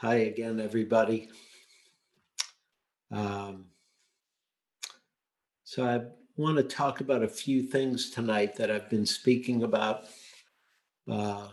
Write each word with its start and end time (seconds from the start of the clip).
Hi 0.00 0.14
again, 0.14 0.60
everybody. 0.60 1.28
Um, 3.12 3.66
so 5.64 5.84
I 5.84 6.00
want 6.36 6.56
to 6.56 6.62
talk 6.62 7.00
about 7.00 7.22
a 7.22 7.28
few 7.28 7.62
things 7.62 8.10
tonight 8.10 8.56
that 8.56 8.70
I've 8.70 8.90
been 8.90 9.06
speaking 9.06 9.62
about 9.62 10.04
uh, 11.10 11.48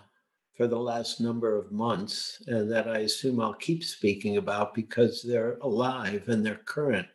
for 0.56 0.68
the 0.68 0.80
last 0.80 1.20
number 1.20 1.58
of 1.58 1.72
months, 1.72 2.42
and 2.48 2.72
that 2.72 2.88
I 2.88 3.00
assume 3.00 3.40
I'll 3.40 3.54
keep 3.54 3.84
speaking 3.84 4.38
about 4.38 4.74
because 4.74 5.22
they're 5.22 5.58
alive 5.62 6.30
and 6.30 6.46
they're 6.46 6.62
current, 6.66 7.08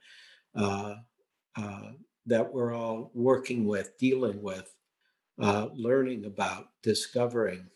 uh, 0.54 0.94
uh, 1.56 1.92
that 2.26 2.52
we're 2.52 2.74
all 2.74 3.10
working 3.14 3.64
with, 3.64 3.96
dealing 3.98 4.42
with, 4.42 4.72
uh, 5.40 5.68
learning 5.74 6.24
about, 6.24 6.68
discovering. 6.82 7.66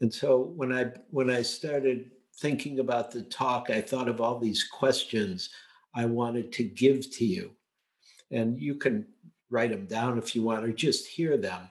And 0.00 0.12
so 0.12 0.52
when 0.56 0.72
I 0.72 0.92
when 1.10 1.30
I 1.30 1.42
started 1.42 2.10
thinking 2.36 2.78
about 2.78 3.10
the 3.10 3.22
talk, 3.22 3.70
I 3.70 3.80
thought 3.80 4.08
of 4.08 4.20
all 4.20 4.38
these 4.38 4.64
questions 4.64 5.50
I 5.94 6.04
wanted 6.04 6.52
to 6.52 6.64
give 6.64 7.10
to 7.16 7.24
you. 7.24 7.50
And 8.30 8.60
you 8.60 8.76
can 8.76 9.06
write 9.50 9.70
them 9.70 9.86
down 9.86 10.18
if 10.18 10.36
you 10.36 10.42
want, 10.42 10.64
or 10.64 10.72
just 10.72 11.06
hear 11.06 11.36
them. 11.36 11.68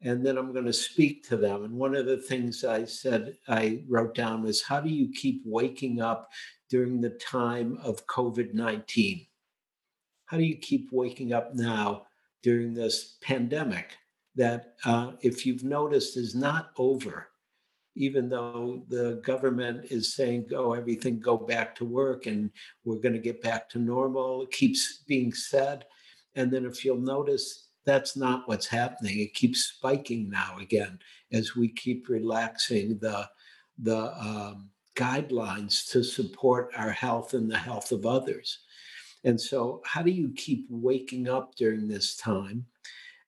And 0.00 0.24
then 0.24 0.38
I'm 0.38 0.52
going 0.52 0.64
to 0.64 0.72
speak 0.72 1.28
to 1.28 1.36
them. 1.36 1.64
And 1.64 1.74
one 1.74 1.96
of 1.96 2.06
the 2.06 2.18
things 2.18 2.64
I 2.64 2.84
said, 2.84 3.36
I 3.48 3.82
wrote 3.88 4.14
down 4.14 4.44
was 4.44 4.62
how 4.62 4.80
do 4.80 4.88
you 4.88 5.12
keep 5.12 5.42
waking 5.44 6.00
up 6.00 6.30
during 6.70 7.00
the 7.00 7.10
time 7.10 7.78
of 7.82 8.06
COVID 8.06 8.54
19? 8.54 9.26
How 10.26 10.36
do 10.36 10.44
you 10.44 10.56
keep 10.56 10.90
waking 10.92 11.32
up 11.32 11.54
now 11.54 12.06
during 12.42 12.74
this 12.74 13.16
pandemic 13.22 13.96
that, 14.36 14.74
uh, 14.84 15.12
if 15.20 15.44
you've 15.44 15.64
noticed, 15.64 16.16
is 16.16 16.34
not 16.34 16.70
over? 16.76 17.28
Even 17.98 18.28
though 18.28 18.84
the 18.88 19.20
government 19.24 19.86
is 19.90 20.14
saying, 20.14 20.46
go, 20.48 20.66
oh, 20.66 20.72
everything 20.72 21.18
go 21.18 21.36
back 21.36 21.74
to 21.74 21.84
work 21.84 22.26
and 22.26 22.48
we're 22.84 23.00
going 23.00 23.12
to 23.12 23.18
get 23.18 23.42
back 23.42 23.68
to 23.68 23.80
normal, 23.80 24.42
it 24.42 24.52
keeps 24.52 25.02
being 25.08 25.32
said. 25.32 25.84
And 26.36 26.48
then 26.48 26.64
if 26.64 26.84
you'll 26.84 27.00
notice, 27.00 27.70
that's 27.84 28.16
not 28.16 28.46
what's 28.46 28.68
happening. 28.68 29.18
It 29.18 29.34
keeps 29.34 29.64
spiking 29.64 30.30
now 30.30 30.58
again 30.60 31.00
as 31.32 31.56
we 31.56 31.68
keep 31.68 32.08
relaxing 32.08 32.98
the, 33.00 33.28
the 33.78 34.12
um, 34.16 34.70
guidelines 34.94 35.90
to 35.90 36.04
support 36.04 36.70
our 36.76 36.90
health 36.90 37.34
and 37.34 37.50
the 37.50 37.58
health 37.58 37.90
of 37.90 38.06
others. 38.06 38.60
And 39.24 39.40
so, 39.40 39.82
how 39.84 40.02
do 40.02 40.12
you 40.12 40.32
keep 40.36 40.66
waking 40.70 41.28
up 41.28 41.56
during 41.56 41.88
this 41.88 42.16
time? 42.16 42.64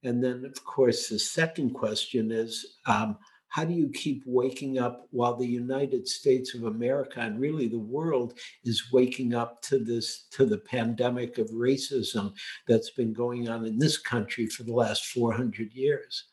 And 0.05 0.23
then, 0.23 0.45
of 0.45 0.65
course, 0.65 1.09
the 1.09 1.19
second 1.19 1.71
question 1.71 2.31
is 2.31 2.79
um, 2.87 3.19
how 3.51 3.65
do 3.65 3.75
you 3.75 3.91
keep 3.91 4.23
waking 4.27 4.79
up 4.79 5.09
while 5.11 5.35
the 5.35 5.47
United 5.47 6.07
States 6.07 6.55
of 6.55 6.65
America 6.65 7.21
and 7.21 7.41
really 7.41 7.67
the 7.67 7.79
world 7.79 8.39
is 8.65 8.93
waking 8.93 9.35
up 9.35 9.61
to 9.63 9.81
this, 9.81 10.29
to 10.31 10.47
the 10.47 10.59
pandemic 10.59 11.37
of 11.39 11.51
racism 11.51 12.33
that's 12.69 12.91
been 12.91 13.13
going 13.13 13.49
on 13.49 13.67
in 13.67 13.77
this 13.77 13.99
country 13.99 14.47
for 14.47 14.63
the 14.63 14.73
last 14.73 15.07
400 15.07 15.73
years? 15.73 16.27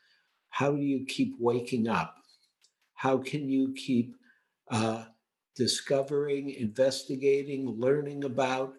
How 0.49 0.71
do 0.71 0.81
you 0.81 1.05
keep 1.05 1.33
waking 1.39 1.88
up? 1.88 2.17
How 2.93 3.17
can 3.17 3.49
you 3.49 3.73
keep 3.73 4.15
uh, 4.69 5.05
discovering, 5.55 6.51
investigating, 6.51 7.67
learning 7.67 8.25
about, 8.25 8.75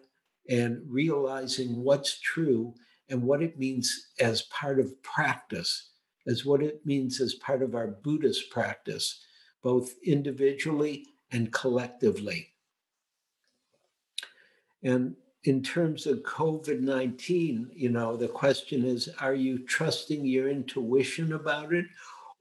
and 0.49 0.81
realizing 0.87 1.83
what's 1.83 2.21
true 2.21 2.73
and 3.09 3.21
what 3.21 3.43
it 3.43 3.59
means 3.59 4.11
as 4.21 4.43
part 4.43 4.79
of 4.79 5.03
practice 5.03 5.89
as 6.27 6.45
what 6.45 6.61
it 6.61 6.85
means 6.85 7.21
as 7.21 7.35
part 7.35 7.61
of 7.61 7.75
our 7.75 7.87
Buddhist 7.87 8.49
practice, 8.49 9.23
both 9.61 9.93
individually 10.03 11.05
and 11.31 11.51
collectively. 11.51 12.53
And 14.83 15.15
in 15.43 15.61
terms 15.63 16.05
of 16.05 16.23
COVID 16.23 16.81
19, 16.81 17.71
you 17.73 17.89
know, 17.89 18.15
the 18.15 18.27
question 18.27 18.83
is 18.83 19.09
are 19.19 19.33
you 19.33 19.59
trusting 19.59 20.25
your 20.25 20.49
intuition 20.49 21.33
about 21.33 21.73
it? 21.73 21.85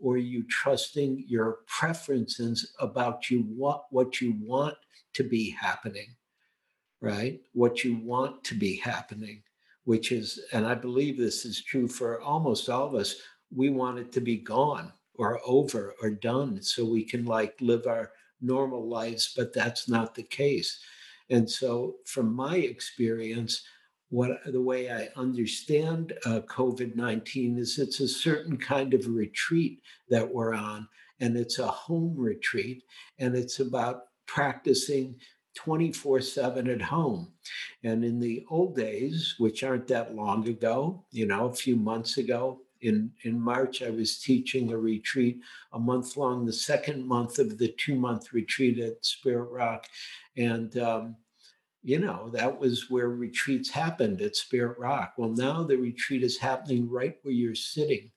Or 0.00 0.15
are 0.15 0.19
you 0.19 0.44
trusting 0.44 1.25
your 1.27 1.59
preferences 1.67 2.72
about 2.78 3.31
you 3.31 3.43
what 3.43 3.84
what 3.91 4.21
you 4.21 4.34
want 4.41 4.77
to 5.15 5.25
be 5.25 5.50
happening, 5.50 6.15
right? 7.00 7.41
What 7.53 7.83
you 7.84 7.97
want 7.97 8.44
to 8.44 8.55
be 8.55 8.77
happening, 8.77 9.43
which 9.84 10.12
is, 10.12 10.41
and 10.53 10.67
I 10.67 10.75
believe 10.75 11.19
this 11.19 11.44
is 11.44 11.62
true 11.65 11.88
for 11.88 12.21
almost 12.21 12.69
all 12.69 12.87
of 12.87 12.94
us, 12.94 13.17
we 13.54 13.70
want 13.70 13.98
it 13.98 14.12
to 14.12 14.20
be 14.20 14.36
gone 14.36 14.92
or 15.14 15.41
over 15.47 15.94
or 16.03 16.10
done 16.10 16.62
so 16.62 16.84
we 16.84 17.04
can 17.04 17.25
like 17.25 17.54
live 17.60 17.86
our 17.86 18.10
normal 18.41 18.88
lives 18.88 19.32
but 19.36 19.53
that's 19.53 19.88
not 19.88 20.14
the 20.14 20.22
case 20.22 20.81
and 21.31 21.48
so 21.48 21.97
from 22.06 22.32
my 22.34 22.56
experience 22.56 23.64
what 24.10 24.38
the 24.47 24.60
way 24.60 24.91
i 24.91 25.08
understand 25.16 26.12
uh, 26.25 26.41
covid-19 26.41 27.58
is 27.58 27.78
it's 27.78 28.00
a 28.00 28.08
certain 28.08 28.56
kind 28.56 28.94
of 28.94 29.06
retreat 29.08 29.81
that 30.08 30.32
we're 30.32 30.54
on 30.54 30.88
and 31.20 31.37
it's 31.37 31.58
a 31.58 31.66
home 31.66 32.14
retreat 32.16 32.84
and 33.19 33.34
it's 33.34 33.60
about 33.60 34.04
practicing 34.26 35.16
24 35.58 36.20
7 36.20 36.69
at 36.69 36.82
home. 36.82 37.32
And 37.82 38.04
in 38.04 38.20
the 38.20 38.44
old 38.48 38.76
days, 38.76 39.34
which 39.38 39.64
aren't 39.64 39.88
that 39.88 40.14
long 40.14 40.48
ago, 40.48 41.04
you 41.10 41.26
know, 41.26 41.47
a 41.47 41.54
few 41.54 41.75
months 41.75 42.16
ago, 42.16 42.60
in, 42.81 43.11
in 43.25 43.41
March, 43.41 43.83
I 43.83 43.91
was 43.91 44.19
teaching 44.19 44.72
a 44.72 44.78
retreat, 44.78 45.41
a 45.72 45.78
month 45.78 46.16
long, 46.16 46.44
the 46.44 46.53
second 46.53 47.06
month 47.06 47.39
of 47.39 47.59
the 47.59 47.75
two 47.78 47.94
month 47.94 48.33
retreat 48.33 48.78
at 48.78 49.05
Spirit 49.05 49.50
Rock. 49.50 49.87
And, 50.37 50.77
um, 50.78 51.17
you 51.83 51.99
know, 51.99 52.28
that 52.31 52.59
was 52.59 52.91
where 52.91 53.09
retreats 53.09 53.71
happened 53.71 54.21
at 54.21 54.37
Spirit 54.37 54.78
Rock. 54.78 55.15
Well, 55.17 55.31
now 55.31 55.62
the 55.62 55.77
retreat 55.77 56.22
is 56.22 56.38
happening 56.38 56.88
right 56.88 57.17
where 57.22 57.34
you're 57.34 57.55
sitting. 57.55 58.11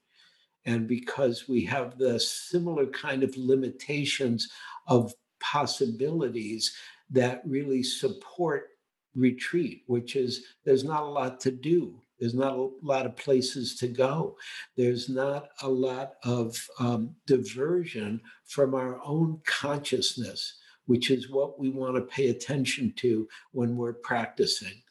And 0.66 0.88
because 0.88 1.48
we 1.48 1.66
have 1.66 1.98
the 1.98 2.20
similar 2.20 2.86
kind 2.88 3.24
of 3.24 3.36
limitations 3.36 4.48
of 4.88 5.14
possibilities 5.40 6.76
that 7.10 7.42
really 7.46 7.84
support 7.84 8.70
retreat, 9.16 9.84
which 9.88 10.16
is 10.16 10.46
there's 10.64 10.84
not 10.84 11.04
a 11.04 11.10
lot 11.10 11.40
to 11.42 11.52
do 11.52 12.02
there's 12.22 12.36
not 12.36 12.54
a 12.54 12.70
lot 12.84 13.08
of 13.08 13.18
places 13.18 13.76
to 13.78 13.88
go. 13.88 14.38
There's 14.78 15.10
not 15.10 15.50
a 15.64 15.68
lot 15.68 16.14
of 16.24 16.56
um, 16.78 17.16
diversion 17.26 18.22
from 18.46 18.76
our 18.76 19.02
own 19.04 19.42
consciousness, 19.48 20.60
which 20.86 21.10
is 21.10 21.32
what 21.32 21.60
we 21.60 21.70
want 21.70 21.96
to 21.96 22.02
pay 22.04 22.30
attention 22.30 22.94
to 22.98 23.28
when 23.54 23.76
we're 23.76 23.94
practicing. 23.94 24.84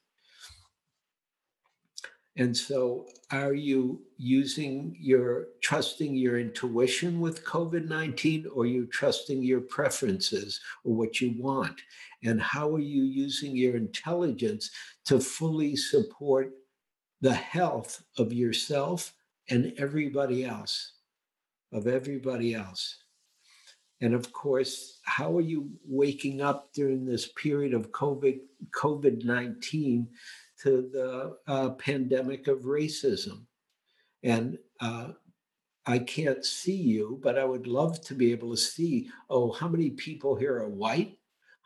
And 2.37 2.57
so, 2.57 3.07
are 3.31 3.55
you 3.55 4.03
using 4.17 4.97
your 4.99 5.49
trusting 5.63 6.17
your 6.17 6.41
intuition 6.41 7.21
with 7.21 7.45
COVID 7.45 7.89
19, 7.89 8.47
or 8.53 8.67
you 8.67 8.87
trusting 8.87 9.43
your 9.43 9.61
preferences 9.61 10.61
or 10.85 10.95
what 10.95 11.21
you 11.21 11.35
want? 11.39 11.81
And 12.25 12.41
how 12.41 12.75
are 12.75 12.81
you 12.81 13.03
using 13.03 13.57
your 13.57 13.77
intelligence 13.77 14.71
to 15.07 15.21
fully 15.21 15.77
support 15.77 16.53
the 17.21 17.35
health 17.35 18.03
of 18.19 18.33
yourself 18.33 19.15
and 19.51 19.75
everybody 19.77 20.45
else, 20.45 20.93
of 21.73 21.87
everybody 21.87 22.55
else. 22.55 22.97
And 24.01 24.15
of 24.15 24.33
course, 24.33 25.01
how 25.05 25.37
are 25.37 25.43
you 25.43 25.71
waking 25.87 26.41
up 26.41 26.73
during 26.73 27.05
this 27.05 27.29
period 27.33 27.75
of 27.75 27.93
COVID 27.93 28.41
COVID 28.75 29.25
nineteen 29.25 30.09
to 30.63 30.89
the 30.91 31.37
uh, 31.47 31.71
pandemic 31.71 32.49
of 32.49 32.61
racism? 32.61 33.45
And 34.23 34.59
uh, 34.81 35.09
I 35.85 35.99
can't 35.99 36.45
see 36.45 36.77
you, 36.77 37.21
but 37.23 37.39
I 37.39 37.45
would 37.45 37.67
love 37.67 38.01
to 38.03 38.15
be 38.15 38.33
able 38.33 38.51
to 38.53 38.57
see. 38.57 39.11
Oh, 39.29 39.53
how 39.53 39.69
many 39.69 39.91
people 39.91 40.35
here 40.35 40.57
are 40.57 40.69
white? 40.69 41.19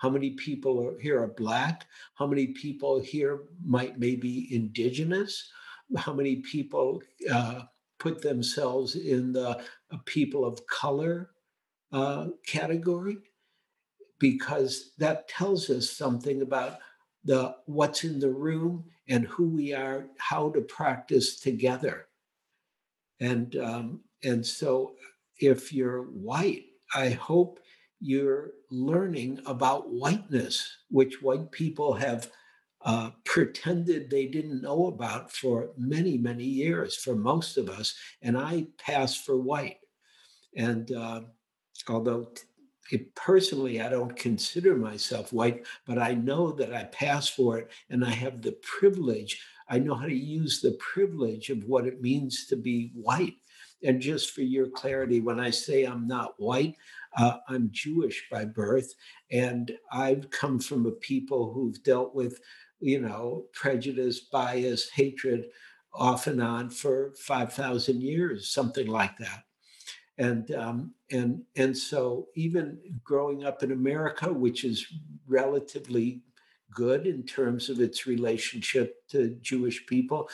How 0.04 0.10
many 0.10 0.32
people 0.32 0.86
are, 0.86 0.98
here 1.00 1.22
are 1.22 1.28
black? 1.28 1.86
How 2.12 2.26
many 2.26 2.48
people 2.48 3.00
here 3.00 3.44
might 3.64 3.98
maybe 3.98 4.54
indigenous? 4.54 5.50
How 5.96 6.12
many 6.12 6.36
people 6.42 7.02
uh, 7.32 7.62
put 7.98 8.20
themselves 8.20 8.96
in 8.96 9.32
the 9.32 9.48
uh, 9.92 9.96
people 10.04 10.44
of 10.44 10.66
color 10.66 11.30
uh, 11.90 12.26
category? 12.46 13.16
Because 14.18 14.92
that 14.98 15.26
tells 15.26 15.70
us 15.70 15.90
something 15.90 16.42
about 16.42 16.80
the 17.24 17.56
what's 17.64 18.04
in 18.04 18.18
the 18.18 18.30
room 18.30 18.84
and 19.08 19.24
who 19.24 19.48
we 19.48 19.72
are, 19.72 20.04
how 20.18 20.50
to 20.50 20.60
practice 20.60 21.40
together. 21.40 22.08
And 23.20 23.56
um, 23.56 24.00
and 24.22 24.44
so, 24.44 24.96
if 25.38 25.72
you're 25.72 26.02
white, 26.02 26.66
I 26.94 27.08
hope 27.08 27.58
you're 28.04 28.50
learning 28.70 29.40
about 29.46 29.90
whiteness, 29.90 30.76
which 30.90 31.22
white 31.22 31.50
people 31.50 31.94
have 31.94 32.30
uh, 32.84 33.10
pretended 33.24 34.10
they 34.10 34.26
didn't 34.26 34.60
know 34.60 34.88
about 34.88 35.32
for 35.32 35.70
many, 35.78 36.18
many 36.18 36.44
years, 36.44 36.96
for 36.96 37.14
most 37.16 37.56
of 37.56 37.70
us. 37.70 37.94
And 38.20 38.36
I 38.36 38.66
pass 38.78 39.16
for 39.16 39.38
white. 39.38 39.78
And 40.54 40.92
uh, 40.92 41.22
although 41.88 42.28
it, 42.90 43.14
personally, 43.14 43.80
I 43.80 43.88
don't 43.88 44.14
consider 44.14 44.76
myself 44.76 45.32
white, 45.32 45.66
but 45.86 45.98
I 45.98 46.12
know 46.12 46.52
that 46.52 46.74
I 46.74 46.84
pass 46.84 47.26
for 47.26 47.56
it 47.56 47.70
and 47.88 48.04
I 48.04 48.10
have 48.10 48.42
the 48.42 48.52
privilege. 48.62 49.42
I 49.68 49.78
know 49.78 49.94
how 49.94 50.06
to 50.06 50.14
use 50.14 50.60
the 50.60 50.76
privilege 50.78 51.48
of 51.48 51.64
what 51.64 51.86
it 51.86 52.02
means 52.02 52.46
to 52.48 52.56
be 52.56 52.92
white. 52.94 53.36
And 53.82 54.00
just 54.00 54.32
for 54.32 54.42
your 54.42 54.68
clarity, 54.68 55.20
when 55.20 55.40
I 55.40 55.50
say 55.50 55.84
I'm 55.84 56.06
not 56.06 56.34
white, 56.38 56.76
uh, 57.16 57.38
I'm 57.49 57.70
Jewish 57.72 58.25
by 58.31 58.44
birth, 58.44 58.94
and 59.31 59.72
I've 59.93 60.31
come 60.31 60.58
from 60.58 60.87
a 60.87 60.90
people 60.90 61.52
who've 61.52 61.82
dealt 61.82 62.14
with, 62.14 62.40
you 62.81 63.00
know, 63.00 63.44
prejudice, 63.52 64.20
bias, 64.20 64.90
hatred 64.90 65.46
off 65.93 66.26
and 66.26 66.43
on 66.43 66.70
for 66.70 67.12
5,000 67.19 68.02
years, 68.02 68.50
something 68.50 68.88
like 68.88 69.16
that. 69.19 69.44
And 70.16 70.52
um, 70.52 70.94
and 71.11 71.43
and 71.56 71.76
so 71.76 72.28
even 72.37 72.78
growing 73.02 73.44
up 73.44 73.64
in 73.64 73.72
America, 73.72 74.32
which 74.32 74.62
is 74.62 74.87
relatively 75.26 76.22
good 76.72 77.06
in 77.08 77.25
terms 77.25 77.69
of 77.69 77.81
its 77.81 78.06
relationship 78.06 78.94
to 79.08 79.37
Jewish 79.43 79.84
people, 79.87 80.28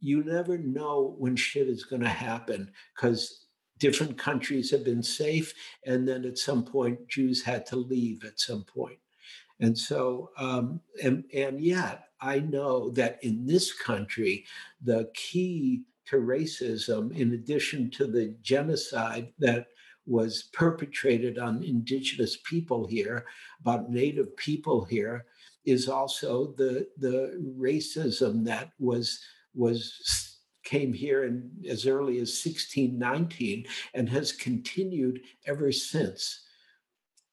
you 0.00 0.22
never 0.24 0.58
know 0.58 1.14
when 1.18 1.36
shit 1.36 1.68
is 1.68 1.84
going 1.84 2.02
to 2.02 2.08
happen 2.08 2.70
because 2.94 3.41
different 3.82 4.16
countries 4.16 4.70
have 4.70 4.84
been 4.84 5.02
safe, 5.02 5.52
and 5.84 6.08
then 6.08 6.24
at 6.24 6.38
some 6.38 6.64
point 6.64 7.08
Jews 7.08 7.42
had 7.42 7.66
to 7.66 7.76
leave 7.76 8.22
at 8.24 8.38
some 8.38 8.62
point, 8.62 9.00
and 9.58 9.76
so 9.76 10.30
um, 10.38 10.80
and 11.02 11.24
and 11.34 11.60
yet 11.60 12.04
I 12.20 12.38
know 12.38 12.90
that 12.90 13.18
in 13.24 13.44
this 13.44 13.72
country 13.72 14.44
the 14.84 15.10
key 15.14 15.82
to 16.06 16.16
racism, 16.16 17.16
in 17.16 17.32
addition 17.32 17.90
to 17.90 18.06
the 18.06 18.36
genocide 18.40 19.32
that 19.40 19.66
was 20.06 20.44
perpetrated 20.52 21.38
on 21.38 21.64
indigenous 21.64 22.38
people 22.44 22.86
here, 22.86 23.24
about 23.60 23.90
native 23.90 24.36
people 24.36 24.84
here, 24.84 25.26
is 25.64 25.88
also 25.88 26.54
the 26.56 26.86
the 26.98 27.16
racism 27.58 28.44
that 28.44 28.70
was 28.78 29.20
was 29.54 30.31
came 30.72 30.92
here 30.94 31.24
in 31.24 31.50
as 31.68 31.86
early 31.86 32.14
as 32.14 32.30
1619 32.42 33.66
and 33.92 34.08
has 34.08 34.32
continued 34.32 35.20
ever 35.46 35.70
since. 35.70 36.44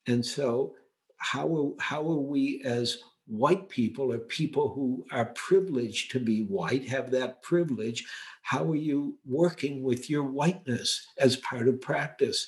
And 0.07 0.25
so 0.25 0.75
how 1.17 1.73
how 1.79 2.01
are 2.01 2.25
we 2.33 2.61
as 2.65 2.97
white 3.27 3.69
people 3.69 4.11
or 4.11 4.17
people 4.17 4.73
who 4.73 5.05
are 5.11 5.33
privileged 5.47 6.11
to 6.11 6.19
be 6.19 6.43
white 6.43 6.85
have 6.89 7.11
that 7.11 7.41
privilege? 7.41 8.05
How 8.41 8.63
are 8.71 8.83
you 8.89 9.17
working 9.25 9.83
with 9.83 10.09
your 10.09 10.23
whiteness 10.23 10.89
as 11.17 11.37
part 11.37 11.69
of 11.69 11.79
practice? 11.79 12.39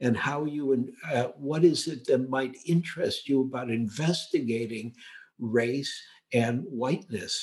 And 0.00 0.16
how 0.16 0.44
you 0.44 0.92
uh, 1.12 1.28
what 1.48 1.64
is 1.64 1.88
it 1.88 2.04
that 2.06 2.30
might 2.30 2.56
interest 2.66 3.28
you 3.28 3.40
about 3.40 3.70
investigating 3.70 4.94
race 5.40 5.94
and 6.32 6.62
whiteness 6.82 7.34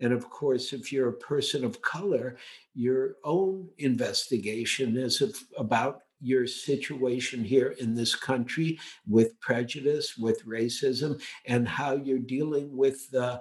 and 0.00 0.12
of 0.12 0.28
course 0.28 0.72
if 0.72 0.92
you're 0.92 1.08
a 1.08 1.12
person 1.12 1.64
of 1.64 1.80
color 1.82 2.36
your 2.74 3.16
own 3.24 3.68
investigation 3.78 4.96
is 4.96 5.22
about 5.56 6.00
your 6.24 6.46
situation 6.46 7.44
here 7.44 7.74
in 7.78 7.94
this 7.94 8.14
country 8.14 8.78
with 9.06 9.38
prejudice, 9.40 10.16
with 10.16 10.44
racism, 10.46 11.22
and 11.46 11.68
how 11.68 11.94
you're 11.94 12.18
dealing 12.18 12.74
with 12.74 13.10
the 13.10 13.40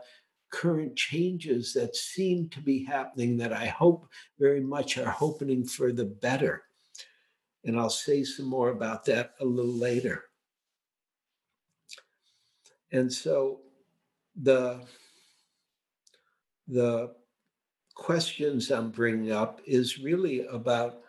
current 0.52 0.96
changes 0.96 1.74
that 1.74 1.96
seem 1.96 2.50
to 2.50 2.60
be 2.60 2.84
happening 2.84 3.38
that 3.38 3.54
I 3.54 3.68
hope 3.68 4.08
very 4.38 4.60
much 4.60 4.98
are 4.98 5.10
hoping 5.10 5.66
for 5.66 5.92
the 5.92 6.06
better. 6.06 6.64
And 7.66 7.80
I'll 7.80 7.90
say 7.90 8.24
some 8.24 8.48
more 8.48 8.70
about 8.70 9.06
that 9.06 9.32
a 9.40 9.46
little 9.46 9.74
later. 9.74 10.26
And 12.92 13.12
so 13.12 13.62
the 14.36 14.82
the 16.74 17.14
questions 17.96 18.72
I'm 18.72 18.90
bringing 18.90 19.32
up 19.32 19.62
is 19.66 20.00
really 20.00 20.46
about 20.48 21.02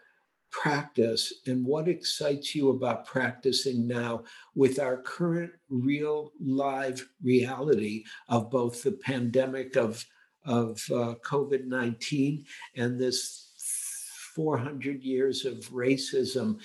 practice 0.51 1.33
and 1.47 1.67
what 1.67 1.89
excites 1.89 2.55
you 2.55 2.71
about 2.71 3.07
practicing 3.07 3.89
now 3.89 4.23
with 4.55 4.79
our 4.79 4.99
current 4.99 5.51
real 5.69 6.31
live 6.41 7.05
reality 7.23 8.05
of 8.29 8.51
both 8.51 8.83
the 8.83 8.93
pandemic 8.93 9.75
of, 9.77 10.05
of 10.47 10.81
uh, 10.93 11.15
COVID 11.25 11.65
19 11.67 12.45
and 12.77 13.01
this 13.01 14.31
400 14.37 15.03
years 15.03 15.45
of 15.45 15.57
racism 15.71 16.59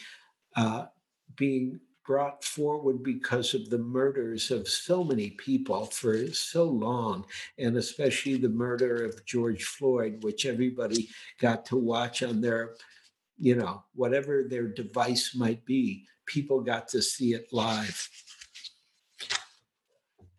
uh, 0.56 0.86
being 1.36 1.80
brought 2.10 2.44
forward 2.44 3.04
because 3.04 3.54
of 3.54 3.70
the 3.70 3.78
murders 3.78 4.50
of 4.50 4.68
so 4.68 5.04
many 5.04 5.30
people 5.30 5.86
for 5.86 6.26
so 6.34 6.64
long, 6.64 7.24
and 7.60 7.78
especially 7.78 8.36
the 8.36 8.50
murder 8.50 9.06
of 9.06 9.24
George 9.28 9.64
Floyd, 9.64 10.24
which 10.24 10.48
everybody 10.48 11.08
got 11.40 11.68
to 11.68 11.78
watch 11.78 12.24
on 12.24 12.42
their 12.42 12.74
you 13.40 13.56
know, 13.56 13.84
whatever 13.94 14.44
their 14.44 14.68
device 14.68 15.34
might 15.36 15.64
be, 15.66 16.06
people 16.26 16.62
got 16.62 16.88
to 16.90 17.02
see 17.02 17.34
it 17.34 17.48
live. 17.54 18.10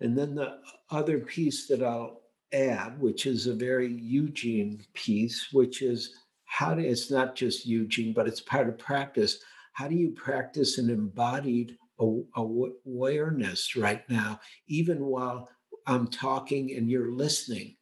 And 0.00 0.16
then 0.16 0.34
the 0.34 0.58
other 0.90 1.19
piece 1.19 1.66
that 1.69 1.82
I'll 1.82 2.23
add, 2.52 3.00
which 3.00 3.26
is 3.26 3.46
a 3.46 3.55
very 3.55 3.93
Eugene 3.93 4.84
piece, 4.93 5.49
which 5.52 5.82
is 5.82 6.14
how 6.44 6.75
to, 6.75 6.82
it's 6.84 7.11
not 7.11 7.37
just 7.37 7.66
Eugene, 7.66 8.12
but 8.12 8.26
it's 8.26 8.40
part 8.40 8.69
of 8.69 8.76
practice. 8.76 9.38
How 9.72 9.88
do 9.88 9.94
you 9.94 10.11
practice 10.11 10.78
an 10.78 10.90
embodied 10.90 11.76
awareness 11.99 13.76
right 13.76 14.02
now, 14.08 14.40
even 14.69 15.05
while 15.05 15.49
I'm 15.87 16.06
talking 16.08 16.72
and 16.76 16.90
you're 16.90 17.12
listening? 17.12 17.76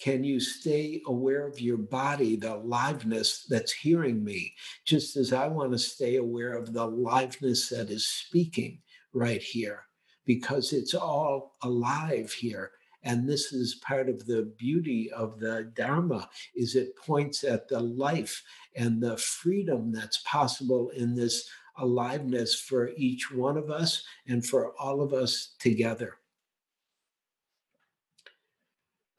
Can 0.00 0.24
you 0.24 0.40
stay 0.40 1.00
aware 1.06 1.46
of 1.46 1.60
your 1.60 1.76
body, 1.76 2.34
the 2.36 2.56
aliveness 2.56 3.46
that's 3.48 3.72
hearing 3.72 4.24
me, 4.24 4.52
just 4.84 5.16
as 5.16 5.32
I 5.32 5.46
want 5.46 5.72
to 5.72 5.78
stay 5.78 6.16
aware 6.16 6.54
of 6.54 6.72
the 6.72 6.84
aliveness 6.84 7.68
that 7.68 7.88
is 7.88 8.08
speaking 8.08 8.80
right 9.14 9.42
here, 9.42 9.84
because 10.26 10.72
it's 10.72 10.94
all 10.94 11.52
alive 11.62 12.32
here. 12.32 12.72
And 13.02 13.28
this 13.28 13.52
is 13.52 13.74
part 13.76 14.08
of 14.08 14.26
the 14.26 14.52
beauty 14.56 15.10
of 15.10 15.40
the 15.40 15.70
Dharma 15.74 16.28
is 16.54 16.76
it 16.76 16.96
points 16.96 17.42
at 17.44 17.68
the 17.68 17.80
life 17.80 18.42
and 18.76 19.02
the 19.02 19.16
freedom 19.16 19.92
that's 19.92 20.18
possible 20.18 20.90
in 20.90 21.14
this 21.14 21.48
aliveness 21.78 22.54
for 22.54 22.90
each 22.96 23.32
one 23.32 23.56
of 23.56 23.70
us 23.70 24.04
and 24.26 24.46
for 24.46 24.72
all 24.78 25.00
of 25.00 25.12
us 25.12 25.54
together. 25.58 26.16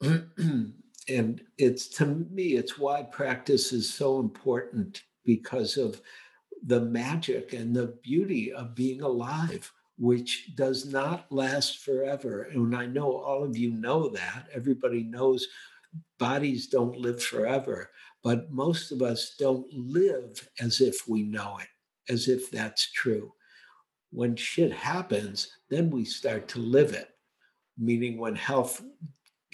and 0.00 1.42
it's 1.58 1.88
to 1.88 2.06
me, 2.06 2.54
it's 2.54 2.78
why 2.78 3.02
practice 3.02 3.72
is 3.72 3.92
so 3.92 4.20
important 4.20 5.02
because 5.24 5.76
of 5.76 6.00
the 6.66 6.80
magic 6.80 7.52
and 7.52 7.74
the 7.74 7.98
beauty 8.02 8.52
of 8.52 8.74
being 8.74 9.02
alive, 9.02 9.70
which 9.96 10.54
does 10.56 10.86
not 10.86 11.30
last 11.30 11.78
forever. 11.78 12.48
And 12.52 12.74
I 12.74 12.86
know 12.86 13.12
all 13.12 13.44
of 13.44 13.56
you 13.56 13.70
know 13.70 14.08
that. 14.08 14.48
Everybody 14.52 15.04
knows 15.04 15.46
bodies 16.18 16.66
don't 16.66 16.96
live 16.98 17.22
forever, 17.22 17.90
but 18.22 18.50
most 18.50 18.90
of 18.90 19.02
us 19.02 19.36
don't 19.38 19.66
live 19.72 20.48
as 20.60 20.80
if 20.80 21.06
we 21.06 21.22
know 21.22 21.58
it, 21.60 22.12
as 22.12 22.28
if 22.28 22.50
that's 22.50 22.90
true. 22.90 23.32
When 24.10 24.36
shit 24.36 24.72
happens, 24.72 25.48
then 25.70 25.90
we 25.90 26.04
start 26.04 26.48
to 26.48 26.58
live 26.58 26.92
it 26.92 27.08
meaning 27.78 28.18
when 28.18 28.34
health 28.34 28.82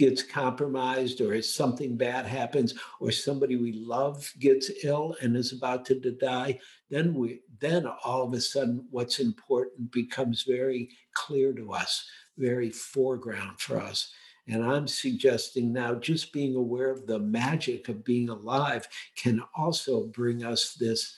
gets 0.01 0.23
compromised 0.23 1.21
or 1.21 1.43
something 1.43 1.95
bad 1.95 2.25
happens 2.25 2.73
or 3.01 3.13
somebody 3.13 3.57
we 3.57 3.73
love 3.73 4.33
gets 4.39 4.71
ill 4.83 5.15
and 5.21 5.37
is 5.37 5.53
about 5.53 5.85
to 5.85 5.95
die 6.13 6.59
then 6.89 7.13
we 7.13 7.43
then 7.61 7.87
all 8.03 8.23
of 8.23 8.33
a 8.33 8.41
sudden 8.41 8.87
what's 8.91 9.19
important 9.19 9.93
becomes 9.93 10.45
very 10.45 10.89
clear 11.13 11.53
to 11.53 11.75
us 11.75 12.09
very 12.41 12.71
foreground 12.71 13.61
for 13.61 13.79
us. 13.79 14.11
And 14.49 14.65
i'm 14.65 14.89
suggesting 14.89 15.73
now 15.73 15.95
just 15.95 16.33
being 16.33 16.57
aware 16.57 16.91
of 16.91 17.07
the 17.07 17.19
magic 17.19 17.89
of 17.89 18.03
being 18.03 18.31
alive 18.31 18.89
can 19.17 19.43
also 19.55 20.07
bring 20.07 20.43
us 20.43 20.75
this 20.75 21.15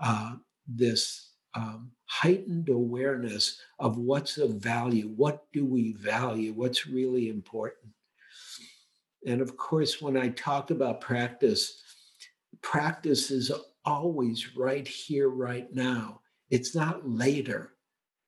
uh, 0.00 0.34
this 0.66 1.30
um, 1.54 1.92
heightened 2.06 2.68
awareness 2.68 3.60
of 3.78 3.96
what's 3.96 4.38
of 4.38 4.56
value 4.56 5.08
what 5.16 5.46
do 5.52 5.64
we 5.64 5.92
value 5.92 6.52
what's 6.52 6.86
really 6.86 7.28
important 7.28 7.93
and 9.26 9.40
of 9.40 9.56
course, 9.56 10.02
when 10.02 10.16
I 10.16 10.28
talk 10.30 10.70
about 10.70 11.00
practice, 11.00 11.82
practice 12.62 13.30
is 13.30 13.52
always 13.84 14.56
right 14.56 14.86
here, 14.86 15.28
right 15.28 15.72
now. 15.72 16.20
It's 16.50 16.74
not 16.74 17.08
later. 17.08 17.72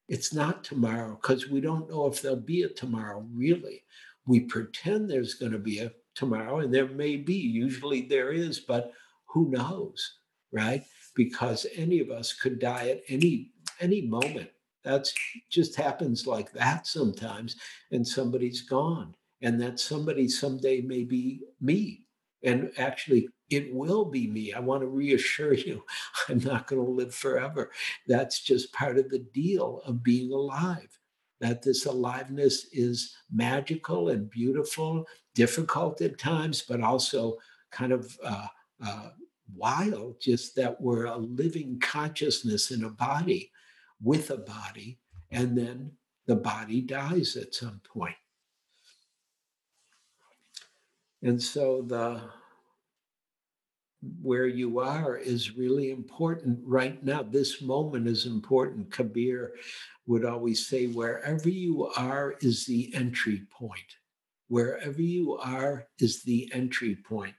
It's 0.08 0.32
not 0.32 0.64
tomorrow 0.64 1.18
because 1.20 1.48
we 1.48 1.60
don't 1.60 1.90
know 1.90 2.06
if 2.06 2.22
there'll 2.22 2.36
be 2.36 2.62
a 2.62 2.68
tomorrow, 2.68 3.26
really. 3.32 3.84
We 4.26 4.40
pretend 4.40 5.08
there's 5.08 5.34
going 5.34 5.52
to 5.52 5.58
be 5.58 5.80
a 5.80 5.92
tomorrow, 6.14 6.60
and 6.60 6.72
there 6.72 6.88
may 6.88 7.16
be. 7.16 7.34
Usually 7.34 8.02
there 8.02 8.32
is, 8.32 8.60
but 8.60 8.92
who 9.26 9.50
knows, 9.50 10.18
right? 10.52 10.84
Because 11.14 11.66
any 11.74 12.00
of 12.00 12.10
us 12.10 12.32
could 12.32 12.58
die 12.58 12.88
at 12.88 13.02
any 13.08 13.52
any 13.80 14.02
moment 14.02 14.50
That's 14.86 15.12
just 15.50 15.74
happens 15.74 16.28
like 16.28 16.52
that 16.52 16.86
sometimes, 16.86 17.56
and 17.90 18.06
somebody's 18.06 18.62
gone. 18.62 19.14
And 19.42 19.60
that 19.60 19.80
somebody 19.80 20.28
someday 20.28 20.80
may 20.80 21.04
be 21.04 21.42
me. 21.60 22.06
And 22.42 22.70
actually, 22.78 23.28
it 23.50 23.72
will 23.72 24.04
be 24.04 24.26
me. 24.26 24.52
I 24.52 24.60
want 24.60 24.82
to 24.82 24.88
reassure 24.88 25.54
you, 25.68 25.84
I'm 26.28 26.38
not 26.38 26.66
going 26.66 26.84
to 26.84 26.90
live 26.90 27.14
forever. 27.14 27.70
That's 28.06 28.42
just 28.42 28.72
part 28.72 28.98
of 28.98 29.08
the 29.08 29.26
deal 29.34 29.82
of 29.84 30.02
being 30.02 30.32
alive. 30.32 30.98
That 31.40 31.62
this 31.62 31.84
aliveness 31.84 32.66
is 32.72 33.14
magical 33.30 34.08
and 34.08 34.30
beautiful, 34.30 35.06
difficult 35.34 36.00
at 36.00 36.18
times, 36.18 36.62
but 36.66 36.80
also 36.80 37.36
kind 37.70 37.92
of 37.92 38.16
uh, 38.24 38.46
uh, 38.84 39.10
wild, 39.54 40.18
just 40.20 40.56
that 40.56 40.80
we're 40.80 41.04
a 41.04 41.16
living 41.16 41.78
consciousness 41.78 42.70
in 42.70 42.84
a 42.84 42.90
body 42.90 43.50
with 44.02 44.30
a 44.30 44.38
body, 44.38 44.98
and 45.30 45.56
then 45.56 45.92
the 46.26 46.36
body 46.36 46.80
dies 46.80 47.36
at 47.36 47.54
some 47.54 47.80
point. 47.84 48.16
And 51.22 51.42
so 51.42 51.82
the 51.82 52.22
where 54.22 54.46
you 54.46 54.78
are 54.78 55.16
is 55.16 55.56
really 55.56 55.90
important 55.90 56.60
right 56.64 57.02
now. 57.04 57.22
This 57.22 57.60
moment 57.62 58.06
is 58.06 58.26
important. 58.26 58.90
Kabir 58.90 59.52
would 60.06 60.24
always 60.24 60.66
say, 60.68 60.86
wherever 60.86 61.48
you 61.48 61.86
are 61.96 62.34
is 62.40 62.66
the 62.66 62.92
entry 62.94 63.42
point. 63.50 63.96
Wherever 64.48 65.02
you 65.02 65.36
are 65.38 65.88
is 65.98 66.22
the 66.22 66.50
entry 66.54 66.96
point. 66.96 67.34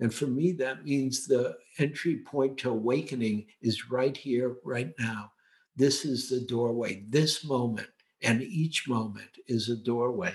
And 0.00 0.12
for 0.12 0.26
me, 0.26 0.52
that 0.52 0.84
means 0.84 1.26
the 1.26 1.56
entry 1.78 2.16
point 2.16 2.58
to 2.58 2.70
awakening 2.70 3.46
is 3.62 3.90
right 3.90 4.16
here, 4.16 4.56
right 4.64 4.92
now. 4.98 5.32
This 5.76 6.04
is 6.04 6.28
the 6.28 6.40
doorway. 6.40 7.04
This 7.08 7.44
moment 7.44 7.88
and 8.22 8.42
each 8.42 8.88
moment 8.88 9.38
is 9.46 9.68
a 9.68 9.76
doorway. 9.76 10.34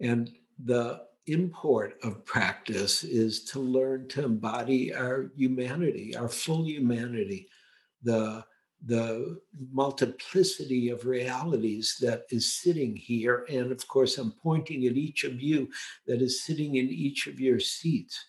And 0.00 0.30
the 0.64 1.02
import 1.26 1.98
of 2.02 2.24
practice 2.24 3.02
is 3.04 3.44
to 3.44 3.60
learn 3.60 4.08
to 4.08 4.24
embody 4.24 4.94
our 4.94 5.30
humanity, 5.36 6.14
our 6.16 6.28
full 6.28 6.66
humanity, 6.66 7.48
the 8.02 8.44
the 8.86 9.40
multiplicity 9.72 10.90
of 10.90 11.06
realities 11.06 11.96
that 12.00 12.24
is 12.30 12.52
sitting 12.52 12.94
here. 12.94 13.46
And 13.48 13.72
of 13.72 13.86
course, 13.88 14.18
I'm 14.18 14.32
pointing 14.42 14.84
at 14.86 14.96
each 14.96 15.24
of 15.24 15.40
you 15.40 15.70
that 16.06 16.20
is 16.20 16.44
sitting 16.44 16.76
in 16.76 16.90
each 16.90 17.26
of 17.26 17.40
your 17.40 17.60
seats, 17.60 18.22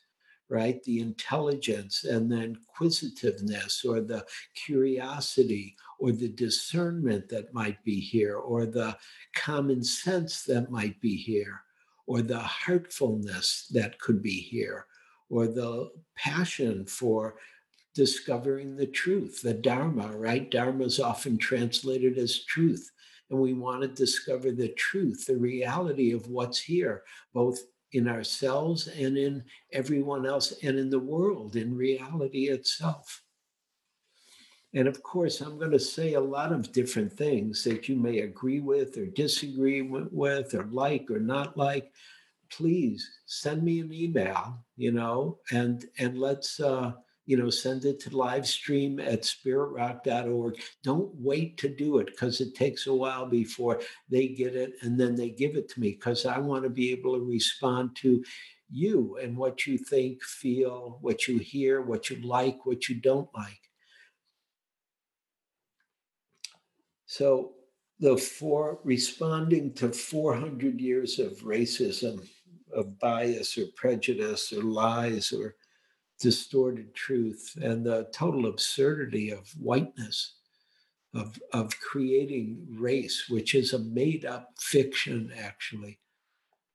right? 0.50 0.82
The 0.84 1.00
intelligence 1.02 2.06
and 2.06 2.32
the 2.32 2.42
inquisitiveness 2.42 3.84
or 3.84 4.00
the 4.00 4.26
curiosity 4.66 5.76
or 6.00 6.12
the 6.12 6.30
discernment 6.30 7.30
that 7.30 7.54
might 7.54 7.84
be 7.84 8.00
here 8.00 8.36
or 8.38 8.66
the 8.66 8.98
common 9.36 9.84
sense 9.84 10.44
that 10.44 10.72
might 10.72 11.00
be 11.02 11.16
here 11.16 11.62
or 12.08 12.22
the 12.22 12.40
heartfulness 12.40 13.68
that 13.72 14.00
could 14.00 14.22
be 14.22 14.40
here 14.40 14.86
or 15.30 15.48
the 15.48 15.90
passion 16.16 16.86
for 16.86 17.36
discovering 17.96 18.76
the 18.76 18.88
truth, 18.88 19.42
the 19.42 19.54
Dharma, 19.54 20.16
right? 20.16 20.52
Dharma 20.52 20.84
is 20.84 21.00
often 21.00 21.38
translated 21.38 22.18
as 22.18 22.44
truth. 22.44 22.92
And 23.30 23.40
we 23.40 23.54
want 23.54 23.82
to 23.82 23.88
discover 23.88 24.52
the 24.52 24.70
truth, 24.70 25.26
the 25.26 25.38
reality 25.38 26.12
of 26.12 26.28
what's 26.28 26.60
here, 26.60 27.04
both 27.34 27.60
in 27.94 28.08
ourselves 28.08 28.88
and 28.88 29.18
in 29.18 29.44
everyone 29.72 30.26
else 30.26 30.54
and 30.62 30.78
in 30.78 30.90
the 30.90 31.00
world, 31.00 31.56
in 31.56 31.76
reality 31.76 32.50
itself. 32.50 33.24
And 34.76 34.90
of 34.90 35.02
course, 35.02 35.40
I'm 35.40 35.58
going 35.58 35.72
to 35.72 35.80
say 35.80 36.14
a 36.14 36.20
lot 36.20 36.52
of 36.52 36.74
different 36.74 37.12
things 37.12 37.64
that 37.64 37.88
you 37.88 37.96
may 37.96 38.20
agree 38.20 38.60
with 38.60 38.98
or 38.98 39.06
disagree 39.06 39.82
with 39.82 40.54
or 40.54 40.66
like 40.66 41.10
or 41.10 41.20
not 41.20 41.58
like. 41.58 41.92
Please 42.52 43.10
send 43.26 43.64
me 43.64 43.80
an 43.80 43.92
email, 43.92 44.60
you 44.76 44.92
know, 44.92 45.40
and 45.52 45.86
and 45.98 46.20
let's 46.20 46.60
uh, 46.60 46.92
you 47.26 47.38
know, 47.38 47.50
send 47.50 47.86
it 47.86 48.00
to 48.02 48.16
live 48.16 48.46
stream 48.46 49.00
at 49.00 49.24
spiritrock.org. 49.24 50.62
Don't 50.84 51.12
wait 51.16 51.58
to 51.58 51.70
do 51.70 51.98
it 51.98 52.08
because 52.08 52.40
it 52.40 52.54
takes 52.54 52.86
a 52.86 52.94
while 52.94 53.26
before 53.26 53.82
they 54.10 54.28
get 54.28 54.56
it 54.56 54.74
and 54.82 55.00
then 55.00 55.16
they 55.16 55.30
give 55.30 55.56
it 55.56 55.70
to 55.70 55.80
me 55.80 55.92
because 55.92 56.26
I 56.26 56.38
want 56.38 56.64
to 56.64 56.70
be 56.70 56.92
able 56.92 57.16
to 57.16 57.26
respond 57.26 57.96
to 57.98 58.24
you 58.70 59.18
and 59.22 59.36
what 59.36 59.66
you 59.66 59.78
think, 59.78 60.22
feel, 60.22 61.00
what 61.02 61.28
you 61.28 61.40
hear, 61.40 61.82
what 61.82 62.10
you 62.10 62.18
like, 62.22 62.66
what 62.66 62.90
you 62.90 62.96
don't 62.96 63.30
like. 63.34 63.65
So 67.18 67.54
the 68.02 68.18
for 68.18 68.80
responding 68.84 69.74
to 69.76 69.94
400 69.94 70.82
years 70.82 71.18
of 71.18 71.32
racism, 71.44 72.28
of 72.74 73.00
bias 73.00 73.58
or 73.58 73.68
prejudice 73.78 74.52
or 74.52 74.62
lies 74.62 75.32
or 75.32 75.56
distorted 76.20 76.94
truth 76.94 77.58
and 77.62 77.86
the 77.86 78.10
total 78.14 78.48
absurdity 78.48 79.30
of 79.30 79.48
whiteness, 79.58 80.36
of, 81.14 81.40
of 81.54 81.80
creating 81.80 82.68
race, 82.70 83.30
which 83.30 83.56
is 83.56 83.72
a 83.72 83.80
made 83.80 84.26
up 84.26 84.50
fiction, 84.60 85.32
actually. 85.40 86.00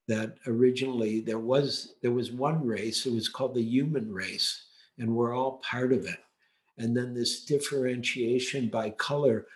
That 0.08 0.38
originally 0.46 1.20
there 1.20 1.38
was 1.38 1.96
there 2.00 2.12
was 2.12 2.32
one 2.32 2.66
race, 2.66 3.04
it 3.04 3.12
was 3.12 3.28
called 3.28 3.54
the 3.54 3.62
human 3.62 4.10
race, 4.10 4.68
and 4.98 5.14
we're 5.14 5.36
all 5.36 5.60
part 5.62 5.92
of 5.92 6.06
it. 6.06 6.20
And 6.78 6.96
then 6.96 7.12
this 7.12 7.44
differentiation 7.44 8.70
by 8.70 8.88
color 8.88 9.46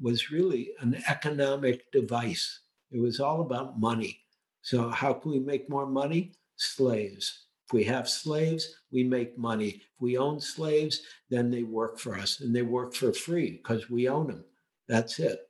was 0.00 0.30
really 0.30 0.72
an 0.80 1.02
economic 1.08 1.90
device. 1.92 2.60
It 2.90 3.00
was 3.00 3.20
all 3.20 3.40
about 3.40 3.80
money. 3.80 4.20
So, 4.62 4.88
how 4.90 5.12
can 5.14 5.32
we 5.32 5.40
make 5.40 5.68
more 5.68 5.86
money? 5.86 6.32
Slaves. 6.56 7.46
If 7.66 7.72
we 7.72 7.84
have 7.84 8.08
slaves, 8.08 8.76
we 8.92 9.02
make 9.02 9.36
money. 9.38 9.68
If 9.68 10.00
we 10.00 10.18
own 10.18 10.40
slaves, 10.40 11.02
then 11.30 11.50
they 11.50 11.62
work 11.62 11.98
for 11.98 12.16
us 12.16 12.40
and 12.40 12.54
they 12.54 12.62
work 12.62 12.94
for 12.94 13.12
free 13.12 13.52
because 13.52 13.90
we 13.90 14.08
own 14.08 14.28
them. 14.28 14.44
That's 14.88 15.18
it. 15.18 15.40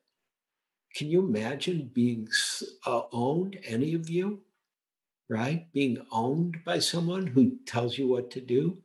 Can 0.95 1.09
you 1.09 1.21
imagine 1.21 1.91
being 1.95 2.29
uh, 2.87 3.03
owned, 3.13 3.59
any 3.65 3.95
of 3.95 4.11
you, 4.11 4.41
right? 5.29 5.67
Being 5.73 6.05
owned 6.13 6.59
by 6.65 6.79
someone 6.79 7.27
who 7.27 7.57
tells 7.67 7.97
you 7.97 8.09
what 8.09 8.31
to 8.33 8.41
do 8.41 8.79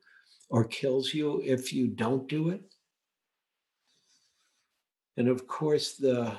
or 0.49 0.63
kills 0.63 1.13
you 1.13 1.41
if 1.43 1.73
you 1.73 1.87
don't 1.87 2.27
do 2.27 2.49
it? 2.49 2.61
And 5.17 5.27
of 5.27 5.47
course, 5.47 5.93
the, 5.93 6.31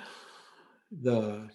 the 1.03 1.49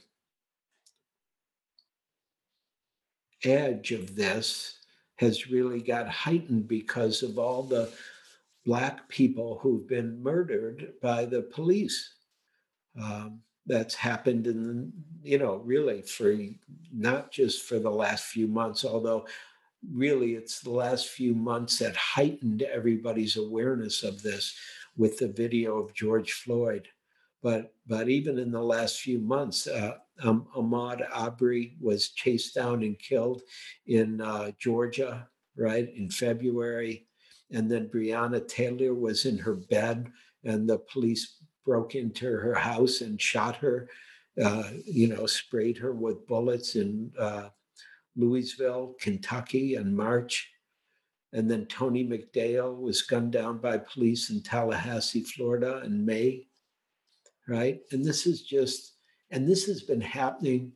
edge 3.46 3.92
of 3.92 4.16
this 4.16 4.80
has 5.16 5.50
really 5.50 5.82
got 5.82 6.08
heightened 6.08 6.68
because 6.68 7.24
of 7.24 7.40
all 7.40 7.64
the 7.64 7.90
black 8.66 9.08
people 9.10 9.60
who've 9.62 9.88
been 9.88 10.22
murdered 10.22 10.94
by 11.02 11.26
the 11.26 11.42
police. 11.42 12.14
Um, 13.02 13.40
that's 13.66 13.96
happened 13.96 14.46
in, 14.48 14.92
you 15.24 15.38
know, 15.38 15.56
really 15.64 16.02
for 16.02 16.36
not 16.92 17.32
just 17.32 17.64
for 17.64 17.80
the 17.80 17.90
last 17.90 18.26
few 18.26 18.48
months, 18.48 18.84
although 18.84 19.26
really 19.94 20.36
it's 20.36 20.60
the 20.60 20.70
last 20.70 21.08
few 21.08 21.34
months 21.34 21.80
that 21.80 21.96
heightened 21.96 22.62
everybody's 22.64 23.38
awareness 23.38 24.04
of 24.04 24.22
this 24.22 24.54
with 24.98 25.18
the 25.18 25.30
video 25.30 25.78
of 25.78 25.94
George 25.94 26.34
Floyd. 26.34 26.88
But 27.44 27.74
but 27.86 28.08
even 28.08 28.40
in 28.40 28.52
the 28.52 28.64
last 28.64 29.02
few 29.02 29.20
months, 29.20 29.68
uh, 29.68 29.98
um, 30.24 30.48
Ahmaud 30.56 31.06
Arbery 31.14 31.76
was 31.82 32.10
chased 32.10 32.56
down 32.56 32.82
and 32.84 32.98
killed 32.98 33.42
in 33.86 34.22
uh, 34.22 34.52
Georgia, 34.58 35.28
right 35.58 35.94
in 35.94 36.10
February, 36.10 37.06
and 37.52 37.70
then 37.70 37.90
Breonna 37.94 38.48
Taylor 38.48 38.96
was 38.96 39.26
in 39.26 39.38
her 39.38 39.56
bed, 39.56 40.10
and 40.46 40.70
the 40.70 40.80
police 40.80 41.36
broke 41.66 41.96
into 41.96 42.26
her 42.26 42.56
house 42.56 43.02
and 43.02 43.22
shot 43.22 43.58
her. 43.58 43.90
Uh, 44.42 44.64
you 44.86 45.08
know, 45.08 45.28
sprayed 45.28 45.78
her 45.78 45.94
with 45.94 46.26
bullets 46.26 46.76
in 46.76 47.12
uh, 47.20 47.50
Louisville, 48.16 48.96
Kentucky, 49.00 49.76
in 49.76 49.96
March. 49.96 50.50
And 51.34 51.50
then 51.50 51.68
Tony 51.68 52.04
McDaniel 52.04 52.80
was 52.80 53.04
gunned 53.04 53.32
down 53.32 53.60
by 53.60 53.78
police 53.78 54.32
in 54.32 54.42
Tallahassee, 54.42 55.22
Florida 55.22 55.84
in 55.86 56.04
May 56.04 56.48
right? 57.48 57.80
And 57.92 58.04
this 58.06 58.26
is 58.26 58.44
just, 58.44 58.94
and 59.32 59.48
this 59.48 59.66
has 59.66 59.82
been 59.82 60.02
happening 60.02 60.72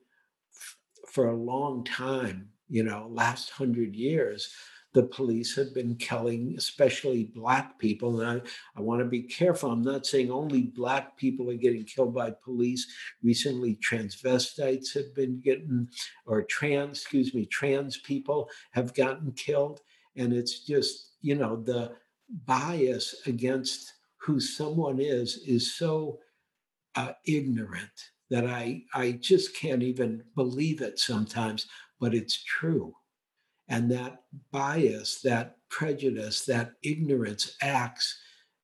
for 1.08 1.30
a 1.30 1.36
long 1.36 1.84
time, 1.84 2.50
you 2.70 2.84
know, 2.84 3.08
last 3.12 3.50
hundred 3.52 3.96
years. 3.96 4.54
The 4.94 5.04
police 5.04 5.56
have 5.56 5.76
been 5.76 5.96
killing, 5.96 6.56
especially 6.58 7.26
Black 7.36 7.78
people. 7.78 8.22
And 8.22 8.42
I, 8.42 8.80
I 8.80 8.82
want 8.82 9.00
to 9.00 9.06
be 9.06 9.22
careful. 9.22 9.70
I'm 9.70 9.84
not 9.84 10.08
saying 10.08 10.32
only 10.32 10.64
Black 10.64 11.18
people 11.18 11.52
are 11.52 11.56
getting 11.56 11.84
killed 11.84 12.16
by 12.16 12.32
police. 12.44 12.88
Recently, 13.22 13.76
transvestites 13.76 14.94
have 14.96 15.14
been 15.14 15.40
getting, 15.40 15.88
or 16.26 16.42
trans, 16.44 17.00
excuse 17.00 17.34
me, 17.34 17.46
trans 17.46 17.98
people 17.98 18.50
have 18.72 18.96
gotten 18.96 19.34
killed. 19.34 19.82
And 20.16 20.34
it's 20.34 20.66
just, 20.66 21.12
you 21.22 21.36
know, 21.36 21.62
the 21.62 21.92
bias 22.46 23.22
against 23.28 23.94
who 24.18 24.40
someone 24.40 25.00
is 25.00 25.38
is 25.46 25.76
so 25.76 26.20
uh, 26.98 27.14
ignorant 27.26 27.92
that 28.30 28.46
I, 28.46 28.84
I 28.94 29.12
just 29.14 29.56
can't 29.56 29.84
even 29.84 30.24
believe 30.36 30.82
it 30.82 31.00
sometimes, 31.00 31.68
but 32.00 32.14
it's 32.14 32.44
true. 32.44 32.94
And 33.70 33.90
that 33.92 34.24
bias, 34.52 35.22
that 35.22 35.58
prejudice, 35.70 36.44
that 36.46 36.72
ignorance 36.84 37.56
acts 37.62 38.20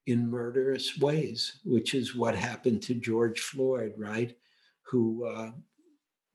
in 0.08 0.30
murderous 0.30 0.98
ways, 0.98 1.60
which 1.64 1.94
is 1.94 2.16
what 2.16 2.36
happened 2.36 2.82
to 2.84 2.96
George 2.96 3.40
Floyd, 3.40 3.94
right? 3.98 4.36
Who 4.88 5.26
uh, 5.26 5.52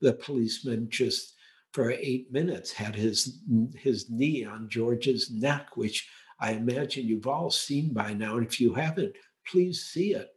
the 0.01 0.15
policeman 0.15 0.89
just 0.89 1.35
for 1.73 1.91
eight 1.91 2.33
minutes 2.33 2.73
had 2.73 2.95
his 2.95 3.41
his 3.77 4.09
knee 4.09 4.45
on 4.45 4.71
George's 4.71 5.31
neck, 5.31 5.77
which 5.77 6.09
I 6.41 6.53
imagine 6.53 7.07
you've 7.07 7.27
all 7.27 7.51
seen 7.51 7.93
by 7.93 8.15
now. 8.15 8.37
And 8.37 8.47
if 8.47 8.61
you 8.61 8.73
haven't, 8.75 9.15
please 9.47 9.83
see 9.83 10.15
it. 10.15 10.29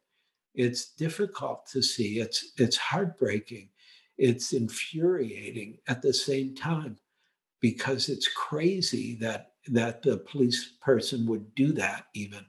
It's 0.55 0.91
difficult 0.93 1.67
to 1.73 1.81
see. 1.81 2.19
It's 2.19 2.51
it's 2.57 2.77
heartbreaking. 2.77 3.69
It's 4.17 4.53
infuriating 4.53 5.79
at 5.87 6.01
the 6.01 6.13
same 6.13 6.55
time 6.55 6.97
because 7.61 8.09
it's 8.09 8.27
crazy 8.27 9.15
that 9.15 9.53
that 9.67 10.03
the 10.03 10.17
police 10.17 10.73
person 10.81 11.25
would 11.27 11.55
do 11.55 11.73
that 11.73 12.05
even 12.15 12.45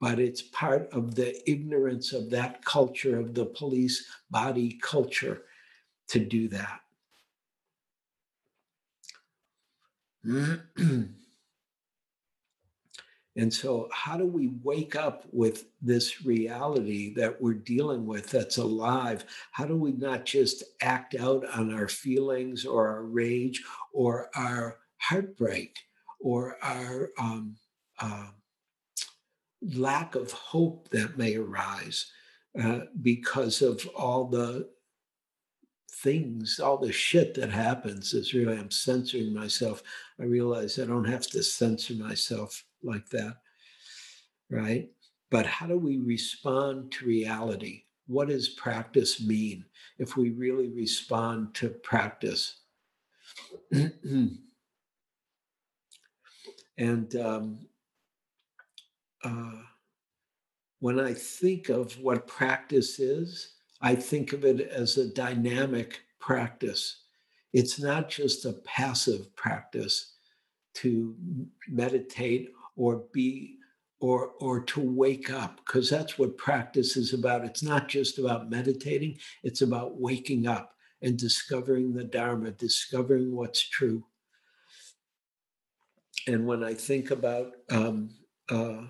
but 0.00 0.18
it's 0.18 0.42
part 0.42 0.88
of 0.92 1.14
the 1.14 1.50
ignorance 1.50 2.12
of 2.12 2.30
that 2.30 2.64
culture 2.64 3.18
of 3.18 3.34
the 3.34 3.46
police 3.46 4.06
body 4.30 4.78
culture 4.82 5.42
to 6.08 6.20
do 6.20 6.48
that 6.48 6.80
And 13.36 13.52
so, 13.52 13.88
how 13.92 14.16
do 14.16 14.26
we 14.26 14.50
wake 14.62 14.96
up 14.96 15.24
with 15.30 15.66
this 15.80 16.24
reality 16.26 17.14
that 17.14 17.40
we're 17.40 17.54
dealing 17.54 18.04
with 18.04 18.28
that's 18.28 18.56
alive? 18.56 19.24
How 19.52 19.66
do 19.66 19.76
we 19.76 19.92
not 19.92 20.24
just 20.24 20.64
act 20.82 21.14
out 21.14 21.46
on 21.56 21.72
our 21.72 21.86
feelings 21.86 22.64
or 22.64 22.88
our 22.88 23.04
rage 23.04 23.62
or 23.92 24.30
our 24.34 24.78
heartbreak 24.98 25.76
or 26.18 26.56
our 26.60 27.10
um, 27.20 27.56
uh, 28.00 28.26
lack 29.62 30.16
of 30.16 30.32
hope 30.32 30.88
that 30.90 31.16
may 31.16 31.36
arise 31.36 32.10
uh, 32.60 32.80
because 33.00 33.62
of 33.62 33.88
all 33.96 34.24
the 34.24 34.68
things, 36.02 36.58
all 36.58 36.78
the 36.78 36.90
shit 36.90 37.34
that 37.34 37.50
happens? 37.50 38.12
Is 38.12 38.34
really, 38.34 38.58
I'm 38.58 38.72
censoring 38.72 39.32
myself. 39.32 39.84
I 40.20 40.24
realize 40.24 40.80
I 40.80 40.84
don't 40.84 41.04
have 41.04 41.28
to 41.28 41.44
censor 41.44 41.94
myself 41.94 42.64
like 42.82 43.08
that, 43.10 43.36
right? 44.50 44.88
But 45.30 45.46
how 45.46 45.66
do 45.66 45.78
we 45.78 45.98
respond 45.98 46.92
to 46.92 47.06
reality? 47.06 47.84
What 48.06 48.28
does 48.28 48.48
practice 48.48 49.20
mean 49.20 49.64
if 49.98 50.16
we 50.16 50.30
really 50.30 50.68
respond 50.68 51.54
to 51.54 51.68
practice? 51.68 52.56
and 53.72 54.36
um, 57.16 57.58
uh, 59.22 59.62
when 60.80 60.98
I 60.98 61.14
think 61.14 61.68
of 61.68 61.98
what 62.00 62.26
practice 62.26 62.98
is, 62.98 63.54
I 63.80 63.94
think 63.94 64.32
of 64.32 64.44
it 64.44 64.60
as 64.60 64.96
a 64.96 65.12
dynamic 65.12 66.00
practice. 66.18 67.04
It's 67.52 67.80
not 67.80 68.08
just 68.08 68.44
a 68.44 68.52
passive 68.52 69.34
practice 69.36 70.14
to 70.74 71.14
meditate 71.68 72.50
or 72.80 73.04
be 73.12 73.56
or 74.00 74.32
or 74.40 74.60
to 74.60 74.80
wake 74.80 75.30
up 75.30 75.60
because 75.64 75.90
that's 75.90 76.18
what 76.18 76.38
practice 76.38 76.96
is 76.96 77.12
about. 77.12 77.44
It's 77.44 77.62
not 77.62 77.88
just 77.88 78.18
about 78.18 78.50
meditating 78.50 79.18
it's 79.42 79.62
about 79.62 80.00
waking 80.00 80.46
up 80.46 80.74
and 81.02 81.18
discovering 81.18 81.92
the 81.92 82.04
dharma 82.04 82.50
discovering 82.52 83.34
what's 83.34 83.68
true. 83.68 84.02
And 86.26 86.46
when 86.46 86.64
i 86.64 86.74
think 86.74 87.10
about 87.10 87.52
um, 87.70 88.10
uh, 88.50 88.82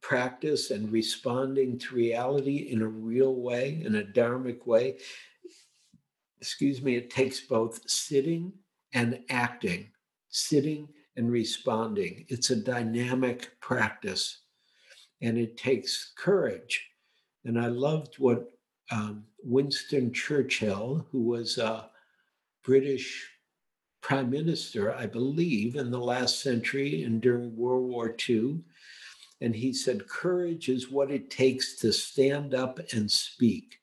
practice 0.00 0.70
and 0.70 0.92
responding 0.92 1.78
to 1.78 1.94
reality 1.94 2.68
in 2.72 2.82
a 2.82 2.88
real 2.88 3.36
way 3.36 3.82
in 3.84 3.96
a 3.96 4.02
dharmic 4.02 4.66
way 4.66 4.96
excuse 6.40 6.82
me 6.82 6.96
it 6.96 7.10
takes 7.10 7.40
both 7.40 7.80
sitting 7.88 8.52
and 8.94 9.20
acting. 9.28 9.90
Sitting 10.30 10.88
and 11.16 11.30
responding. 11.30 12.24
It's 12.28 12.50
a 12.50 12.56
dynamic 12.56 13.50
practice 13.60 14.40
and 15.20 15.38
it 15.38 15.56
takes 15.56 16.12
courage. 16.16 16.86
And 17.44 17.58
I 17.58 17.68
loved 17.68 18.16
what 18.18 18.50
um, 18.90 19.24
Winston 19.42 20.12
Churchill, 20.12 21.06
who 21.10 21.22
was 21.22 21.58
a 21.58 21.90
British 22.64 23.30
prime 24.00 24.30
minister, 24.30 24.94
I 24.94 25.06
believe, 25.06 25.76
in 25.76 25.90
the 25.90 25.98
last 25.98 26.40
century 26.40 27.04
and 27.04 27.20
during 27.20 27.56
World 27.56 27.88
War 27.88 28.14
II. 28.28 28.60
And 29.40 29.56
he 29.56 29.72
said, 29.72 30.08
Courage 30.08 30.68
is 30.68 30.90
what 30.90 31.10
it 31.10 31.30
takes 31.30 31.76
to 31.76 31.92
stand 31.92 32.54
up 32.54 32.78
and 32.92 33.10
speak. 33.10 33.80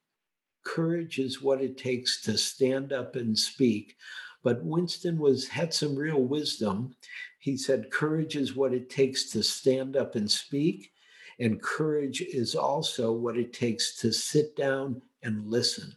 Courage 0.63 1.17
is 1.17 1.41
what 1.41 1.61
it 1.61 1.77
takes 1.77 2.21
to 2.21 2.37
stand 2.37 2.93
up 2.93 3.15
and 3.15 3.37
speak. 3.37 3.95
But 4.43 4.63
Winston 4.63 5.19
was 5.19 5.47
had 5.47 5.73
some 5.73 5.95
real 5.95 6.21
wisdom. 6.21 6.95
He 7.39 7.57
said, 7.57 7.91
courage 7.91 8.35
is 8.35 8.55
what 8.55 8.73
it 8.73 8.89
takes 8.89 9.29
to 9.31 9.43
stand 9.43 9.95
up 9.95 10.15
and 10.15 10.29
speak. 10.29 10.91
And 11.39 11.61
courage 11.61 12.21
is 12.21 12.55
also 12.55 13.11
what 13.11 13.37
it 13.37 13.53
takes 13.53 13.95
to 13.97 14.11
sit 14.11 14.55
down 14.55 15.01
and 15.23 15.47
listen. 15.47 15.95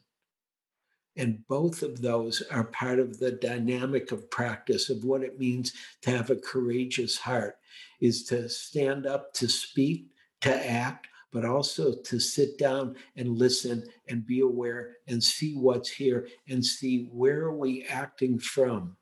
And 1.17 1.47
both 1.47 1.83
of 1.83 2.03
those 2.03 2.43
are 2.51 2.65
part 2.65 2.99
of 2.99 3.19
the 3.19 3.33
dynamic 3.33 4.11
of 4.11 4.31
practice 4.31 4.91
of 4.91 5.05
what 5.05 5.23
it 5.23 5.39
means 5.39 5.73
to 6.03 6.11
have 6.11 6.31
a 6.31 6.37
courageous 6.37 7.17
heart 7.17 7.57
is 8.01 8.25
to 8.25 8.49
stand 8.49 9.07
up, 9.07 9.33
to 9.35 9.49
speak, 9.49 10.07
to 10.41 10.71
act, 10.71 11.07
but 11.35 11.44
also 11.44 11.92
to 11.92 12.20
sit 12.20 12.57
down 12.59 12.94
and 13.16 13.37
listen 13.37 13.85
and 14.09 14.25
be 14.25 14.40
aware 14.40 14.99
and 15.09 15.23
see 15.23 15.55
what's 15.57 15.90
here 15.90 16.29
and 16.49 16.64
see 16.64 17.09
where 17.12 17.40
are 17.40 17.57
we 17.57 17.83
acting 17.87 18.38
from. 18.38 18.97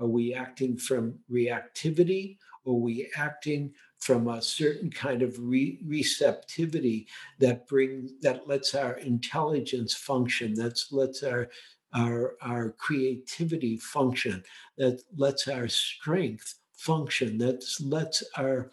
Are 0.00 0.08
we 0.08 0.34
acting 0.34 0.76
from 0.76 1.14
reactivity? 1.30 2.36
Are 2.66 2.72
we 2.72 3.08
acting 3.16 3.72
from 4.00 4.26
a 4.26 4.42
certain 4.42 4.90
kind 4.90 5.22
of 5.22 5.36
re- 5.38 5.78
receptivity 5.86 7.06
that 7.38 7.68
brings 7.68 8.10
that 8.22 8.48
lets 8.48 8.74
our 8.74 8.94
intelligence 8.94 9.94
function, 9.94 10.54
that 10.54 10.80
lets 10.90 11.22
our 11.22 11.48
our 11.94 12.34
our 12.42 12.70
creativity 12.72 13.76
function, 13.76 14.42
that 14.78 15.00
lets 15.16 15.46
our 15.46 15.68
strength 15.68 16.56
function, 16.74 17.38
that 17.38 17.64
lets 17.80 18.24
our 18.36 18.70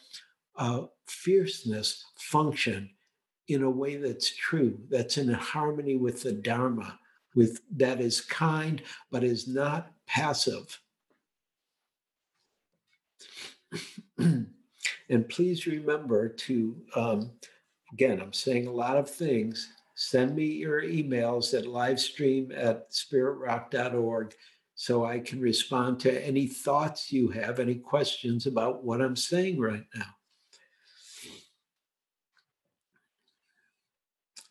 uh, 0.58 0.84
fierceness 1.08 2.06
function 2.18 2.90
in 3.48 3.64
a 3.64 3.70
way 3.70 3.98
that's 3.98 4.36
true, 4.36 4.80
that's 4.90 5.18
in 5.18 5.30
harmony 5.30 5.96
with 5.96 6.24
the 6.24 6.32
Dharma, 6.32 7.00
with 7.36 7.62
that 7.78 8.02
is 8.02 8.22
kind 8.22 8.82
but 9.12 9.24
is 9.24 9.48
not 9.48 9.92
passive. 10.08 10.80
and 14.18 15.30
please 15.30 15.68
remember 15.68 16.30
to, 16.30 16.76
um, 16.96 17.32
again, 17.94 18.22
I'm 18.22 18.34
saying 18.34 18.68
a 18.68 18.72
lot 18.72 18.98
of 18.98 19.10
things. 19.10 19.70
Send 19.96 20.36
me 20.36 20.46
your 20.46 20.82
emails 20.82 21.58
at 21.58 21.66
livestream 21.66 22.52
at 22.56 22.92
spiritrock.org 22.92 24.34
so 24.76 25.06
I 25.06 25.20
can 25.20 25.40
respond 25.40 26.02
to 26.02 26.26
any 26.26 26.48
thoughts 26.48 27.12
you 27.12 27.30
have, 27.30 27.60
any 27.60 27.76
questions 27.76 28.46
about 28.46 28.84
what 28.84 29.02
I'm 29.02 29.16
saying 29.16 29.60
right 29.60 29.86
now. 29.96 30.08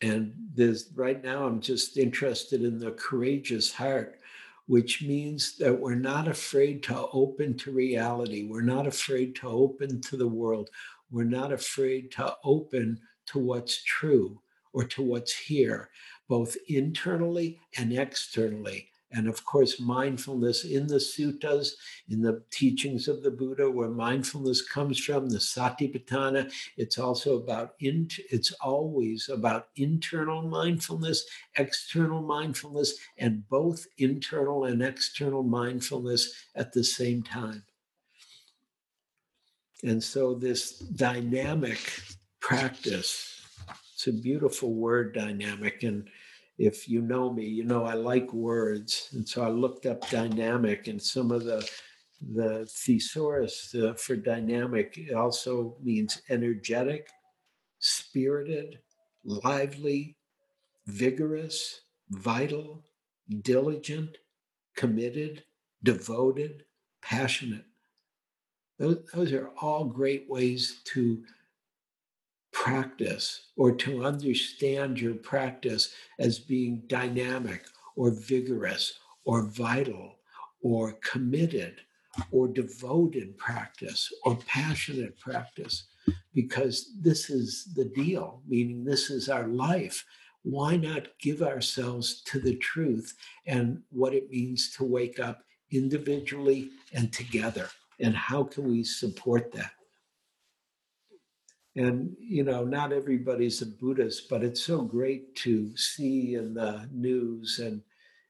And 0.05 0.33
there's 0.53 0.91
right 0.93 1.23
now, 1.23 1.47
I'm 1.47 1.59
just 1.59 1.97
interested 1.97 2.61
in 2.61 2.77
the 2.77 2.91
courageous 2.91 3.73
heart, 3.73 4.19
which 4.67 5.01
means 5.01 5.57
that 5.57 5.73
we're 5.73 5.95
not 5.95 6.27
afraid 6.27 6.83
to 6.83 7.07
open 7.11 7.57
to 7.57 7.71
reality. 7.71 8.47
We're 8.47 8.61
not 8.61 8.85
afraid 8.85 9.35
to 9.37 9.47
open 9.47 10.01
to 10.01 10.15
the 10.15 10.27
world. 10.27 10.69
We're 11.09 11.23
not 11.23 11.51
afraid 11.51 12.11
to 12.11 12.35
open 12.43 12.99
to 13.31 13.39
what's 13.39 13.83
true 13.83 14.39
or 14.73 14.83
to 14.83 15.01
what's 15.01 15.35
here, 15.35 15.89
both 16.29 16.55
internally 16.67 17.59
and 17.75 17.91
externally. 17.91 18.89
And 19.15 19.27
of 19.27 19.45
course, 19.45 19.79
mindfulness 19.79 20.65
in 20.65 20.87
the 20.87 20.95
suttas, 20.95 21.75
in 22.09 22.21
the 22.21 22.43
teachings 22.51 23.07
of 23.07 23.23
the 23.23 23.31
Buddha, 23.31 23.69
where 23.71 23.89
mindfulness 23.89 24.61
comes 24.61 24.99
from, 24.99 25.29
the 25.29 25.37
Satipatthana, 25.37 26.51
it's 26.77 26.99
also 26.99 27.37
about, 27.37 27.75
in, 27.79 28.09
it's 28.29 28.51
always 28.53 29.29
about 29.29 29.69
internal 29.77 30.41
mindfulness, 30.41 31.25
external 31.57 32.21
mindfulness, 32.21 32.95
and 33.17 33.47
both 33.49 33.87
internal 33.97 34.65
and 34.65 34.81
external 34.81 35.43
mindfulness 35.43 36.33
at 36.55 36.73
the 36.73 36.83
same 36.83 37.23
time. 37.23 37.63
And 39.83 40.03
so, 40.03 40.33
this 40.33 40.79
dynamic 40.79 41.79
practice 42.41 43.31
It's 43.95 44.07
a 44.07 44.13
beautiful 44.13 44.73
word 44.73 45.13
dynamic. 45.13 45.83
And 45.83 46.09
if 46.57 46.87
you 46.87 47.01
know 47.01 47.31
me, 47.31 47.45
you 47.45 47.63
know 47.63 47.83
I 47.83 47.93
like 47.93 48.31
words. 48.33 49.09
And 49.13 49.27
so 49.27 49.43
I 49.43 49.49
looked 49.49 49.85
up 49.85 50.09
dynamic 50.09 50.87
and 50.87 51.01
some 51.01 51.31
of 51.31 51.43
the 51.43 51.67
the 52.33 52.65
thesaurus 52.65 53.75
for 53.97 54.15
dynamic 54.15 54.97
also 55.15 55.75
means 55.83 56.21
energetic, 56.29 57.09
spirited, 57.79 58.79
lively, 59.25 60.17
vigorous, 60.87 61.81
vital, 62.09 62.83
diligent, 63.41 64.17
committed, 64.75 65.43
devoted, 65.83 66.63
passionate. 67.01 67.65
Those, 68.79 68.97
those 69.13 69.33
are 69.33 69.51
all 69.61 69.85
great 69.85 70.25
ways 70.29 70.81
to 70.93 71.23
practice 72.65 73.49
or 73.57 73.71
to 73.71 74.03
understand 74.03 74.99
your 74.99 75.13
practice 75.13 75.93
as 76.17 76.39
being 76.39 76.81
dynamic 76.87 77.63
or 77.95 78.09
vigorous 78.09 78.97
or 79.23 79.43
vital 79.43 80.15
or 80.63 80.93
committed 80.93 81.75
or 82.31 82.47
devoted 82.47 83.37
practice 83.37 84.11
or 84.23 84.35
passionate 84.47 85.15
practice 85.19 85.83
because 86.33 86.91
this 86.99 87.29
is 87.29 87.67
the 87.75 87.85
deal, 87.85 88.41
meaning 88.47 88.83
this 88.83 89.11
is 89.11 89.29
our 89.29 89.47
life. 89.47 90.03
Why 90.41 90.75
not 90.75 91.19
give 91.21 91.43
ourselves 91.43 92.23
to 92.23 92.39
the 92.39 92.55
truth 92.55 93.13
and 93.45 93.83
what 93.91 94.15
it 94.15 94.31
means 94.31 94.71
to 94.77 94.83
wake 94.83 95.19
up 95.19 95.43
individually 95.69 96.71
and 96.93 97.13
together? 97.13 97.69
And 97.99 98.15
how 98.15 98.43
can 98.43 98.67
we 98.67 98.83
support 98.83 99.51
that? 99.51 99.71
And, 101.75 102.15
you 102.19 102.43
know, 102.43 102.63
not 102.63 102.93
everybody's 102.93 103.61
a 103.61 103.65
Buddhist, 103.65 104.29
but 104.29 104.43
it's 104.43 104.61
so 104.61 104.81
great 104.81 105.35
to 105.37 105.75
see 105.75 106.35
in 106.35 106.53
the 106.53 106.87
news 106.91 107.59
and, 107.59 107.81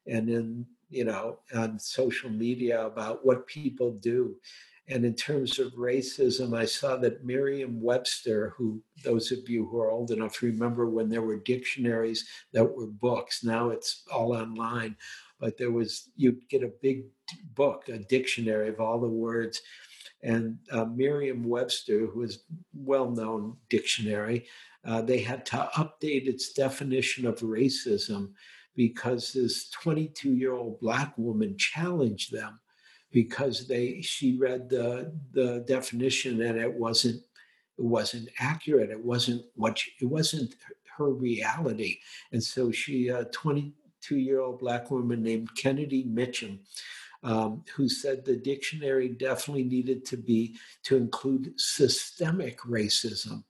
and 0.06 0.28
in, 0.28 0.66
you 0.90 1.04
know, 1.04 1.38
on 1.54 1.78
social 1.78 2.30
media 2.30 2.84
about 2.84 3.24
what 3.24 3.46
people 3.46 3.92
do. 3.92 4.34
And 4.88 5.04
in 5.04 5.14
terms 5.14 5.58
of 5.58 5.72
racism, 5.74 6.56
I 6.56 6.64
saw 6.64 6.96
that 6.98 7.24
Merriam 7.24 7.80
Webster, 7.80 8.54
who 8.56 8.82
those 9.04 9.32
of 9.32 9.48
you 9.48 9.66
who 9.66 9.80
are 9.80 9.90
old 9.90 10.12
enough 10.12 10.42
remember 10.42 10.88
when 10.88 11.08
there 11.08 11.22
were 11.22 11.38
dictionaries 11.38 12.24
that 12.52 12.64
were 12.64 12.86
books, 12.86 13.42
now 13.42 13.70
it's 13.70 14.02
all 14.12 14.32
online. 14.32 14.96
But 15.40 15.58
there 15.58 15.72
was, 15.72 16.10
you'd 16.16 16.48
get 16.48 16.62
a 16.62 16.72
big 16.80 17.04
book, 17.54 17.88
a 17.88 17.98
dictionary 17.98 18.68
of 18.68 18.80
all 18.80 19.00
the 19.00 19.08
words 19.08 19.60
and 20.22 20.58
uh, 20.72 20.84
Merriam-Webster, 20.86 22.06
who 22.06 22.22
is 22.22 22.44
well-known 22.74 23.56
dictionary, 23.68 24.46
uh, 24.84 25.02
they 25.02 25.18
had 25.18 25.44
to 25.46 25.68
update 25.76 26.26
its 26.26 26.52
definition 26.52 27.26
of 27.26 27.40
racism 27.40 28.30
because 28.74 29.32
this 29.32 29.70
22-year-old 29.82 30.80
black 30.80 31.16
woman 31.16 31.56
challenged 31.58 32.32
them 32.32 32.60
because 33.10 33.66
they 33.66 34.00
she 34.02 34.36
read 34.36 34.68
the 34.68 35.12
the 35.32 35.64
definition 35.66 36.42
and 36.42 36.58
it 36.58 36.72
wasn't 36.72 37.22
it 37.78 37.84
wasn't 37.84 38.28
accurate. 38.38 38.90
It 38.90 39.02
wasn't 39.02 39.42
what 39.54 39.78
she, 39.78 39.90
it 40.00 40.06
wasn't 40.06 40.54
her 40.96 41.10
reality, 41.10 41.98
and 42.32 42.42
so 42.42 42.70
she 42.70 43.08
a 43.08 43.24
22-year-old 43.26 44.58
black 44.58 44.90
woman 44.90 45.22
named 45.22 45.48
Kennedy 45.56 46.04
Mitchum 46.04 46.60
um, 47.22 47.62
who 47.74 47.88
said 47.88 48.24
the 48.24 48.36
dictionary 48.36 49.08
definitely 49.08 49.64
needed 49.64 50.04
to 50.04 50.16
be 50.16 50.56
to 50.84 50.96
include 50.96 51.52
systemic 51.56 52.58
racism 52.60 53.42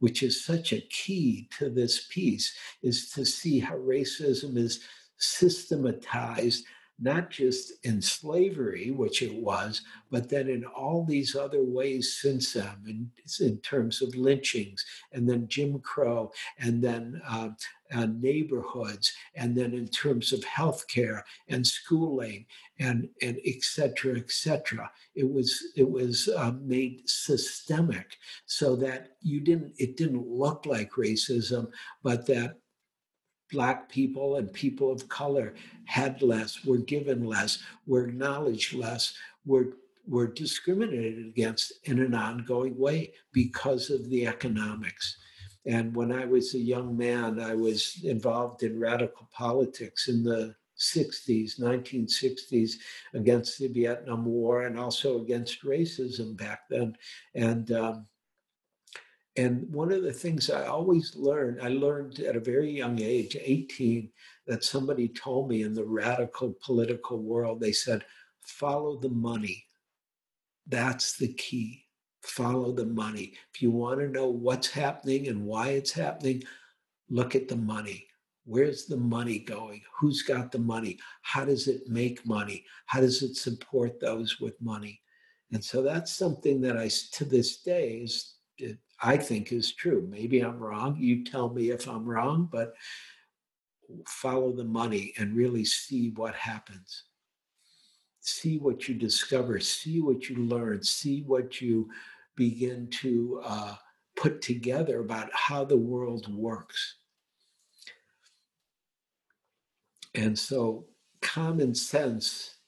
which 0.00 0.22
is 0.22 0.44
such 0.44 0.72
a 0.72 0.80
key 0.82 1.48
to 1.58 1.68
this 1.68 2.06
piece 2.06 2.54
is 2.82 3.10
to 3.10 3.24
see 3.24 3.58
how 3.58 3.74
racism 3.76 4.56
is 4.56 4.80
systematized 5.16 6.64
not 7.00 7.30
just 7.30 7.72
in 7.84 8.02
slavery, 8.02 8.90
which 8.90 9.22
it 9.22 9.32
was, 9.32 9.82
but 10.10 10.28
then 10.28 10.48
in 10.48 10.64
all 10.64 11.04
these 11.04 11.36
other 11.36 11.62
ways 11.62 12.18
since 12.20 12.54
then, 12.54 12.74
in, 12.88 13.10
in 13.40 13.56
terms 13.58 14.02
of 14.02 14.16
lynchings, 14.16 14.84
and 15.12 15.28
then 15.28 15.46
Jim 15.46 15.78
Crow, 15.78 16.32
and 16.58 16.82
then 16.82 17.22
uh, 17.28 17.50
uh, 17.94 18.06
neighborhoods, 18.06 19.12
and 19.34 19.56
then 19.56 19.72
in 19.74 19.88
terms 19.88 20.32
of 20.32 20.40
healthcare 20.40 21.22
and 21.48 21.66
schooling, 21.66 22.46
and 22.78 23.08
and 23.22 23.38
et 23.44 23.62
cetera, 23.62 24.16
et 24.16 24.30
cetera. 24.30 24.90
It 25.14 25.30
was 25.30 25.56
it 25.76 25.88
was 25.88 26.28
uh, 26.28 26.52
made 26.60 27.08
systemic 27.08 28.16
so 28.46 28.76
that 28.76 29.16
you 29.20 29.40
didn't 29.40 29.72
it 29.78 29.96
didn't 29.96 30.26
look 30.26 30.66
like 30.66 30.92
racism, 30.92 31.70
but 32.02 32.26
that 32.26 32.58
Black 33.50 33.88
people 33.88 34.36
and 34.36 34.52
people 34.52 34.92
of 34.92 35.08
color 35.08 35.54
had 35.86 36.20
less, 36.20 36.64
were 36.64 36.78
given 36.78 37.24
less, 37.24 37.62
were 37.86 38.08
acknowledged 38.08 38.74
less, 38.74 39.14
were, 39.46 39.78
were 40.06 40.26
discriminated 40.26 41.26
against 41.26 41.72
in 41.84 41.98
an 41.98 42.14
ongoing 42.14 42.76
way 42.78 43.14
because 43.32 43.88
of 43.88 44.10
the 44.10 44.26
economics. 44.26 45.16
And 45.68 45.94
when 45.94 46.10
I 46.10 46.24
was 46.24 46.54
a 46.54 46.58
young 46.58 46.96
man, 46.96 47.38
I 47.38 47.54
was 47.54 48.00
involved 48.02 48.62
in 48.62 48.80
radical 48.80 49.28
politics 49.30 50.08
in 50.08 50.24
the 50.24 50.54
60s, 50.78 51.60
1960s, 51.60 52.72
against 53.12 53.58
the 53.58 53.68
Vietnam 53.68 54.24
War 54.24 54.62
and 54.62 54.78
also 54.78 55.20
against 55.20 55.64
racism 55.64 56.34
back 56.34 56.62
then. 56.70 56.96
And 57.34 57.70
um, 57.72 58.06
and 59.36 59.70
one 59.72 59.92
of 59.92 60.02
the 60.02 60.12
things 60.12 60.50
I 60.50 60.66
always 60.66 61.14
learned, 61.14 61.60
I 61.62 61.68
learned 61.68 62.18
at 62.20 62.34
a 62.34 62.40
very 62.40 62.70
young 62.72 63.00
age, 63.00 63.36
18, 63.38 64.10
that 64.46 64.64
somebody 64.64 65.06
told 65.06 65.50
me 65.50 65.62
in 65.62 65.74
the 65.74 65.84
radical 65.84 66.56
political 66.64 67.18
world, 67.18 67.60
they 67.60 67.70
said, 67.72 68.04
follow 68.40 68.98
the 68.98 69.10
money. 69.10 69.64
That's 70.66 71.18
the 71.18 71.32
key. 71.34 71.84
Follow 72.22 72.72
the 72.72 72.86
money. 72.86 73.34
If 73.54 73.62
you 73.62 73.70
want 73.70 74.00
to 74.00 74.08
know 74.08 74.28
what's 74.28 74.70
happening 74.70 75.28
and 75.28 75.44
why 75.44 75.68
it's 75.68 75.92
happening, 75.92 76.42
look 77.08 77.34
at 77.34 77.48
the 77.48 77.56
money. 77.56 78.06
Where's 78.44 78.86
the 78.86 78.96
money 78.96 79.38
going? 79.38 79.82
Who's 79.98 80.22
got 80.22 80.50
the 80.50 80.58
money? 80.58 80.98
How 81.22 81.44
does 81.44 81.68
it 81.68 81.88
make 81.88 82.26
money? 82.26 82.64
How 82.86 83.00
does 83.00 83.22
it 83.22 83.36
support 83.36 84.00
those 84.00 84.40
with 84.40 84.60
money? 84.60 85.00
And 85.52 85.62
so 85.62 85.82
that's 85.82 86.12
something 86.12 86.60
that 86.62 86.76
I, 86.76 86.90
to 87.12 87.24
this 87.24 87.58
day, 87.58 87.98
is 87.98 88.34
I 89.02 89.16
think 89.16 89.52
is 89.52 89.74
true. 89.74 90.06
Maybe 90.10 90.40
I'm 90.40 90.58
wrong. 90.58 90.96
You 90.98 91.24
tell 91.24 91.50
me 91.50 91.70
if 91.70 91.86
I'm 91.86 92.04
wrong, 92.04 92.48
but 92.50 92.74
follow 94.06 94.52
the 94.52 94.64
money 94.64 95.12
and 95.18 95.36
really 95.36 95.64
see 95.64 96.10
what 96.16 96.34
happens. 96.34 97.04
See 98.34 98.58
what 98.58 98.88
you 98.88 98.94
discover, 98.94 99.58
see 99.60 100.00
what 100.00 100.28
you 100.28 100.36
learn, 100.36 100.82
see 100.82 101.22
what 101.22 101.60
you 101.60 101.88
begin 102.36 102.88
to 103.00 103.40
uh, 103.44 103.74
put 104.16 104.42
together 104.42 105.00
about 105.00 105.30
how 105.32 105.64
the 105.64 105.76
world 105.76 106.32
works. 106.34 106.96
And 110.14 110.38
so, 110.38 110.86
common 111.20 111.74
sense 111.74 112.58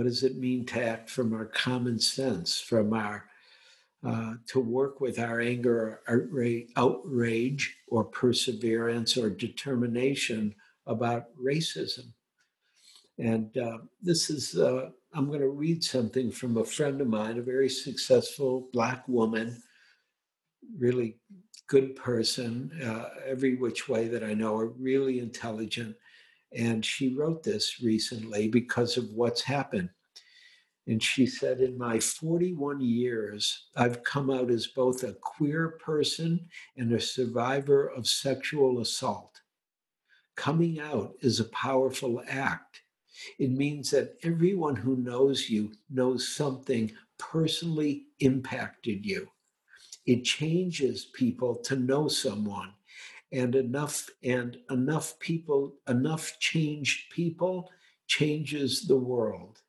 What 0.00 0.06
does 0.06 0.22
it 0.22 0.38
mean 0.38 0.64
to 0.66 0.82
act 0.82 1.10
from 1.10 1.34
our 1.34 1.44
common 1.44 1.98
sense, 1.98 2.58
from 2.58 2.94
our 2.94 3.26
uh, 4.02 4.36
to 4.46 4.58
work 4.58 4.98
with 4.98 5.18
our 5.18 5.40
anger, 5.40 6.00
or 6.08 6.26
outrage, 6.76 7.76
or 7.88 8.04
perseverance, 8.04 9.18
or 9.18 9.28
determination 9.28 10.54
about 10.90 11.26
racism? 11.40 12.12
And 13.18 13.56
uh, 13.56 13.78
this 14.02 14.30
is, 14.30 14.56
uh, 14.56 14.90
I'm 15.14 15.28
going 15.28 15.40
to 15.40 15.48
read 15.48 15.84
something 15.84 16.30
from 16.30 16.56
a 16.56 16.64
friend 16.64 17.00
of 17.00 17.08
mine, 17.08 17.38
a 17.38 17.42
very 17.42 17.68
successful 17.68 18.68
Black 18.72 19.06
woman, 19.08 19.62
really 20.78 21.18
good 21.68 21.94
person, 21.96 22.70
uh, 22.82 23.10
every 23.26 23.56
which 23.56 23.88
way 23.88 24.08
that 24.08 24.24
I 24.24 24.34
know, 24.34 24.56
are 24.56 24.68
really 24.68 25.20
intelligent. 25.20 25.96
And 26.52 26.84
she 26.84 27.14
wrote 27.14 27.42
this 27.42 27.80
recently 27.82 28.48
because 28.48 28.96
of 28.96 29.12
what's 29.12 29.42
happened. 29.42 29.90
And 30.86 31.02
she 31.02 31.26
said, 31.26 31.60
In 31.60 31.78
my 31.78 32.00
41 32.00 32.80
years, 32.80 33.68
I've 33.76 34.02
come 34.02 34.30
out 34.30 34.50
as 34.50 34.66
both 34.66 35.04
a 35.04 35.12
queer 35.20 35.78
person 35.78 36.48
and 36.76 36.92
a 36.92 37.00
survivor 37.00 37.86
of 37.88 38.08
sexual 38.08 38.80
assault. 38.80 39.29
Coming 40.40 40.80
out 40.80 41.16
is 41.20 41.38
a 41.38 41.50
powerful 41.50 42.22
act. 42.26 42.80
It 43.38 43.50
means 43.50 43.90
that 43.90 44.16
everyone 44.22 44.74
who 44.74 44.96
knows 44.96 45.50
you 45.50 45.70
knows 45.90 46.34
something 46.34 46.90
personally 47.18 48.06
impacted 48.20 49.04
you. 49.04 49.28
It 50.06 50.24
changes 50.24 51.04
people 51.12 51.56
to 51.56 51.76
know 51.76 52.08
someone 52.08 52.72
and 53.30 53.54
enough 53.54 54.08
and 54.24 54.56
enough 54.70 55.18
people 55.18 55.74
enough 55.86 56.38
changed 56.40 57.10
people 57.10 57.70
changes 58.06 58.86
the 58.86 58.96
world 58.96 59.60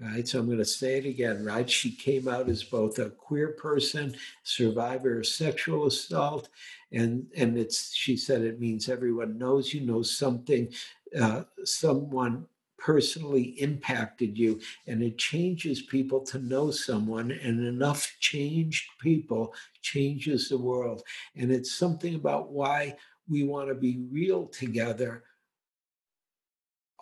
right? 0.00 0.26
So 0.26 0.38
I'm 0.38 0.46
going 0.46 0.58
to 0.58 0.64
say 0.64 0.98
it 0.98 1.04
again, 1.04 1.44
right? 1.44 1.68
She 1.68 1.92
came 1.92 2.26
out 2.26 2.48
as 2.48 2.64
both 2.64 2.98
a 2.98 3.10
queer 3.10 3.48
person, 3.48 4.14
survivor 4.42 5.20
of 5.20 5.26
sexual 5.26 5.86
assault, 5.86 6.48
and 6.92 7.26
and 7.36 7.58
it's 7.58 7.94
she 7.94 8.16
said 8.16 8.42
it 8.42 8.60
means 8.60 8.88
everyone 8.88 9.38
knows 9.38 9.74
you 9.74 9.82
know 9.82 10.02
something, 10.02 10.72
uh, 11.20 11.42
someone 11.64 12.46
personally 12.78 13.60
impacted 13.60 14.38
you, 14.38 14.58
and 14.86 15.02
it 15.02 15.18
changes 15.18 15.82
people 15.82 16.20
to 16.22 16.38
know 16.38 16.70
someone, 16.70 17.30
and 17.30 17.60
enough 17.66 18.10
changed 18.20 18.88
people 19.00 19.54
changes 19.82 20.48
the 20.48 20.58
world, 20.58 21.02
and 21.36 21.52
it's 21.52 21.74
something 21.74 22.14
about 22.14 22.50
why 22.50 22.96
we 23.28 23.44
want 23.44 23.68
to 23.68 23.74
be 23.74 24.02
real 24.10 24.46
together, 24.46 25.22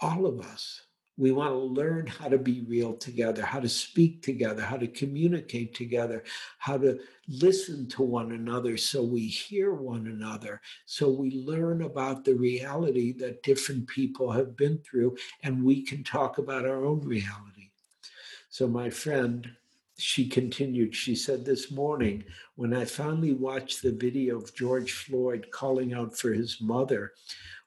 all 0.03 0.27
of 0.27 0.41
us 0.41 0.83
we 1.19 1.33
want 1.33 1.51
to 1.51 1.59
learn 1.59 2.07
how 2.07 2.29
to 2.29 2.39
be 2.39 2.65
real 2.69 2.95
together, 2.95 3.45
how 3.45 3.59
to 3.59 3.69
speak 3.69 4.23
together, 4.23 4.63
how 4.63 4.77
to 4.77 4.87
communicate 4.87 5.75
together, 5.75 6.23
how 6.59 6.79
to 6.79 6.99
listen 7.27 7.89
to 7.89 8.03
one 8.03 8.31
another 8.33 8.77
so 8.77 9.03
we 9.03 9.27
hear 9.27 9.75
one 9.75 10.07
another, 10.07 10.61
so 10.87 11.11
we 11.11 11.33
learn 11.33 11.83
about 11.83 12.25
the 12.25 12.35
reality 12.35 13.13
that 13.13 13.43
different 13.43 13.89
people 13.89 14.31
have 14.31 14.57
been 14.57 14.79
through, 14.79 15.17
and 15.43 15.63
we 15.63 15.83
can 15.85 16.05
talk 16.05 16.39
about 16.39 16.65
our 16.65 16.85
own 16.85 17.01
reality. 17.01 17.71
So, 18.49 18.69
my 18.69 18.89
friend, 18.89 19.51
she 19.99 20.29
continued, 20.29 20.95
she 20.95 21.17
said, 21.17 21.45
This 21.45 21.73
morning, 21.73 22.25
when 22.55 22.73
I 22.73 22.85
finally 22.85 23.33
watched 23.33 23.83
the 23.83 23.93
video 23.93 24.39
of 24.39 24.55
George 24.55 24.93
Floyd 24.93 25.49
calling 25.51 25.93
out 25.93 26.17
for 26.17 26.33
his 26.33 26.61
mother 26.61 27.13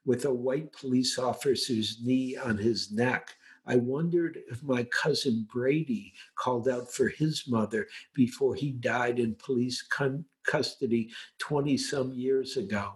with 0.05 0.23
a 0.23 0.33
white 0.33 0.71
police 0.71 1.19
officer's 1.19 1.99
knee 2.01 2.37
on 2.37 2.57
his 2.57 2.91
neck, 2.91 3.35
I 3.71 3.77
wondered 3.77 4.37
if 4.49 4.61
my 4.63 4.83
cousin 4.83 5.47
Brady 5.49 6.13
called 6.35 6.67
out 6.67 6.91
for 6.91 7.07
his 7.07 7.47
mother 7.47 7.87
before 8.13 8.53
he 8.53 8.73
died 8.73 9.17
in 9.17 9.35
police 9.35 9.81
con- 9.81 10.25
custody 10.43 11.09
20 11.37 11.77
some 11.77 12.11
years 12.11 12.57
ago. 12.57 12.95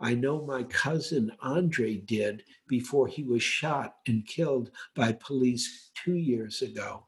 I 0.00 0.14
know 0.14 0.46
my 0.46 0.62
cousin 0.62 1.32
Andre 1.40 1.96
did 1.96 2.44
before 2.68 3.08
he 3.08 3.24
was 3.24 3.42
shot 3.42 3.96
and 4.06 4.24
killed 4.24 4.70
by 4.94 5.14
police 5.14 5.90
two 5.96 6.14
years 6.14 6.62
ago. 6.62 7.06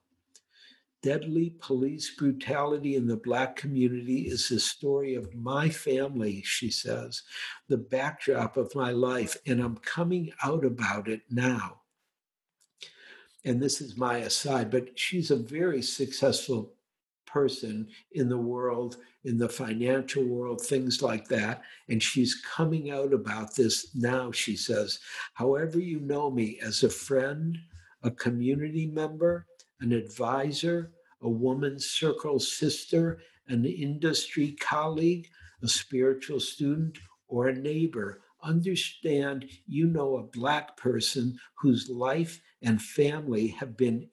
Deadly 1.00 1.54
police 1.60 2.16
brutality 2.16 2.96
in 2.96 3.06
the 3.06 3.18
Black 3.18 3.54
community 3.54 4.22
is 4.22 4.48
the 4.48 4.58
story 4.58 5.14
of 5.14 5.32
my 5.32 5.68
family, 5.68 6.42
she 6.44 6.72
says, 6.72 7.22
the 7.68 7.78
backdrop 7.78 8.56
of 8.56 8.74
my 8.74 8.90
life, 8.90 9.36
and 9.46 9.60
I'm 9.60 9.76
coming 9.76 10.32
out 10.42 10.64
about 10.64 11.06
it 11.06 11.20
now 11.30 11.82
and 13.44 13.62
this 13.62 13.80
is 13.80 13.96
my 13.96 14.18
aside, 14.18 14.70
but 14.70 14.98
she's 14.98 15.30
a 15.30 15.36
very 15.36 15.82
successful 15.82 16.72
person 17.26 17.88
in 18.12 18.28
the 18.28 18.38
world, 18.38 18.96
in 19.24 19.36
the 19.36 19.48
financial 19.48 20.24
world, 20.24 20.60
things 20.60 21.02
like 21.02 21.26
that. 21.28 21.62
And 21.88 22.02
she's 22.02 22.40
coming 22.56 22.90
out 22.90 23.12
about 23.12 23.56
this 23.56 23.94
now, 23.94 24.30
she 24.30 24.56
says. 24.56 25.00
However, 25.34 25.80
you 25.80 26.00
know 26.00 26.30
me 26.30 26.58
as 26.62 26.84
a 26.84 26.88
friend, 26.88 27.58
a 28.02 28.10
community 28.10 28.86
member, 28.86 29.46
an 29.80 29.92
advisor, 29.92 30.92
a 31.22 31.28
woman's 31.28 31.86
circle 31.86 32.38
sister, 32.38 33.18
an 33.48 33.64
industry 33.64 34.52
colleague, 34.60 35.28
a 35.62 35.68
spiritual 35.68 36.38
student, 36.38 36.98
or 37.26 37.48
a 37.48 37.54
neighbor. 37.54 38.20
Understand 38.42 39.46
you 39.66 39.86
know 39.86 40.18
a 40.18 40.22
Black 40.22 40.76
person 40.76 41.38
whose 41.54 41.88
life 41.90 42.40
and 42.64 42.80
family 42.82 43.48
have 43.48 43.76
been 43.76 44.08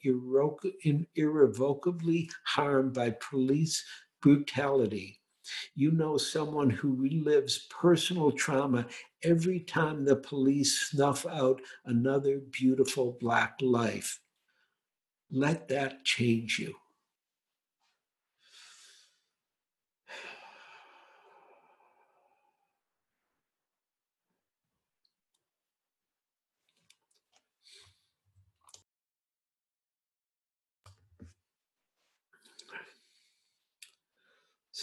irrevocably 1.15 2.29
harmed 2.45 2.93
by 2.93 3.11
police 3.11 3.83
brutality. 4.21 5.19
You 5.73 5.91
know 5.91 6.17
someone 6.17 6.69
who 6.69 6.95
relives 6.95 7.67
personal 7.69 8.31
trauma 8.31 8.85
every 9.23 9.61
time 9.61 10.05
the 10.05 10.17
police 10.17 10.89
snuff 10.89 11.25
out 11.25 11.61
another 11.85 12.39
beautiful 12.51 13.17
Black 13.19 13.57
life. 13.61 14.19
Let 15.31 15.67
that 15.69 16.03
change 16.05 16.59
you. 16.59 16.75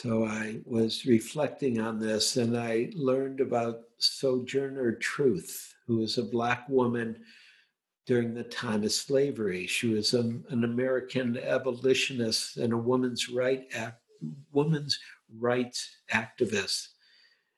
So 0.01 0.25
I 0.27 0.61
was 0.65 1.07
reflecting 1.07 1.81
on 1.81 1.99
this 1.99 2.37
and 2.37 2.57
I 2.57 2.93
learned 2.95 3.41
about 3.41 3.81
Sojourner 3.99 4.93
Truth, 4.93 5.75
who 5.89 5.97
was 5.97 6.19
a 6.19 6.23
Black 6.23 6.69
woman 6.69 7.17
during 8.07 8.33
the 8.33 8.45
time 8.45 8.85
of 8.85 8.93
slavery. 8.93 9.67
She 9.67 9.89
was 9.89 10.15
a, 10.15 10.21
an 10.21 10.63
American 10.63 11.37
abolitionist 11.37 12.59
and 12.59 12.73
a 12.73 12.77
woman's, 12.77 13.29
right 13.29 13.67
woman's 14.53 14.97
rights 15.37 15.97
activist. 16.13 16.91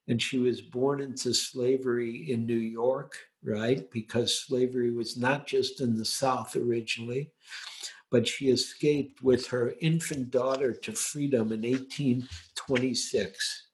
And 0.09 0.20
she 0.20 0.38
was 0.38 0.62
born 0.62 1.03
into 1.03 1.35
slavery 1.35 2.33
in 2.33 2.46
New 2.46 2.55
York, 2.55 3.18
right? 3.44 3.87
Because 3.90 4.46
slavery 4.46 4.92
was 4.92 5.18
not 5.18 5.46
just 5.46 5.83
in 5.83 5.94
the 5.94 6.07
South 6.07 6.57
originally 6.57 7.33
but 8.11 8.27
she 8.27 8.51
escaped 8.51 9.23
with 9.23 9.46
her 9.46 9.75
infant 9.81 10.31
daughter 10.31 10.73
to 10.73 10.92
freedom 10.92 11.53
in 11.53 11.62
1826. 11.62 13.66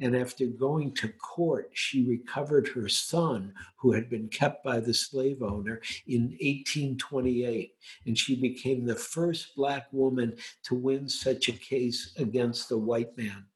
And 0.00 0.16
after 0.16 0.46
going 0.46 0.94
to 0.96 1.08
court, 1.08 1.70
she 1.74 2.08
recovered 2.08 2.68
her 2.68 2.88
son, 2.88 3.52
who 3.76 3.92
had 3.92 4.08
been 4.08 4.28
kept 4.28 4.64
by 4.64 4.80
the 4.80 4.94
slave 4.94 5.42
owner, 5.42 5.80
in 6.06 6.36
1828. 6.40 7.74
And 8.06 8.18
she 8.18 8.40
became 8.40 8.84
the 8.84 8.96
first 8.96 9.54
Black 9.54 9.86
woman 9.92 10.36
to 10.64 10.74
win 10.74 11.08
such 11.08 11.48
a 11.48 11.52
case 11.52 12.14
against 12.16 12.72
a 12.72 12.76
white 12.76 13.16
man. 13.16 13.46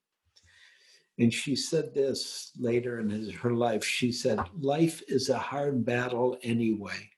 And 1.18 1.32
she 1.32 1.56
said 1.56 1.94
this 1.94 2.52
later 2.58 3.00
in 3.00 3.30
her 3.30 3.54
life. 3.54 3.84
She 3.84 4.12
said, 4.12 4.38
Life 4.60 5.02
is 5.08 5.30
a 5.30 5.38
hard 5.38 5.84
battle 5.84 6.36
anyway. 6.42 7.10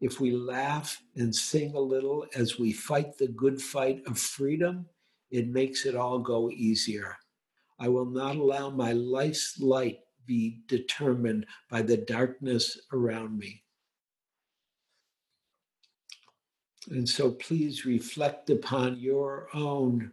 If 0.00 0.20
we 0.20 0.32
laugh 0.32 1.02
and 1.16 1.34
sing 1.34 1.74
a 1.74 1.80
little 1.80 2.26
as 2.34 2.58
we 2.58 2.72
fight 2.72 3.16
the 3.18 3.28
good 3.28 3.60
fight 3.60 4.02
of 4.06 4.18
freedom, 4.18 4.86
it 5.30 5.48
makes 5.48 5.86
it 5.86 5.94
all 5.94 6.18
go 6.18 6.50
easier. 6.50 7.16
I 7.78 7.88
will 7.88 8.06
not 8.06 8.36
allow 8.36 8.70
my 8.70 8.92
life's 8.92 9.58
light 9.60 10.00
be 10.26 10.60
determined 10.66 11.46
by 11.70 11.82
the 11.82 11.96
darkness 11.96 12.78
around 12.92 13.38
me. 13.38 13.62
And 16.90 17.08
so 17.08 17.32
please 17.32 17.84
reflect 17.84 18.50
upon 18.50 18.98
your 18.98 19.48
own 19.54 20.12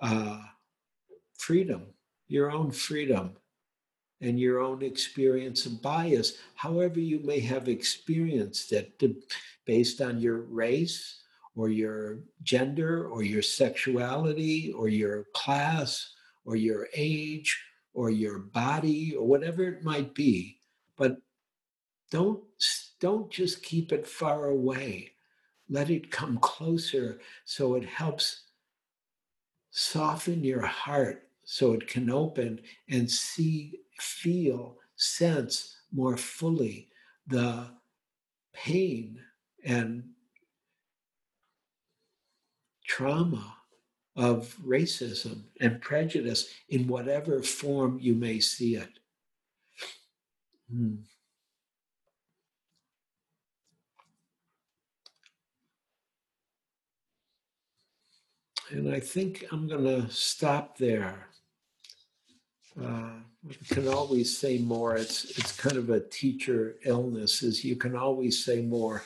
uh, 0.00 0.40
freedom, 1.38 1.86
your 2.28 2.50
own 2.50 2.70
freedom 2.70 3.36
and 4.20 4.38
your 4.38 4.60
own 4.60 4.82
experience 4.82 5.66
of 5.66 5.80
bias, 5.80 6.38
however 6.54 7.00
you 7.00 7.20
may 7.20 7.40
have 7.40 7.68
experienced 7.68 8.72
it 8.72 9.00
based 9.64 10.00
on 10.00 10.18
your 10.18 10.40
race 10.42 11.22
or 11.54 11.68
your 11.68 12.18
gender 12.42 13.06
or 13.08 13.22
your 13.22 13.42
sexuality 13.42 14.72
or 14.72 14.88
your 14.88 15.26
class 15.34 16.14
or 16.44 16.56
your 16.56 16.88
age 16.94 17.60
or 17.94 18.10
your 18.10 18.38
body 18.38 19.14
or 19.14 19.26
whatever 19.26 19.64
it 19.64 19.84
might 19.84 20.14
be. 20.14 20.58
But 20.96 21.18
don't, 22.10 22.42
don't 23.00 23.30
just 23.30 23.62
keep 23.62 23.92
it 23.92 24.06
far 24.06 24.46
away. 24.46 25.12
Let 25.68 25.90
it 25.90 26.10
come 26.10 26.38
closer 26.38 27.20
so 27.44 27.74
it 27.74 27.84
helps 27.84 28.44
soften 29.70 30.42
your 30.42 30.62
heart 30.62 31.28
so 31.44 31.72
it 31.72 31.86
can 31.86 32.10
open 32.10 32.60
and 32.88 33.10
see 33.10 33.80
feel, 33.98 34.76
sense 34.96 35.76
more 35.92 36.16
fully 36.16 36.88
the 37.26 37.66
pain 38.52 39.20
and 39.64 40.02
trauma 42.86 43.54
of 44.16 44.56
racism 44.66 45.42
and 45.60 45.80
prejudice 45.80 46.52
in 46.70 46.88
whatever 46.88 47.42
form 47.42 47.98
you 48.00 48.14
may 48.14 48.40
see 48.40 48.74
it. 48.74 48.98
Hmm. 50.70 50.96
And 58.70 58.92
I 58.92 59.00
think 59.00 59.46
I'm 59.50 59.66
going 59.66 59.84
to 59.84 60.10
stop 60.10 60.76
there. 60.76 61.28
Uh, 62.80 63.20
can 63.68 63.88
always 63.88 64.36
say 64.36 64.58
more. 64.58 64.96
It's 64.96 65.38
it's 65.38 65.56
kind 65.56 65.76
of 65.76 65.90
a 65.90 66.00
teacher 66.00 66.76
illness. 66.84 67.42
Is 67.42 67.64
you 67.64 67.76
can 67.76 67.96
always 67.96 68.44
say 68.44 68.62
more, 68.62 69.02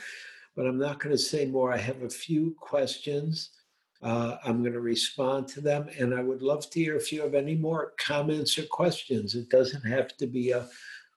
but 0.57 0.67
I'm 0.67 0.79
not 0.79 1.01
going 1.01 1.15
to 1.15 1.23
say 1.23 1.47
more. 1.47 1.73
I 1.73 1.79
have 1.79 2.03
a 2.03 2.11
few 2.11 2.55
questions. 2.59 3.51
Uh, 4.03 4.37
I'm 4.45 4.63
going 4.63 4.73
to 4.73 4.81
respond 4.81 5.47
to 5.49 5.61
them, 5.61 5.89
and 5.99 6.13
I 6.13 6.23
would 6.23 6.43
love 6.43 6.69
to 6.71 6.81
hear 6.81 6.97
if 6.97 7.13
you 7.13 7.23
have 7.23 7.35
any 7.35 7.55
more 7.55 7.93
comments 7.99 8.59
or 8.59 8.65
questions. 8.65 9.37
It 9.37 9.49
doesn't 9.49 9.85
have 9.85 10.17
to 10.17 10.27
be 10.27 10.51
a 10.51 10.69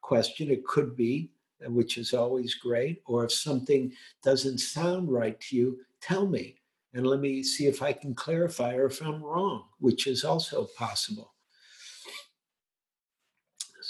question, 0.05 0.51
it 0.51 0.63
could 0.65 0.95
be, 0.95 1.31
which 1.65 1.97
is 1.97 2.13
always 2.13 2.53
great. 2.53 3.01
Or 3.07 3.25
if 3.25 3.31
something 3.31 3.91
doesn't 4.23 4.59
sound 4.59 5.11
right 5.11 5.39
to 5.41 5.55
you, 5.55 5.79
tell 5.99 6.27
me, 6.27 6.57
and 6.93 7.07
let 7.07 7.19
me 7.19 7.41
see 7.41 7.65
if 7.65 7.81
I 7.81 7.91
can 7.91 8.13
clarify 8.13 8.75
or 8.75 8.85
if 8.85 9.01
I'm 9.01 9.23
wrong, 9.23 9.63
which 9.79 10.05
is 10.05 10.23
also 10.23 10.67
possible. 10.77 11.34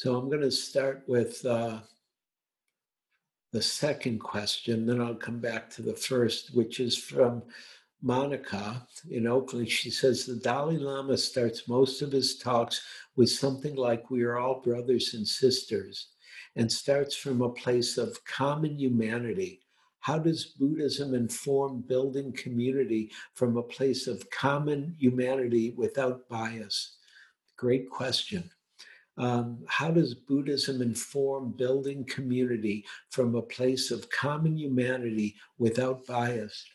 So 0.06 0.16
I'm 0.16 0.30
going 0.30 0.42
to 0.42 0.52
start 0.52 1.02
with 1.08 1.44
uh, 1.48 1.80
the 3.52 3.62
second 3.64 4.20
question, 4.20 4.86
then 4.86 5.02
I'll 5.02 5.16
come 5.16 5.40
back 5.40 5.68
to 5.72 5.82
the 5.82 5.96
first, 5.96 6.54
which 6.54 6.80
is 6.80 6.96
from 6.96 7.42
Monica 8.04 8.86
in 9.10 9.26
Oakland. 9.26 9.68
She 9.68 9.90
says 9.90 10.24
the 10.24 10.36
Dalai 10.36 10.78
Lama 10.78 11.18
starts 11.18 11.68
most 11.68 12.04
of 12.04 12.12
his 12.12 12.38
talks 12.38 12.84
with 13.16 13.32
something 13.32 13.76
like, 13.76 14.12
We 14.12 14.22
are 14.22 14.38
all 14.38 14.62
brothers 14.62 15.16
and 15.16 15.28
sisters, 15.28 16.10
and 16.56 16.72
starts 16.72 17.16
from 17.16 17.42
a 17.42 17.50
place 17.50 17.98
of 17.98 18.24
common 18.26 18.78
humanity. 18.78 19.62
How 20.02 20.20
does 20.20 20.54
Buddhism 20.60 21.16
inform 21.16 21.82
building 21.82 22.32
community 22.34 23.12
from 23.34 23.58
a 23.58 23.64
place 23.64 24.06
of 24.06 24.30
common 24.30 24.96
humanity 25.00 25.74
without 25.76 26.30
bias? 26.30 26.98
Great 27.58 27.90
question. 27.90 28.52
Um, 29.18 29.64
how 29.68 29.92
does 29.92 30.14
Buddhism 30.14 30.82
inform 30.82 31.52
building 31.52 32.04
community 32.06 32.86
from 33.10 33.36
a 33.36 33.42
place 33.42 33.92
of 33.92 34.10
common 34.10 34.58
humanity 34.58 35.36
without 35.58 36.06
bias? 36.06 36.66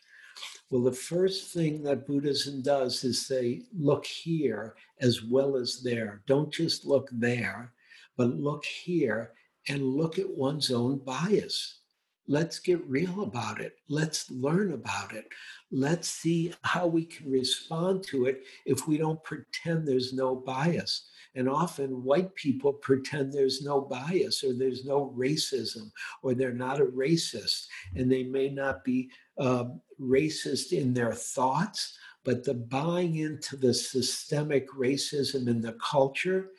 Well, 0.69 0.81
the 0.81 0.91
first 0.91 1.53
thing 1.53 1.83
that 1.83 2.07
Buddhism 2.07 2.61
does 2.61 3.03
is 3.03 3.27
say, 3.27 3.63
look 3.77 4.05
here 4.05 4.75
as 5.01 5.23
well 5.23 5.55
as 5.55 5.83
there. 5.83 6.23
Don't 6.25 6.51
just 6.51 6.85
look 6.85 7.09
there, 7.11 7.73
but 8.17 8.39
look 8.39 8.65
here 8.65 9.33
and 9.67 9.83
look 9.83 10.17
at 10.17 10.29
one's 10.29 10.71
own 10.71 10.99
bias. 10.99 11.79
Let's 12.27 12.59
get 12.59 12.87
real 12.87 13.23
about 13.23 13.59
it. 13.59 13.75
Let's 13.89 14.31
learn 14.31 14.73
about 14.73 15.13
it. 15.13 15.27
Let's 15.71 16.09
see 16.09 16.53
how 16.61 16.87
we 16.87 17.05
can 17.05 17.29
respond 17.29 18.03
to 18.05 18.25
it 18.25 18.43
if 18.65 18.87
we 18.87 18.97
don't 18.97 19.23
pretend 19.23 19.85
there's 19.85 20.13
no 20.13 20.35
bias. 20.35 21.09
And 21.35 21.47
often 21.47 22.03
white 22.03 22.35
people 22.35 22.73
pretend 22.73 23.31
there's 23.31 23.61
no 23.61 23.81
bias 23.81 24.43
or 24.43 24.53
there's 24.53 24.83
no 24.83 25.13
racism 25.17 25.91
or 26.23 26.33
they're 26.33 26.51
not 26.51 26.81
a 26.81 26.85
racist 26.85 27.67
and 27.95 28.11
they 28.11 28.23
may 28.23 28.49
not 28.49 28.83
be 28.83 29.09
um, 29.37 29.79
racist 29.99 30.73
in 30.73 30.93
their 30.93 31.13
thoughts, 31.13 31.97
but 32.23 32.43
the 32.43 32.53
buying 32.53 33.15
into 33.17 33.55
the 33.55 33.73
systemic 33.73 34.69
racism 34.71 35.47
in 35.47 35.61
the 35.61 35.73
culture 35.73 36.49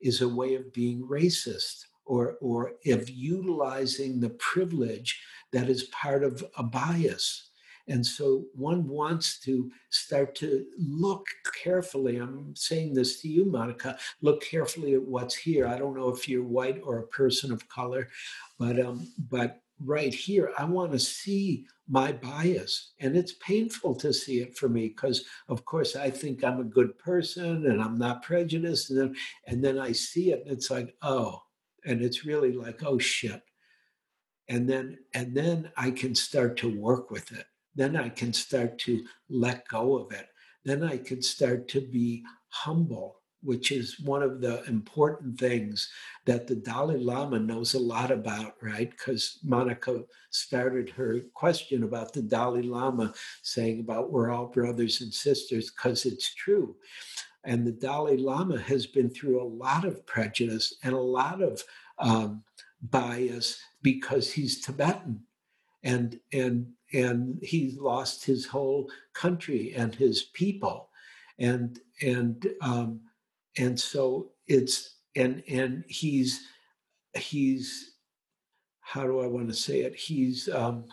is 0.00 0.22
a 0.22 0.28
way 0.28 0.54
of 0.54 0.72
being 0.72 1.02
racist 1.02 1.84
or, 2.04 2.36
or 2.40 2.72
of 2.86 3.08
utilizing 3.08 4.18
the 4.18 4.30
privilege 4.30 5.22
that 5.52 5.68
is 5.68 5.84
part 5.84 6.24
of 6.24 6.44
a 6.56 6.62
bias. 6.62 7.50
And 7.88 8.04
so 8.04 8.44
one 8.54 8.86
wants 8.86 9.38
to 9.40 9.70
start 9.90 10.34
to 10.36 10.64
look 10.78 11.26
carefully. 11.62 12.16
I'm 12.16 12.54
saying 12.54 12.94
this 12.94 13.20
to 13.22 13.28
you, 13.28 13.44
Monica. 13.44 13.98
Look 14.20 14.42
carefully 14.42 14.94
at 14.94 15.02
what's 15.02 15.34
here. 15.34 15.66
I 15.66 15.78
don't 15.78 15.96
know 15.96 16.08
if 16.08 16.28
you're 16.28 16.44
white 16.44 16.80
or 16.84 16.98
a 16.98 17.06
person 17.08 17.52
of 17.52 17.68
color, 17.68 18.08
but 18.58 18.78
um, 18.80 19.08
but 19.30 19.60
right 19.84 20.14
here, 20.14 20.52
I 20.58 20.64
want 20.64 20.92
to 20.92 20.98
see 20.98 21.66
my 21.88 22.12
bias, 22.12 22.92
and 23.00 23.16
it's 23.16 23.34
painful 23.34 23.96
to 23.96 24.12
see 24.12 24.40
it 24.40 24.56
for 24.56 24.68
me 24.68 24.88
because, 24.88 25.24
of 25.48 25.64
course, 25.64 25.96
I 25.96 26.08
think 26.10 26.44
I'm 26.44 26.60
a 26.60 26.64
good 26.64 26.96
person 26.98 27.66
and 27.66 27.82
I'm 27.82 27.98
not 27.98 28.22
prejudiced, 28.22 28.90
and 28.90 29.00
then 29.00 29.16
and 29.46 29.64
then 29.64 29.78
I 29.78 29.92
see 29.92 30.32
it, 30.32 30.42
and 30.44 30.52
it's 30.52 30.70
like, 30.70 30.94
oh, 31.02 31.42
and 31.84 32.00
it's 32.00 32.24
really 32.24 32.52
like, 32.52 32.82
oh 32.84 32.98
shit 32.98 33.42
and 34.48 34.68
then 34.68 34.98
and 35.14 35.34
then 35.34 35.70
i 35.76 35.90
can 35.90 36.14
start 36.14 36.56
to 36.56 36.78
work 36.80 37.10
with 37.10 37.32
it 37.32 37.46
then 37.74 37.96
I 37.96 38.08
can 38.08 38.32
start 38.32 38.78
to 38.80 39.04
let 39.28 39.66
go 39.68 39.96
of 39.96 40.12
it. 40.12 40.26
Then 40.64 40.82
I 40.82 40.98
can 40.98 41.22
start 41.22 41.68
to 41.68 41.80
be 41.80 42.24
humble, 42.48 43.20
which 43.42 43.72
is 43.72 43.98
one 44.00 44.22
of 44.22 44.40
the 44.40 44.62
important 44.64 45.38
things 45.38 45.90
that 46.26 46.46
the 46.46 46.54
Dalai 46.54 46.98
Lama 46.98 47.38
knows 47.38 47.74
a 47.74 47.78
lot 47.78 48.10
about, 48.10 48.54
right? 48.62 48.90
Because 48.90 49.38
Monica 49.42 50.02
started 50.30 50.90
her 50.90 51.20
question 51.34 51.82
about 51.82 52.12
the 52.12 52.22
Dalai 52.22 52.62
Lama 52.62 53.12
saying 53.42 53.80
about 53.80 54.12
we're 54.12 54.30
all 54.30 54.46
brothers 54.46 55.00
and 55.00 55.12
sisters, 55.12 55.70
because 55.70 56.06
it's 56.06 56.34
true. 56.34 56.76
And 57.44 57.66
the 57.66 57.72
Dalai 57.72 58.18
Lama 58.18 58.58
has 58.60 58.86
been 58.86 59.10
through 59.10 59.42
a 59.42 59.52
lot 59.64 59.84
of 59.84 60.06
prejudice 60.06 60.74
and 60.84 60.92
a 60.92 61.00
lot 61.00 61.42
of 61.42 61.60
um, 61.98 62.44
bias 62.82 63.60
because 63.82 64.30
he's 64.30 64.60
Tibetan 64.60 65.24
and 65.84 66.18
and 66.32 66.66
and 66.92 67.38
he 67.42 67.76
lost 67.78 68.24
his 68.24 68.46
whole 68.46 68.90
country 69.14 69.72
and 69.74 69.94
his 69.94 70.24
people 70.34 70.90
and 71.38 71.80
and 72.02 72.46
um, 72.60 73.00
and 73.58 73.78
so 73.78 74.30
it's 74.46 74.96
and 75.16 75.42
and 75.48 75.84
he's 75.88 76.46
he's 77.14 77.92
how 78.80 79.04
do 79.04 79.20
I 79.20 79.26
want 79.26 79.48
to 79.48 79.54
say 79.54 79.80
it? 79.80 79.94
He's 79.96 80.48
um, 80.48 80.84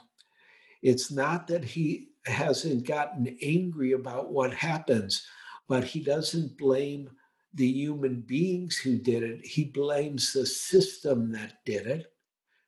it's 0.81 1.11
not 1.11 1.47
that 1.47 1.63
he 1.63 2.09
hasn't 2.25 2.87
gotten 2.87 3.37
angry 3.41 3.93
about 3.93 4.31
what 4.31 4.53
happens, 4.53 5.25
but 5.67 5.83
he 5.83 5.99
doesn't 6.01 6.57
blame 6.57 7.09
the 7.55 7.67
human 7.67 8.21
beings 8.21 8.77
who 8.77 8.97
did 8.97 9.23
it. 9.23 9.45
He 9.45 9.65
blames 9.65 10.31
the 10.31 10.45
system 10.45 11.31
that 11.33 11.55
did 11.65 11.87
it, 11.87 12.05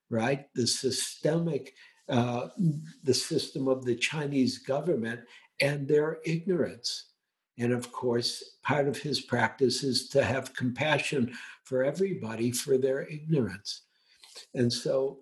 right? 0.09 0.47
The 0.55 0.67
systemic 0.67 1.73
uh, 2.11 2.49
the 3.03 3.13
system 3.13 3.67
of 3.67 3.85
the 3.85 3.95
Chinese 3.95 4.59
government 4.59 5.21
and 5.61 5.87
their 5.87 6.19
ignorance. 6.25 7.05
And 7.57 7.71
of 7.71 7.91
course, 7.91 8.57
part 8.63 8.87
of 8.87 8.97
his 8.97 9.21
practice 9.21 9.83
is 9.83 10.09
to 10.09 10.23
have 10.23 10.53
compassion 10.53 11.33
for 11.63 11.83
everybody 11.83 12.51
for 12.51 12.77
their 12.77 13.07
ignorance. 13.07 13.83
And 14.53 14.71
so, 14.71 15.19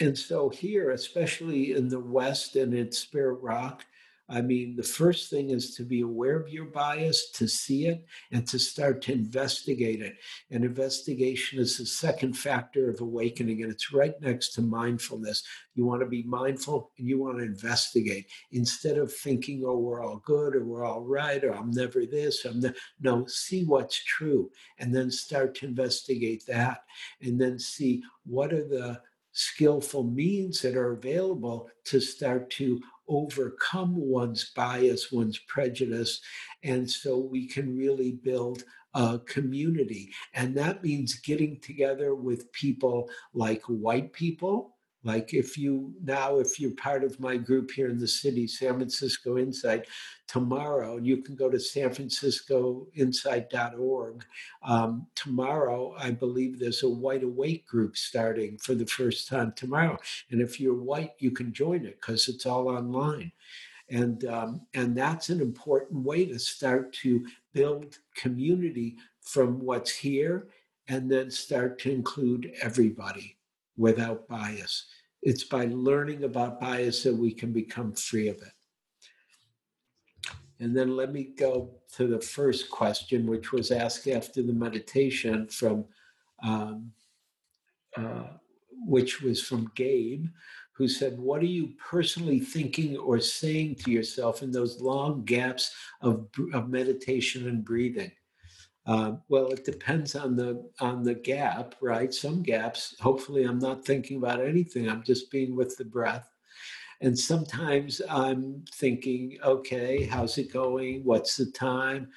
and 0.00 0.16
so 0.16 0.48
here, 0.48 0.90
especially 0.90 1.72
in 1.72 1.88
the 1.88 2.00
West 2.00 2.56
and 2.56 2.72
in 2.72 2.92
Spirit 2.92 3.40
Rock, 3.42 3.84
I 4.28 4.40
mean, 4.40 4.76
the 4.76 4.82
first 4.82 5.30
thing 5.30 5.50
is 5.50 5.74
to 5.74 5.84
be 5.84 6.00
aware 6.00 6.38
of 6.38 6.48
your 6.48 6.66
bias, 6.66 7.30
to 7.32 7.48
see 7.48 7.86
it, 7.86 8.06
and 8.30 8.46
to 8.48 8.58
start 8.58 9.02
to 9.02 9.12
investigate 9.12 10.00
it. 10.00 10.16
And 10.50 10.64
investigation 10.64 11.58
is 11.58 11.76
the 11.76 11.86
second 11.86 12.34
factor 12.34 12.88
of 12.88 13.00
awakening, 13.00 13.62
and 13.62 13.70
it's 13.70 13.92
right 13.92 14.14
next 14.20 14.52
to 14.54 14.62
mindfulness. 14.62 15.42
You 15.74 15.84
want 15.84 16.00
to 16.02 16.06
be 16.06 16.22
mindful 16.22 16.92
and 16.98 17.08
you 17.08 17.18
want 17.18 17.38
to 17.38 17.44
investigate 17.44 18.26
instead 18.52 18.96
of 18.96 19.12
thinking, 19.12 19.64
oh, 19.66 19.78
we're 19.78 20.02
all 20.02 20.22
good 20.24 20.54
or 20.54 20.64
we're 20.64 20.84
all 20.84 21.02
right 21.02 21.42
or 21.42 21.54
I'm 21.54 21.70
never 21.70 22.06
this. 22.06 22.44
I'm 22.44 22.60
ne-. 22.60 22.74
no, 23.00 23.26
see 23.26 23.64
what's 23.64 24.02
true 24.04 24.50
and 24.78 24.94
then 24.94 25.10
start 25.10 25.54
to 25.56 25.66
investigate 25.66 26.44
that 26.46 26.84
and 27.20 27.40
then 27.40 27.58
see 27.58 28.02
what 28.24 28.52
are 28.52 28.68
the 28.68 29.00
skillful 29.32 30.04
means 30.04 30.60
that 30.60 30.76
are 30.76 30.92
available 30.92 31.68
to 31.84 32.00
start 32.00 32.50
to 32.50 32.80
overcome 33.08 33.94
one's 33.96 34.50
bias, 34.54 35.12
one's 35.12 35.38
prejudice. 35.38 36.20
And 36.62 36.88
so 36.90 37.18
we 37.18 37.46
can 37.46 37.76
really 37.76 38.12
build 38.12 38.64
a 38.94 39.18
community. 39.20 40.12
And 40.34 40.56
that 40.56 40.82
means 40.82 41.20
getting 41.20 41.60
together 41.60 42.14
with 42.14 42.52
people 42.52 43.08
like 43.32 43.62
white 43.64 44.12
people 44.12 44.76
like 45.04 45.34
if 45.34 45.58
you 45.58 45.92
now, 46.04 46.38
if 46.38 46.60
you're 46.60 46.76
part 46.76 47.02
of 47.02 47.18
my 47.18 47.36
group 47.36 47.72
here 47.72 47.88
in 47.88 47.98
the 47.98 48.06
city, 48.06 48.46
San 48.46 48.74
Francisco 48.74 49.36
Insight, 49.36 49.88
tomorrow 50.28 50.98
you 50.98 51.16
can 51.18 51.34
go 51.34 51.50
to 51.50 51.56
sanfranciscoinsight.org. 51.56 54.24
Um, 54.62 55.08
tomorrow, 55.16 55.96
I 55.98 56.12
believe 56.12 56.56
there's 56.58 56.84
a 56.84 56.88
white 56.88 57.24
awake 57.24 57.66
group 57.66 57.96
starting 57.96 58.58
for 58.58 58.74
the 58.74 58.86
first 58.86 59.26
time 59.28 59.52
tomorrow. 59.56 59.98
And 60.30 60.40
if 60.40 60.60
you're 60.60 60.80
white, 60.80 61.14
you 61.18 61.32
can 61.32 61.52
join 61.52 61.84
it 61.84 62.00
because 62.00 62.28
it's 62.28 62.46
all 62.46 62.68
online. 62.68 63.32
And, 63.88 64.24
um, 64.26 64.60
and 64.72 64.96
that's 64.96 65.30
an 65.30 65.40
important 65.40 66.04
way 66.04 66.26
to 66.26 66.38
start 66.38 66.92
to 67.02 67.26
build 67.52 67.98
community 68.14 68.98
from 69.20 69.58
what's 69.58 69.90
here 69.90 70.46
and 70.88 71.10
then 71.10 71.30
start 71.30 71.78
to 71.80 71.92
include 71.92 72.52
everybody 72.62 73.36
without 73.82 74.28
bias. 74.28 74.86
It's 75.22 75.42
by 75.42 75.64
learning 75.66 76.22
about 76.22 76.60
bias 76.60 77.02
that 77.02 77.14
we 77.14 77.32
can 77.32 77.52
become 77.52 77.92
free 77.92 78.28
of 78.28 78.36
it. 78.36 78.54
And 80.60 80.76
then 80.76 80.96
let 80.96 81.12
me 81.12 81.34
go 81.36 81.74
to 81.96 82.06
the 82.06 82.20
first 82.20 82.70
question, 82.70 83.26
which 83.26 83.50
was 83.50 83.72
asked 83.72 84.06
after 84.06 84.40
the 84.40 84.52
meditation 84.52 85.48
from, 85.48 85.84
um, 86.44 86.92
uh, 87.96 88.28
which 88.86 89.20
was 89.20 89.42
from 89.42 89.72
Gabe, 89.74 90.26
who 90.76 90.86
said, 90.86 91.18
What 91.18 91.42
are 91.42 91.54
you 91.58 91.72
personally 91.90 92.38
thinking 92.38 92.96
or 92.96 93.18
saying 93.18 93.74
to 93.80 93.90
yourself 93.90 94.44
in 94.44 94.52
those 94.52 94.80
long 94.80 95.24
gaps 95.24 95.74
of, 96.00 96.28
of 96.54 96.68
meditation 96.68 97.48
and 97.48 97.64
breathing? 97.64 98.12
Uh, 98.84 99.12
well, 99.28 99.48
it 99.48 99.64
depends 99.64 100.16
on 100.16 100.34
the 100.34 100.68
on 100.80 101.04
the 101.04 101.14
gap, 101.14 101.74
right? 101.80 102.12
Some 102.12 102.42
gaps, 102.42 102.96
hopefully, 103.00 103.44
I'm 103.44 103.60
not 103.60 103.84
thinking 103.84 104.16
about 104.16 104.40
anything. 104.40 104.88
I'm 104.88 105.04
just 105.04 105.30
being 105.30 105.54
with 105.54 105.76
the 105.76 105.84
breath. 105.84 106.28
And 107.00 107.18
sometimes 107.18 108.00
I'm 108.08 108.64
thinking, 108.74 109.38
okay, 109.44 110.04
how's 110.04 110.38
it 110.38 110.52
going? 110.52 111.02
What's 111.04 111.36
the 111.36 111.46
time? 111.46 112.08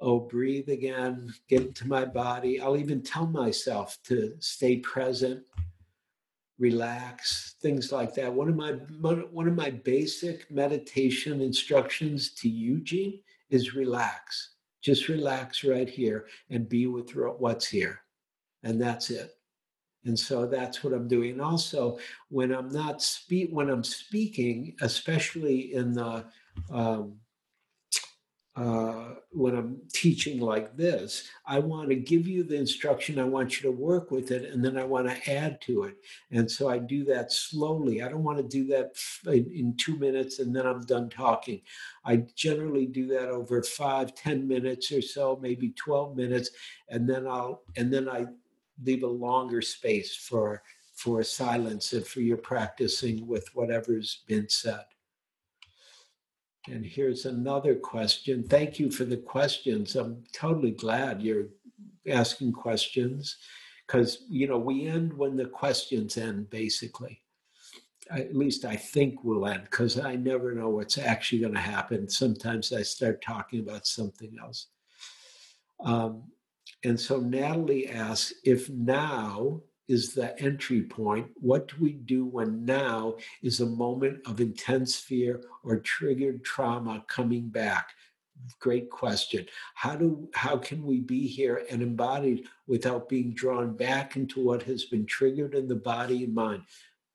Oh, 0.00 0.20
breathe 0.20 0.68
again, 0.68 1.32
get 1.48 1.62
into 1.62 1.88
my 1.88 2.04
body. 2.04 2.60
I'll 2.60 2.76
even 2.76 3.02
tell 3.02 3.26
myself 3.26 3.98
to 4.04 4.34
stay 4.38 4.76
present, 4.78 5.42
relax, 6.58 7.56
things 7.60 7.90
like 7.90 8.14
that. 8.14 8.32
One 8.32 8.48
of 8.48 8.56
my 8.56 8.72
one 8.72 9.48
of 9.48 9.54
my 9.54 9.70
basic 9.70 10.48
meditation 10.50 11.40
instructions 11.40 12.30
to 12.34 12.48
Eugene 12.48 13.20
is 13.50 13.74
relax. 13.74 14.54
Just 14.82 15.08
relax 15.08 15.64
right 15.64 15.88
here 15.88 16.26
and 16.50 16.68
be 16.68 16.86
with 16.86 17.10
what's 17.14 17.66
here. 17.66 18.00
And 18.62 18.80
that's 18.80 19.10
it. 19.10 19.34
And 20.04 20.18
so 20.18 20.46
that's 20.46 20.84
what 20.84 20.92
I'm 20.92 21.08
doing. 21.08 21.40
Also, 21.40 21.98
when 22.28 22.52
I'm 22.52 22.68
not 22.68 23.02
speak, 23.02 23.50
when 23.50 23.68
I'm 23.68 23.84
speaking, 23.84 24.76
especially 24.80 25.74
in 25.74 25.92
the 25.92 26.24
um, 26.70 27.16
uh, 28.58 29.14
when 29.30 29.54
I'm 29.54 29.80
teaching 29.92 30.40
like 30.40 30.76
this, 30.76 31.28
I 31.46 31.60
want 31.60 31.90
to 31.90 31.94
give 31.94 32.26
you 32.26 32.42
the 32.42 32.56
instruction. 32.56 33.20
I 33.20 33.24
want 33.24 33.56
you 33.56 33.70
to 33.70 33.76
work 33.76 34.10
with 34.10 34.32
it, 34.32 34.52
and 34.52 34.64
then 34.64 34.76
I 34.76 34.82
want 34.82 35.08
to 35.08 35.32
add 35.32 35.60
to 35.62 35.84
it. 35.84 35.96
And 36.32 36.50
so 36.50 36.68
I 36.68 36.78
do 36.78 37.04
that 37.04 37.30
slowly. 37.30 38.02
I 38.02 38.08
don't 38.08 38.24
want 38.24 38.38
to 38.38 38.42
do 38.42 38.66
that 38.66 38.96
in, 39.26 39.48
in 39.54 39.76
two 39.76 39.96
minutes 39.96 40.40
and 40.40 40.54
then 40.54 40.66
I'm 40.66 40.84
done 40.84 41.08
talking. 41.08 41.60
I 42.04 42.24
generally 42.34 42.86
do 42.86 43.06
that 43.08 43.28
over 43.28 43.62
five, 43.62 44.14
ten 44.14 44.48
minutes 44.48 44.90
or 44.90 45.02
so, 45.02 45.38
maybe 45.40 45.70
12 45.70 46.16
minutes, 46.16 46.50
and 46.88 47.08
then 47.08 47.26
I'll 47.28 47.62
and 47.76 47.92
then 47.92 48.08
I 48.08 48.26
leave 48.84 49.04
a 49.04 49.08
longer 49.08 49.62
space 49.62 50.16
for 50.16 50.62
for 50.94 51.22
silence 51.22 51.92
and 51.92 52.04
for 52.04 52.20
your 52.20 52.36
practicing 52.36 53.24
with 53.26 53.48
whatever's 53.54 54.24
been 54.26 54.48
said. 54.48 54.84
And 56.70 56.84
here's 56.84 57.24
another 57.24 57.74
question. 57.74 58.44
Thank 58.44 58.78
you 58.78 58.90
for 58.90 59.04
the 59.04 59.16
questions. 59.16 59.96
I'm 59.96 60.24
totally 60.32 60.72
glad 60.72 61.22
you're 61.22 61.48
asking 62.06 62.52
questions 62.52 63.36
because, 63.86 64.24
you 64.28 64.46
know, 64.46 64.58
we 64.58 64.86
end 64.86 65.12
when 65.12 65.36
the 65.36 65.46
questions 65.46 66.16
end, 66.18 66.50
basically. 66.50 67.22
At 68.10 68.34
least 68.34 68.64
I 68.64 68.76
think 68.76 69.22
we'll 69.22 69.46
end 69.46 69.64
because 69.64 69.98
I 69.98 70.16
never 70.16 70.54
know 70.54 70.68
what's 70.70 70.98
actually 70.98 71.40
going 71.40 71.54
to 71.54 71.60
happen. 71.60 72.08
Sometimes 72.08 72.72
I 72.72 72.82
start 72.82 73.22
talking 73.22 73.60
about 73.60 73.86
something 73.86 74.36
else. 74.42 74.68
Um, 75.80 76.24
and 76.84 76.98
so 76.98 77.20
Natalie 77.20 77.88
asks 77.88 78.32
if 78.44 78.68
now 78.70 79.62
is 79.88 80.12
the 80.12 80.38
entry 80.40 80.82
point. 80.82 81.28
What 81.34 81.68
do 81.68 81.76
we 81.80 81.92
do 81.92 82.26
when 82.26 82.64
now 82.64 83.16
is 83.42 83.60
a 83.60 83.66
moment 83.66 84.20
of 84.26 84.40
intense 84.40 84.96
fear 84.98 85.42
or 85.64 85.78
triggered 85.78 86.44
trauma 86.44 87.04
coming 87.08 87.48
back? 87.48 87.90
Great 88.60 88.90
question. 88.90 89.46
How 89.74 89.96
do 89.96 90.28
how 90.32 90.58
can 90.58 90.84
we 90.84 91.00
be 91.00 91.26
here 91.26 91.66
and 91.70 91.82
embodied 91.82 92.46
without 92.68 93.08
being 93.08 93.32
drawn 93.32 93.76
back 93.76 94.14
into 94.14 94.44
what 94.44 94.62
has 94.64 94.84
been 94.84 95.06
triggered 95.06 95.54
in 95.54 95.66
the 95.66 95.74
body 95.74 96.22
and 96.22 96.34
mind? 96.34 96.62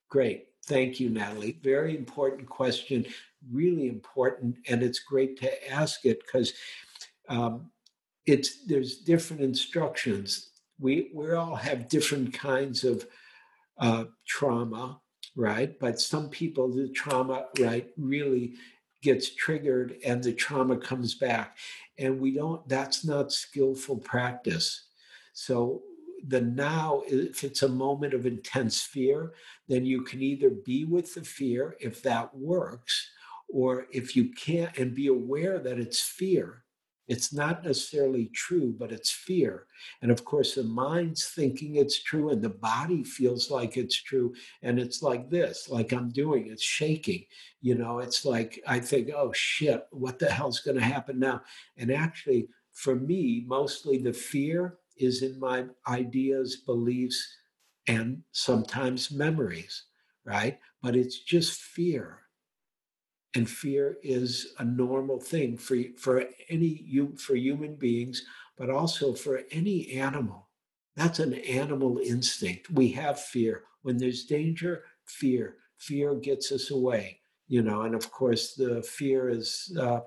Great. 0.10 0.48
Thank 0.66 1.00
you, 1.00 1.10
Natalie. 1.10 1.60
Very 1.62 1.96
important 1.98 2.48
question, 2.48 3.06
really 3.52 3.88
important, 3.88 4.58
and 4.68 4.82
it's 4.84 5.00
great 5.00 5.40
to 5.42 5.72
ask 5.72 6.06
it 6.06 6.20
because 6.26 6.54
um, 7.30 7.70
it's 8.26 8.66
there's 8.66 8.98
different 8.98 9.42
instructions 9.42 10.50
we 10.84 11.10
we 11.14 11.32
all 11.32 11.56
have 11.56 11.88
different 11.88 12.34
kinds 12.34 12.84
of 12.84 13.08
uh, 13.80 14.04
trauma, 14.28 15.00
right? 15.36 15.80
But 15.80 16.00
some 16.00 16.30
people, 16.30 16.72
the 16.72 16.90
trauma, 16.90 17.46
right, 17.60 17.88
really 17.98 18.56
gets 19.02 19.34
triggered 19.36 19.98
and 20.06 20.24
the 20.24 20.34
trauma 20.34 20.78
comes 20.78 21.16
back. 21.16 21.58
And 21.98 22.20
we 22.20 22.34
don't, 22.34 22.68
that's 22.70 23.06
not 23.06 23.32
skillful 23.32 23.98
practice. 23.98 24.88
So 25.34 25.82
the 26.28 26.42
now, 26.42 27.04
if 27.08 27.44
it's 27.44 27.64
a 27.64 27.68
moment 27.68 28.14
of 28.14 28.26
intense 28.26 28.82
fear, 28.82 29.34
then 29.68 29.86
you 29.86 30.04
can 30.04 30.22
either 30.22 30.50
be 30.50 30.86
with 30.86 31.14
the 31.16 31.24
fear 31.24 31.76
if 31.80 32.02
that 32.04 32.36
works, 32.36 33.10
or 33.50 33.88
if 33.92 34.16
you 34.16 34.32
can't 34.34 34.78
and 34.78 34.96
be 34.96 35.08
aware 35.08 35.60
that 35.60 35.80
it's 35.80 36.02
fear, 36.02 36.63
it's 37.08 37.34
not 37.34 37.66
necessarily 37.66 38.28
true, 38.34 38.74
but 38.78 38.92
it's 38.92 39.12
fear. 39.12 39.66
And 40.02 40.10
of 40.12 40.24
course, 40.24 40.56
the 40.56 40.64
mind's 40.64 41.26
thinking 41.30 41.76
it's 41.76 42.02
true, 42.02 42.30
and 42.30 42.42
the 42.42 42.50
body 42.50 43.04
feels 43.04 43.52
like 43.52 43.76
it's 43.76 44.02
true. 44.02 44.34
And 44.62 44.80
it's 44.80 45.04
like 45.04 45.30
this, 45.30 45.70
like 45.70 45.92
I'm 45.92 46.10
doing, 46.10 46.48
it's 46.48 46.64
shaking. 46.64 47.26
You 47.62 47.76
know, 47.76 48.00
it's 48.00 48.26
like 48.26 48.62
I 48.68 48.80
think, 48.80 49.10
oh 49.16 49.34
shit, 49.34 49.86
what 49.92 50.20
the 50.20 50.32
hell's 50.32 50.60
going 50.60 50.78
to 50.78 50.84
happen 50.84 51.20
now? 51.20 51.42
And 51.78 51.92
actually, 51.92 52.48
for 52.72 52.96
me, 52.96 53.44
mostly 53.48 53.98
the 53.98 54.14
fear 54.14 54.78
is 54.98 55.24
in 55.24 55.40
my 55.40 55.66
ideas, 55.88 56.58
beliefs, 56.66 57.38
and 57.88 58.24
sometimes 58.32 59.12
memories, 59.12 59.86
right? 60.24 60.58
But 60.82 60.96
it's 60.96 61.20
just 61.20 61.62
fear 61.62 62.23
and 63.36 63.50
fear 63.50 63.98
is 64.04 64.54
a 64.60 64.64
normal 64.66 65.20
thing 65.20 65.58
for 65.58 65.78
for 65.98 66.26
any 66.50 66.84
you 66.86 67.16
for 67.18 67.36
human 67.36 67.76
beings 67.76 68.24
but 68.58 68.70
also 68.70 69.14
for 69.14 69.42
any 69.52 69.92
animal. 69.94 70.50
That's 70.96 71.18
an 71.20 71.34
animal 71.34 71.98
instinct. 71.98 72.70
We 72.70 72.90
have 72.90 73.20
fear. 73.20 73.64
When 73.82 73.98
there's 73.98 74.26
danger 74.26 74.84
fear. 75.06 75.58
Fear 75.80 76.16
gets 76.16 76.52
us 76.52 76.72
away 76.72 77.20
you 77.50 77.62
know 77.62 77.82
and 77.82 77.94
of 77.94 78.10
course 78.12 78.54
the 78.54 78.82
fear 78.84 79.28
is 79.30 79.76
uh, 79.80 80.00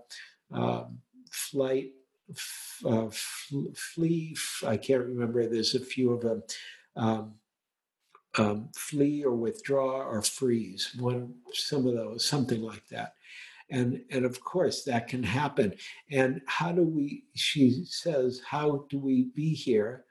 uh, 0.54 0.84
flight 1.30 1.90
f- 2.30 2.80
uh, 2.84 3.06
f- 3.06 3.52
flee 3.74 4.34
f- 4.36 4.64
i 4.66 4.76
can't 4.76 5.04
remember. 5.04 5.46
There's 5.46 5.74
a 5.74 5.80
few 5.80 6.12
of 6.12 6.22
them 6.22 6.42
um, 6.96 7.34
um, 8.38 8.68
flee 8.74 9.24
or 9.24 9.34
withdraw 9.34 10.02
or 10.02 10.22
freeze 10.22 10.94
one 10.98 11.34
some 11.52 11.86
of 11.86 11.94
those 11.94 12.26
something 12.26 12.62
like 12.62 12.86
that. 12.88 13.14
And 13.70 14.02
and 14.10 14.24
of 14.24 14.40
course 14.40 14.84
that 14.84 15.08
can 15.08 15.22
happen. 15.22 15.74
And 16.10 16.40
how 16.46 16.72
do 16.72 16.82
we 16.82 17.24
she 17.34 17.84
says 17.86 18.42
how 18.46 18.86
do 18.88 18.98
we 18.98 19.24
be 19.34 19.54
here? 19.54 20.04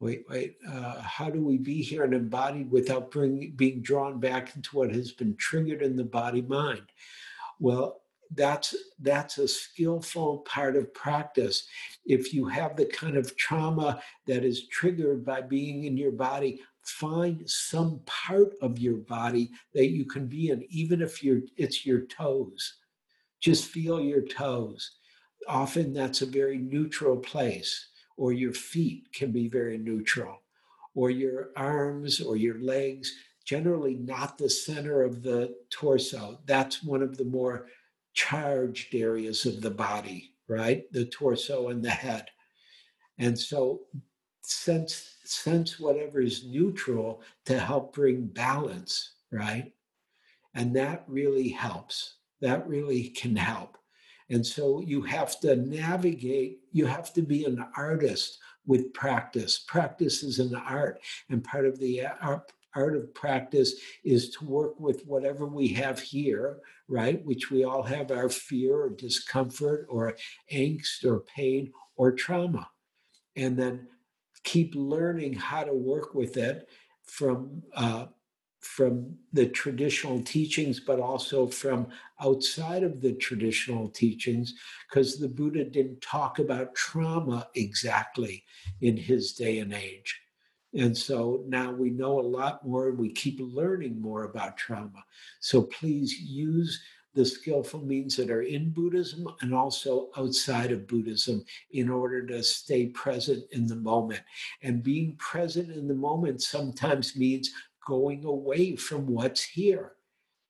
Wait 0.00 0.24
wait 0.28 0.56
uh, 0.70 1.00
how 1.00 1.30
do 1.30 1.42
we 1.42 1.56
be 1.56 1.82
here 1.82 2.04
and 2.04 2.14
embodied 2.14 2.70
without 2.70 3.10
bring, 3.10 3.52
being 3.56 3.80
drawn 3.80 4.20
back 4.20 4.54
into 4.54 4.76
what 4.76 4.92
has 4.92 5.12
been 5.12 5.34
triggered 5.36 5.82
in 5.82 5.96
the 5.96 6.04
body 6.04 6.42
mind? 6.42 6.82
Well 7.58 8.02
that's 8.34 8.74
that's 9.00 9.38
a 9.38 9.48
skillful 9.48 10.38
part 10.38 10.76
of 10.76 10.92
practice. 10.92 11.66
If 12.04 12.34
you 12.34 12.46
have 12.46 12.76
the 12.76 12.86
kind 12.86 13.16
of 13.16 13.36
trauma 13.36 14.02
that 14.26 14.44
is 14.44 14.68
triggered 14.68 15.24
by 15.24 15.42
being 15.42 15.84
in 15.84 15.96
your 15.96 16.12
body 16.12 16.60
find 16.86 17.48
some 17.48 18.00
part 18.06 18.52
of 18.62 18.78
your 18.78 18.96
body 18.96 19.50
that 19.74 19.88
you 19.88 20.04
can 20.04 20.26
be 20.26 20.50
in 20.50 20.64
even 20.70 21.02
if 21.02 21.22
you're 21.22 21.42
it's 21.56 21.84
your 21.84 22.06
toes. 22.06 22.78
Just 23.40 23.66
feel 23.66 24.00
your 24.00 24.22
toes. 24.22 24.92
Often 25.48 25.92
that's 25.92 26.22
a 26.22 26.26
very 26.26 26.58
neutral 26.58 27.16
place 27.16 27.88
or 28.16 28.32
your 28.32 28.52
feet 28.52 29.12
can 29.12 29.30
be 29.30 29.48
very 29.48 29.78
neutral 29.78 30.42
or 30.94 31.10
your 31.10 31.50
arms 31.56 32.20
or 32.20 32.36
your 32.36 32.60
legs 32.60 33.12
generally 33.44 33.94
not 33.94 34.38
the 34.38 34.50
center 34.50 35.02
of 35.02 35.22
the 35.22 35.54
torso. 35.70 36.40
That's 36.46 36.82
one 36.82 37.02
of 37.02 37.16
the 37.16 37.24
more 37.24 37.66
charged 38.14 38.94
areas 38.94 39.46
of 39.46 39.60
the 39.60 39.70
body 39.70 40.32
right? 40.48 40.84
The 40.92 41.06
torso 41.06 41.68
and 41.68 41.84
the 41.84 41.90
head. 41.90 42.26
And 43.18 43.38
so 43.38 43.80
sense 44.46 45.16
sense 45.24 45.80
whatever 45.80 46.20
is 46.20 46.44
neutral 46.46 47.22
to 47.44 47.58
help 47.58 47.94
bring 47.94 48.26
balance, 48.26 49.14
right? 49.30 49.72
And 50.54 50.74
that 50.76 51.04
really 51.06 51.48
helps. 51.48 52.14
That 52.40 52.66
really 52.68 53.08
can 53.08 53.34
help. 53.36 53.76
And 54.30 54.44
so 54.44 54.80
you 54.80 55.02
have 55.02 55.38
to 55.40 55.56
navigate, 55.56 56.60
you 56.72 56.86
have 56.86 57.12
to 57.14 57.22
be 57.22 57.44
an 57.44 57.64
artist 57.76 58.38
with 58.66 58.92
practice. 58.92 59.58
Practice 59.66 60.22
is 60.22 60.38
an 60.38 60.54
art, 60.54 61.00
and 61.30 61.44
part 61.44 61.66
of 61.66 61.78
the 61.78 62.02
art, 62.20 62.52
art 62.74 62.96
of 62.96 63.14
practice 63.14 63.74
is 64.04 64.30
to 64.30 64.44
work 64.44 64.78
with 64.78 65.06
whatever 65.06 65.46
we 65.46 65.68
have 65.68 65.98
here, 66.00 66.58
right? 66.88 67.24
Which 67.24 67.50
we 67.50 67.64
all 67.64 67.82
have 67.82 68.10
our 68.10 68.28
fear 68.28 68.82
or 68.82 68.90
discomfort 68.90 69.86
or 69.88 70.16
angst 70.52 71.04
or 71.04 71.20
pain 71.20 71.72
or 71.96 72.12
trauma. 72.12 72.68
And 73.36 73.56
then 73.56 73.88
keep 74.46 74.72
learning 74.74 75.34
how 75.34 75.64
to 75.64 75.74
work 75.74 76.14
with 76.14 76.38
it 76.38 76.68
from 77.04 77.62
uh, 77.74 78.06
from 78.60 79.16
the 79.32 79.46
traditional 79.46 80.20
teachings, 80.22 80.80
but 80.80 80.98
also 80.98 81.46
from 81.46 81.86
outside 82.20 82.82
of 82.82 83.00
the 83.00 83.12
traditional 83.12 83.88
teachings, 83.88 84.54
because 84.88 85.18
the 85.18 85.28
Buddha 85.28 85.64
didn't 85.64 86.00
talk 86.00 86.38
about 86.38 86.74
trauma 86.74 87.48
exactly 87.54 88.44
in 88.80 88.96
his 88.96 89.34
day 89.34 89.58
and 89.58 89.72
age. 89.72 90.20
And 90.74 90.96
so 90.96 91.44
now 91.46 91.70
we 91.70 91.90
know 91.90 92.18
a 92.18 92.32
lot 92.38 92.66
more 92.66 92.88
and 92.88 92.98
we 92.98 93.10
keep 93.12 93.38
learning 93.40 94.00
more 94.00 94.24
about 94.24 94.56
trauma. 94.56 95.04
So 95.40 95.62
please 95.62 96.18
use 96.18 96.82
the 97.16 97.24
skillful 97.24 97.80
means 97.80 98.14
that 98.16 98.30
are 98.30 98.42
in 98.42 98.68
Buddhism 98.70 99.26
and 99.40 99.54
also 99.54 100.10
outside 100.18 100.70
of 100.70 100.86
Buddhism 100.86 101.42
in 101.70 101.88
order 101.88 102.24
to 102.26 102.42
stay 102.42 102.88
present 102.88 103.42
in 103.52 103.66
the 103.66 103.74
moment. 103.74 104.20
And 104.62 104.82
being 104.82 105.16
present 105.16 105.70
in 105.70 105.88
the 105.88 105.94
moment 105.94 106.42
sometimes 106.42 107.16
means 107.16 107.50
going 107.86 108.26
away 108.26 108.76
from 108.76 109.06
what's 109.06 109.42
here 109.42 109.92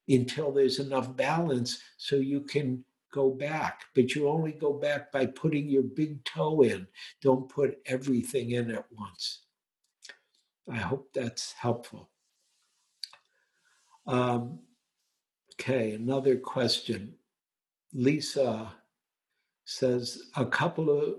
until 0.09 0.51
there's 0.51 0.79
enough 0.79 1.15
balance 1.15 1.81
so 1.95 2.17
you 2.17 2.41
can 2.41 2.83
go 3.13 3.29
back. 3.29 3.85
But 3.95 4.13
you 4.13 4.27
only 4.27 4.51
go 4.51 4.73
back 4.73 5.09
by 5.13 5.25
putting 5.25 5.69
your 5.69 5.83
big 5.83 6.21
toe 6.25 6.63
in. 6.63 6.85
Don't 7.21 7.47
put 7.47 7.79
everything 7.85 8.51
in 8.51 8.71
at 8.71 8.85
once. 8.91 9.43
I 10.69 10.77
hope 10.77 11.07
that's 11.13 11.53
helpful. 11.53 12.09
Um, 14.05 14.59
okay, 15.59 15.93
another 15.93 16.37
question. 16.37 17.13
Lisa 17.93 18.73
says 19.65 20.29
a 20.35 20.45
couple 20.45 20.89
of 20.89 21.15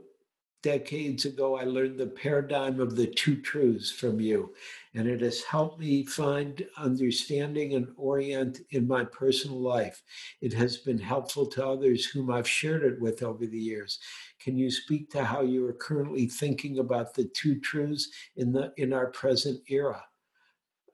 decades 0.63 1.25
ago, 1.25 1.57
I 1.57 1.65
learned 1.65 1.99
the 1.99 2.07
paradigm 2.07 2.81
of 2.81 2.97
the 2.97 3.07
two 3.07 3.41
truths 3.41 3.91
from 3.91 4.21
you, 4.21 4.55
and 4.95 5.09
it 5.09 5.21
has 5.21 5.43
helped 5.43 5.79
me 5.79 6.05
find 6.05 6.67
understanding 6.77 7.75
and 7.75 7.89
orient 7.97 8.61
in 8.71 8.87
my 8.87 9.05
personal 9.05 9.61
life. 9.61 10.03
It 10.41 10.53
has 10.55 10.79
been 10.79 10.99
helpful 10.99 11.47
to 11.47 11.67
others 11.67 12.07
whom 12.07 12.31
I've 12.31 12.49
shared 12.49 12.83
it 12.83 13.01
with 13.01 13.23
over 13.23 13.47
the 13.47 13.59
years. 13.59 13.99
Can 14.41 14.57
you 14.57 14.71
speak 14.71 15.11
to 15.11 15.25
how 15.25 15.43
you 15.43 15.67
are 15.67 15.75
currently 15.75 16.27
thinking 16.27 16.79
about 16.79 17.15
the 17.15 17.25
two 17.35 17.61
truths 17.61 18.09
in 18.37 18.53
the 18.53 18.73
in 18.77 18.93
our 18.93 19.09
present 19.09 19.61
era? 19.69 20.03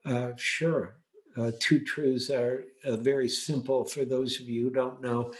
Uh, 0.05 0.31
sure. 0.35 0.97
Uh, 1.37 1.51
two 1.59 1.79
truths 1.79 2.29
are 2.29 2.65
uh, 2.85 2.95
very 2.95 3.27
simple 3.27 3.83
for 3.83 4.05
those 4.05 4.39
of 4.39 4.47
you 4.47 4.63
who 4.63 4.69
don't 4.69 5.01
know 5.01 5.31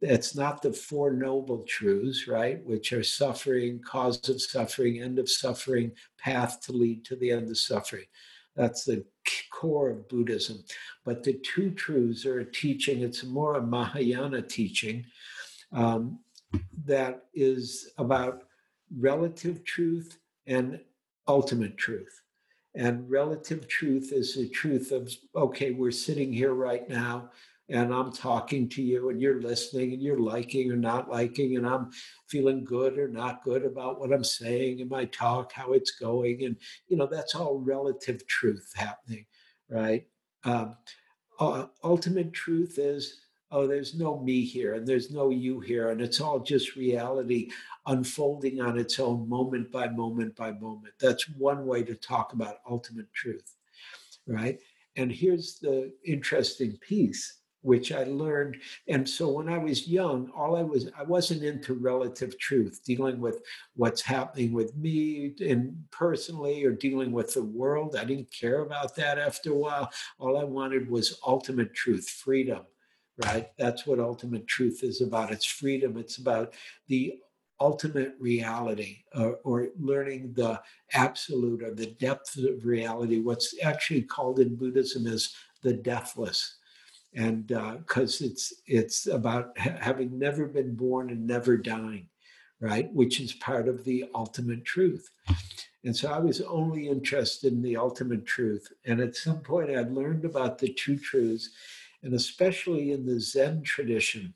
it's 0.00 0.34
not 0.34 0.62
the 0.62 0.72
Four 0.72 1.12
Noble 1.12 1.62
Truths, 1.64 2.26
right? 2.26 2.64
Which 2.64 2.92
are 2.92 3.02
suffering, 3.02 3.80
cause 3.80 4.28
of 4.28 4.40
suffering, 4.40 5.02
end 5.02 5.18
of 5.18 5.28
suffering, 5.28 5.92
path 6.18 6.60
to 6.62 6.72
lead 6.72 7.04
to 7.06 7.16
the 7.16 7.30
end 7.30 7.50
of 7.50 7.58
suffering. 7.58 8.06
That's 8.56 8.84
the 8.84 9.04
core 9.52 9.90
of 9.90 10.08
Buddhism. 10.08 10.64
But 11.04 11.22
the 11.22 11.34
two 11.34 11.70
truths 11.72 12.24
are 12.24 12.40
a 12.40 12.50
teaching, 12.50 13.02
it's 13.02 13.24
more 13.24 13.56
a 13.56 13.62
Mahayana 13.62 14.42
teaching 14.42 15.04
um, 15.72 16.18
that 16.84 17.26
is 17.34 17.90
about 17.98 18.44
relative 18.96 19.64
truth 19.64 20.18
and 20.46 20.80
ultimate 21.28 21.76
truth. 21.76 22.22
And 22.74 23.10
relative 23.10 23.66
truth 23.68 24.12
is 24.12 24.34
the 24.34 24.48
truth 24.48 24.92
of, 24.92 25.12
okay, 25.34 25.72
we're 25.72 25.90
sitting 25.90 26.32
here 26.32 26.54
right 26.54 26.88
now 26.88 27.30
and 27.68 27.94
I'm 27.94 28.12
talking 28.12 28.68
to 28.70 28.82
you 28.82 29.10
and 29.10 29.20
you're 29.20 29.40
listening 29.40 29.92
and 29.92 30.02
you're 30.02 30.18
liking 30.18 30.70
or 30.72 30.76
not 30.76 31.08
liking 31.08 31.56
and 31.56 31.66
I'm 31.66 31.90
feeling 32.28 32.64
good 32.64 32.98
or 32.98 33.08
not 33.08 33.44
good 33.44 33.64
about 33.64 34.00
what 34.00 34.12
I'm 34.12 34.24
saying 34.24 34.80
in 34.80 34.88
my 34.88 35.04
talk, 35.06 35.52
how 35.52 35.72
it's 35.72 35.92
going. 35.92 36.44
And, 36.44 36.56
you 36.88 36.96
know, 36.96 37.06
that's 37.06 37.34
all 37.34 37.58
relative 37.58 38.26
truth 38.26 38.72
happening, 38.74 39.24
right? 39.68 40.04
Um, 40.44 40.76
uh, 41.38 41.66
ultimate 41.84 42.32
truth 42.32 42.78
is, 42.78 43.20
oh, 43.50 43.66
there's 43.66 43.94
no 43.94 44.20
me 44.20 44.44
here 44.44 44.74
and 44.74 44.86
there's 44.86 45.10
no 45.10 45.30
you 45.30 45.60
here. 45.60 45.90
And 45.90 46.00
it's 46.00 46.20
all 46.20 46.40
just 46.40 46.76
reality 46.76 47.50
unfolding 47.86 48.60
on 48.60 48.78
its 48.78 48.98
own 49.00 49.28
moment 49.28 49.72
by 49.72 49.88
moment 49.88 50.36
by 50.36 50.52
moment. 50.52 50.94
That's 51.00 51.28
one 51.30 51.66
way 51.66 51.82
to 51.82 51.94
talk 51.94 52.32
about 52.32 52.58
ultimate 52.68 53.12
truth, 53.12 53.56
right? 54.26 54.58
And 54.96 55.10
here's 55.10 55.58
the 55.58 55.92
interesting 56.04 56.76
piece 56.78 57.40
which 57.62 57.92
I 57.92 58.04
learned. 58.04 58.56
And 58.88 59.08
so 59.08 59.28
when 59.28 59.48
I 59.48 59.58
was 59.58 59.86
young, 59.86 60.30
all 60.30 60.56
I 60.56 60.62
was, 60.62 60.90
I 60.96 61.02
wasn't 61.02 61.42
into 61.42 61.74
relative 61.74 62.38
truth, 62.38 62.80
dealing 62.84 63.20
with 63.20 63.42
what's 63.74 64.00
happening 64.00 64.52
with 64.52 64.74
me 64.76 65.34
and 65.40 65.76
personally 65.90 66.64
or 66.64 66.72
dealing 66.72 67.12
with 67.12 67.34
the 67.34 67.44
world. 67.44 67.96
I 67.96 68.04
didn't 68.04 68.32
care 68.32 68.60
about 68.60 68.96
that 68.96 69.18
after 69.18 69.52
a 69.52 69.56
while. 69.56 69.90
All 70.18 70.38
I 70.38 70.44
wanted 70.44 70.90
was 70.90 71.20
ultimate 71.26 71.74
truth, 71.74 72.08
freedom, 72.08 72.62
right? 73.24 73.48
That's 73.58 73.86
what 73.86 73.98
ultimate 73.98 74.46
truth 74.46 74.82
is 74.82 75.00
about. 75.00 75.32
It's 75.32 75.46
freedom. 75.46 75.96
It's 75.96 76.18
about 76.18 76.54
the 76.88 77.18
ultimate 77.60 78.14
reality 78.18 78.98
or, 79.14 79.38
or, 79.44 79.68
learning 79.78 80.32
the 80.32 80.58
absolute 80.94 81.62
or 81.62 81.74
the 81.74 81.90
depth 82.00 82.38
of 82.38 82.64
reality. 82.64 83.20
What's 83.20 83.54
actually 83.62 84.02
called 84.02 84.40
in 84.40 84.56
Buddhism 84.56 85.06
is 85.06 85.34
the 85.62 85.74
deathless 85.74 86.56
and 87.14 87.46
because 87.46 88.22
uh, 88.22 88.26
it's 88.26 88.52
it's 88.66 89.06
about 89.06 89.58
ha- 89.58 89.76
having 89.80 90.18
never 90.18 90.46
been 90.46 90.74
born 90.74 91.10
and 91.10 91.26
never 91.26 91.56
dying 91.56 92.06
right 92.60 92.92
which 92.92 93.20
is 93.20 93.32
part 93.34 93.68
of 93.68 93.84
the 93.84 94.04
ultimate 94.14 94.64
truth 94.64 95.10
and 95.84 95.96
so 95.96 96.10
i 96.10 96.18
was 96.18 96.40
only 96.42 96.88
interested 96.88 97.52
in 97.52 97.62
the 97.62 97.76
ultimate 97.76 98.24
truth 98.26 98.68
and 98.84 99.00
at 99.00 99.16
some 99.16 99.40
point 99.40 99.70
i 99.70 99.80
learned 99.82 100.24
about 100.24 100.58
the 100.58 100.72
two 100.74 100.96
truths 100.96 101.50
and 102.02 102.14
especially 102.14 102.92
in 102.92 103.06
the 103.06 103.20
zen 103.20 103.62
tradition 103.62 104.34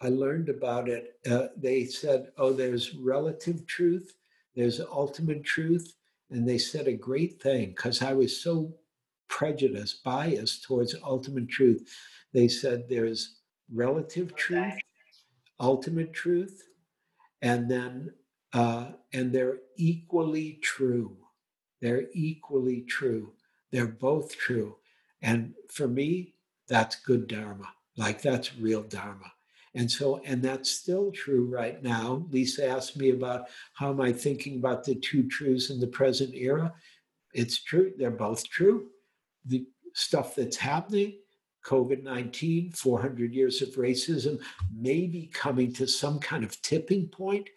i 0.00 0.08
learned 0.08 0.48
about 0.48 0.88
it 0.88 1.16
uh, 1.30 1.48
they 1.56 1.84
said 1.84 2.28
oh 2.38 2.52
there's 2.52 2.94
relative 2.94 3.66
truth 3.66 4.14
there's 4.54 4.80
ultimate 4.80 5.44
truth 5.44 5.94
and 6.30 6.48
they 6.48 6.58
said 6.58 6.86
a 6.86 6.92
great 6.92 7.40
thing 7.42 7.70
because 7.70 8.02
i 8.02 8.12
was 8.12 8.42
so 8.42 8.72
prejudiced, 9.32 10.04
biased 10.04 10.62
towards 10.62 10.94
ultimate 11.02 11.48
truth. 11.48 11.88
They 12.34 12.48
said 12.48 12.84
there's 12.86 13.36
relative 13.72 14.36
truth, 14.36 14.74
ultimate 15.58 16.12
truth, 16.12 16.62
and 17.40 17.68
then 17.70 18.12
uh, 18.52 18.88
and 19.14 19.32
they're 19.32 19.56
equally 19.78 20.58
true. 20.62 21.16
They're 21.80 22.04
equally 22.12 22.82
true. 22.82 23.32
They're 23.70 23.86
both 23.86 24.36
true. 24.36 24.76
And 25.22 25.54
for 25.70 25.88
me, 25.88 26.34
that's 26.68 26.96
good 26.96 27.28
Dharma. 27.28 27.68
Like 27.96 28.22
that's 28.22 28.56
real 28.56 28.82
Dharma. 28.82 29.32
And 29.74 29.90
so, 29.90 30.20
and 30.24 30.42
that's 30.42 30.70
still 30.70 31.10
true 31.12 31.46
right 31.46 31.82
now. 31.82 32.26
Lisa 32.30 32.68
asked 32.68 32.96
me 32.96 33.10
about 33.10 33.48
how 33.72 33.90
am 33.90 34.00
I 34.00 34.12
thinking 34.12 34.58
about 34.58 34.84
the 34.84 34.96
two 34.96 35.26
truths 35.28 35.70
in 35.70 35.80
the 35.80 35.86
present 35.86 36.34
era. 36.34 36.74
It's 37.32 37.62
true. 37.62 37.92
They're 37.96 38.10
both 38.10 38.46
true 38.48 38.88
the 39.46 39.66
stuff 39.94 40.34
that's 40.34 40.56
happening, 40.56 41.18
COVID 41.64 42.02
19, 42.02 42.72
400 42.72 43.32
years 43.32 43.62
of 43.62 43.70
racism, 43.70 44.40
maybe 44.74 45.30
coming 45.32 45.72
to 45.74 45.86
some 45.86 46.18
kind 46.18 46.44
of 46.44 46.60
tipping 46.62 47.08
point. 47.08 47.48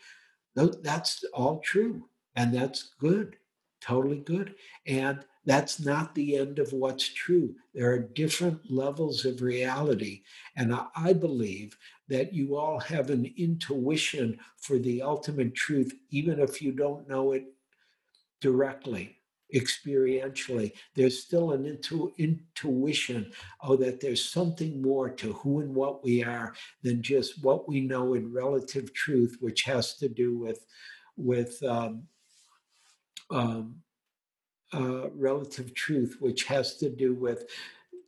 That's 0.55 1.23
all 1.33 1.59
true. 1.59 2.07
And 2.35 2.53
that's 2.53 2.93
good, 2.99 3.37
totally 3.81 4.19
good. 4.19 4.55
And 4.87 5.25
that's 5.45 5.79
not 5.79 6.15
the 6.15 6.35
end 6.37 6.59
of 6.59 6.73
what's 6.73 7.07
true. 7.13 7.55
There 7.73 7.91
are 7.91 7.99
different 7.99 8.71
levels 8.71 9.25
of 9.25 9.41
reality. 9.41 10.23
And 10.55 10.75
I 10.95 11.13
believe 11.13 11.77
that 12.09 12.33
you 12.33 12.55
all 12.55 12.79
have 12.79 13.09
an 13.09 13.31
intuition 13.37 14.39
for 14.57 14.79
the 14.79 15.01
ultimate 15.01 15.55
truth, 15.55 15.93
even 16.11 16.39
if 16.39 16.61
you 16.61 16.71
don't 16.71 17.07
know 17.07 17.31
it 17.33 17.45
directly 18.41 19.17
experientially, 19.53 20.71
there's 20.95 21.23
still 21.23 21.51
an 21.51 21.65
intu- 21.65 22.11
intuition 22.17 23.31
oh 23.61 23.75
that 23.77 24.01
there's 24.01 24.23
something 24.29 24.81
more 24.81 25.09
to 25.09 25.33
who 25.33 25.61
and 25.61 25.73
what 25.73 26.03
we 26.03 26.23
are 26.23 26.53
than 26.83 27.01
just 27.01 27.43
what 27.43 27.67
we 27.67 27.79
know 27.81 28.15
in 28.15 28.33
relative 28.33 28.93
truth, 28.93 29.37
which 29.39 29.63
has 29.63 29.95
to 29.95 30.09
do 30.09 30.37
with 30.37 30.65
with 31.15 31.61
um, 31.63 32.03
um, 33.31 33.81
uh, 34.75 35.09
relative 35.15 35.73
truth, 35.73 36.17
which 36.19 36.43
has 36.45 36.75
to 36.77 36.89
do 36.89 37.13
with 37.13 37.45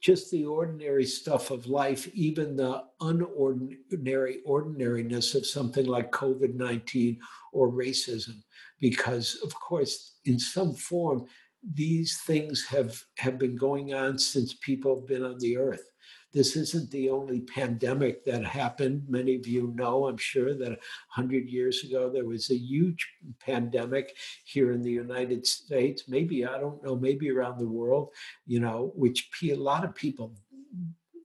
just 0.01 0.30
the 0.32 0.45
ordinary 0.45 1.05
stuff 1.05 1.49
of 1.49 1.68
life, 1.68 2.07
even 2.13 2.55
the 2.55 2.84
unordinary 3.01 4.38
ordinariness 4.45 5.34
of 5.36 5.45
something 5.45 5.86
like 5.86 6.11
COVID 6.11 6.55
19 6.55 7.20
or 7.53 7.72
racism. 7.72 8.43
Because, 8.80 9.39
of 9.43 9.53
course, 9.55 10.18
in 10.26 10.38
some 10.38 10.74
form, 10.76 11.26
these 11.74 12.22
things 12.28 12.65
have, 12.70 13.01
have 13.18 13.39
been 13.39 13.55
going 13.55 13.93
on 13.93 14.20
since 14.20 14.53
people 14.61 14.95
have 14.95 15.07
been 15.07 15.24
on 15.24 15.39
the 15.39 15.57
earth. 15.57 15.89
This 16.34 16.56
isn't 16.56 16.92
the 16.92 17.10
only 17.10 17.42
pandemic 17.42 18.26
that 18.26 18.44
happened. 18.44 19.04
Many 19.08 19.36
of 19.36 19.48
you 19.48 19.74
know, 19.76 20.08
I'm 20.08 20.18
sure, 20.18 20.54
that 20.54 20.70
100 20.70 21.48
years 21.48 21.84
ago 21.84 22.10
there 22.10 22.26
was 22.26 22.50
a 22.50 22.58
huge 22.58 23.08
pandemic 23.40 24.16
here 24.46 24.72
in 24.72 24.82
the 24.82 24.92
United 24.92 25.48
States. 25.48 26.04
Maybe, 26.08 26.46
I 26.46 26.60
don't 26.60 26.84
know, 26.84 26.96
maybe 26.96 27.32
around 27.32 27.60
the 27.60 27.68
world, 27.68 28.10
you 28.46 28.60
know, 28.60 28.92
which 28.96 29.30
a 29.44 29.56
lot 29.56 29.86
of 29.86 29.96
people, 29.96 30.36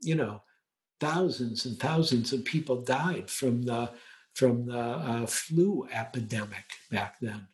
you 0.01 0.15
know, 0.15 0.43
thousands 1.01 1.67
and 1.67 1.79
thousands 1.79 2.33
of 2.33 2.45
people 2.45 2.81
died 2.81 3.29
from 3.29 3.63
the 3.63 3.91
from 4.35 4.67
the 4.67 4.79
uh, 4.79 5.27
flu 5.27 5.87
epidemic 5.93 6.65
back 6.91 7.17
then, 7.21 7.47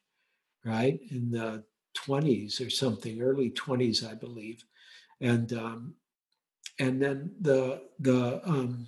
right? 0.65 1.01
In 1.11 1.31
the 1.31 1.65
20s 1.97 2.65
or 2.65 2.71
something, 2.71 3.21
early 3.21 3.51
20s, 3.51 4.09
I 4.09 4.15
believe. 4.15 4.65
And 5.21 5.53
um, 5.53 5.95
and 6.79 7.01
then 7.01 7.33
the 7.41 7.83
the 7.99 8.41
um, 8.49 8.87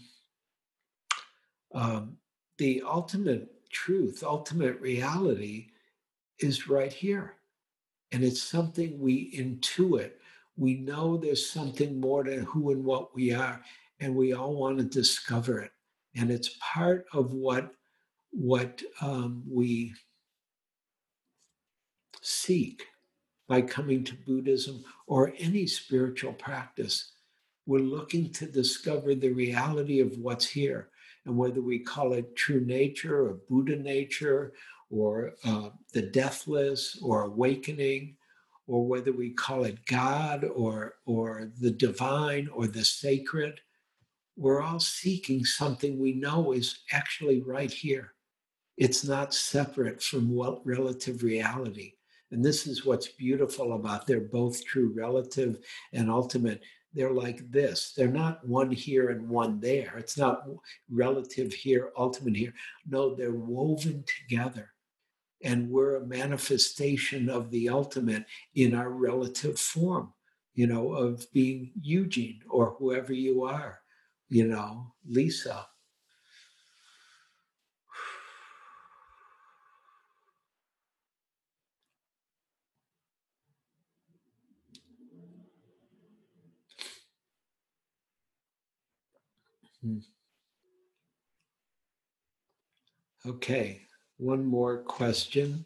um, 1.74 2.16
the 2.58 2.82
ultimate 2.86 3.48
truth, 3.70 4.22
ultimate 4.24 4.80
reality 4.80 5.68
is 6.38 6.68
right 6.68 6.92
here. 6.92 7.36
And 8.12 8.24
it's 8.24 8.42
something 8.42 8.98
we 8.98 9.32
intuit. 9.32 10.12
We 10.56 10.74
know 10.74 11.16
there's 11.16 11.48
something 11.48 12.00
more 12.00 12.24
to 12.24 12.40
who 12.40 12.72
and 12.72 12.84
what 12.84 13.14
we 13.14 13.32
are, 13.32 13.60
and 14.00 14.14
we 14.14 14.32
all 14.32 14.54
want 14.54 14.78
to 14.78 14.84
discover 14.84 15.60
it. 15.60 15.70
And 16.16 16.30
it's 16.30 16.56
part 16.60 17.06
of 17.12 17.32
what 17.32 17.72
what 18.32 18.82
um, 19.00 19.42
we 19.48 19.92
seek 22.22 22.84
by 23.48 23.62
coming 23.62 24.04
to 24.04 24.14
Buddhism 24.14 24.84
or 25.06 25.32
any 25.38 25.66
spiritual 25.66 26.32
practice. 26.32 27.12
We're 27.70 27.78
looking 27.78 28.32
to 28.32 28.46
discover 28.46 29.14
the 29.14 29.30
reality 29.30 30.00
of 30.00 30.18
what's 30.18 30.48
here. 30.48 30.88
And 31.24 31.36
whether 31.36 31.62
we 31.62 31.78
call 31.78 32.14
it 32.14 32.34
true 32.34 32.64
nature 32.64 33.26
or 33.26 33.38
Buddha 33.48 33.76
nature 33.76 34.54
or 34.90 35.34
uh, 35.44 35.68
the 35.92 36.02
deathless 36.02 36.98
or 37.00 37.22
awakening, 37.22 38.16
or 38.66 38.84
whether 38.84 39.12
we 39.12 39.30
call 39.30 39.66
it 39.66 39.86
God 39.86 40.44
or, 40.52 40.94
or 41.06 41.52
the 41.60 41.70
divine 41.70 42.48
or 42.52 42.66
the 42.66 42.84
sacred, 42.84 43.60
we're 44.36 44.62
all 44.62 44.80
seeking 44.80 45.44
something 45.44 45.96
we 45.96 46.14
know 46.14 46.50
is 46.50 46.80
actually 46.90 47.40
right 47.40 47.70
here. 47.70 48.14
It's 48.78 49.04
not 49.04 49.32
separate 49.32 50.02
from 50.02 50.28
what 50.34 50.66
relative 50.66 51.22
reality. 51.22 51.92
And 52.32 52.44
this 52.44 52.66
is 52.66 52.84
what's 52.84 53.08
beautiful 53.08 53.74
about 53.74 54.08
they're 54.08 54.20
both 54.20 54.64
true 54.64 54.92
relative 54.92 55.60
and 55.92 56.10
ultimate. 56.10 56.62
They're 56.92 57.12
like 57.12 57.50
this. 57.50 57.92
They're 57.96 58.08
not 58.08 58.46
one 58.46 58.70
here 58.70 59.10
and 59.10 59.28
one 59.28 59.60
there. 59.60 59.94
It's 59.96 60.18
not 60.18 60.44
relative 60.90 61.52
here, 61.52 61.90
ultimate 61.96 62.36
here. 62.36 62.52
No, 62.86 63.14
they're 63.14 63.32
woven 63.32 64.04
together. 64.06 64.70
And 65.42 65.70
we're 65.70 65.96
a 65.96 66.06
manifestation 66.06 67.30
of 67.30 67.50
the 67.50 67.68
ultimate 67.68 68.26
in 68.54 68.74
our 68.74 68.90
relative 68.90 69.58
form, 69.58 70.12
you 70.54 70.66
know, 70.66 70.92
of 70.92 71.24
being 71.32 71.72
Eugene 71.80 72.40
or 72.50 72.74
whoever 72.78 73.12
you 73.12 73.44
are, 73.44 73.80
you 74.28 74.46
know, 74.46 74.92
Lisa 75.08 75.66
Okay, 93.26 93.82
one 94.16 94.44
more 94.44 94.78
question. 94.78 95.64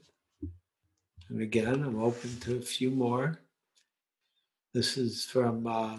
And 1.28 1.40
again, 1.40 1.82
I'm 1.82 2.02
open 2.02 2.38
to 2.40 2.58
a 2.58 2.62
few 2.62 2.90
more. 2.90 3.40
This 4.72 4.96
is 4.96 5.24
from 5.24 5.66
uh, 5.66 5.98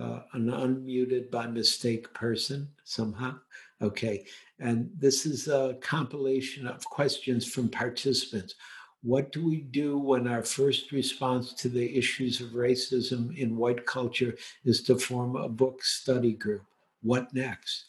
uh, 0.00 0.20
an 0.32 0.46
unmuted 0.46 1.30
by 1.30 1.46
mistake 1.46 2.12
person 2.14 2.68
somehow. 2.84 3.38
Okay, 3.82 4.26
and 4.58 4.90
this 4.98 5.26
is 5.26 5.48
a 5.48 5.76
compilation 5.80 6.66
of 6.66 6.84
questions 6.84 7.46
from 7.46 7.68
participants. 7.68 8.54
What 9.02 9.32
do 9.32 9.44
we 9.44 9.60
do 9.60 9.98
when 9.98 10.26
our 10.26 10.42
first 10.42 10.90
response 10.90 11.52
to 11.54 11.68
the 11.68 11.96
issues 11.96 12.40
of 12.40 12.50
racism 12.50 13.36
in 13.36 13.56
white 13.56 13.84
culture 13.84 14.34
is 14.64 14.82
to 14.84 14.96
form 14.98 15.36
a 15.36 15.48
book 15.48 15.84
study 15.84 16.32
group? 16.32 16.62
What 17.04 17.32
next? 17.34 17.86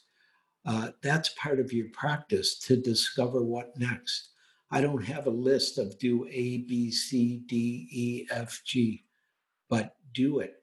Uh, 0.65 0.89
that's 1.01 1.29
part 1.29 1.59
of 1.59 1.73
your 1.73 1.87
practice 1.89 2.59
to 2.59 2.75
discover 2.75 3.43
what 3.43 3.77
next. 3.77 4.29
I 4.71 4.81
don't 4.81 5.03
have 5.03 5.27
a 5.27 5.31
list 5.31 5.77
of 5.77 5.97
do 5.99 6.25
A, 6.29 6.59
B, 6.59 6.91
C, 6.91 7.43
D, 7.45 7.87
E, 7.91 8.27
F, 8.31 8.61
G, 8.65 9.03
but 9.69 9.95
do 10.13 10.39
it. 10.39 10.55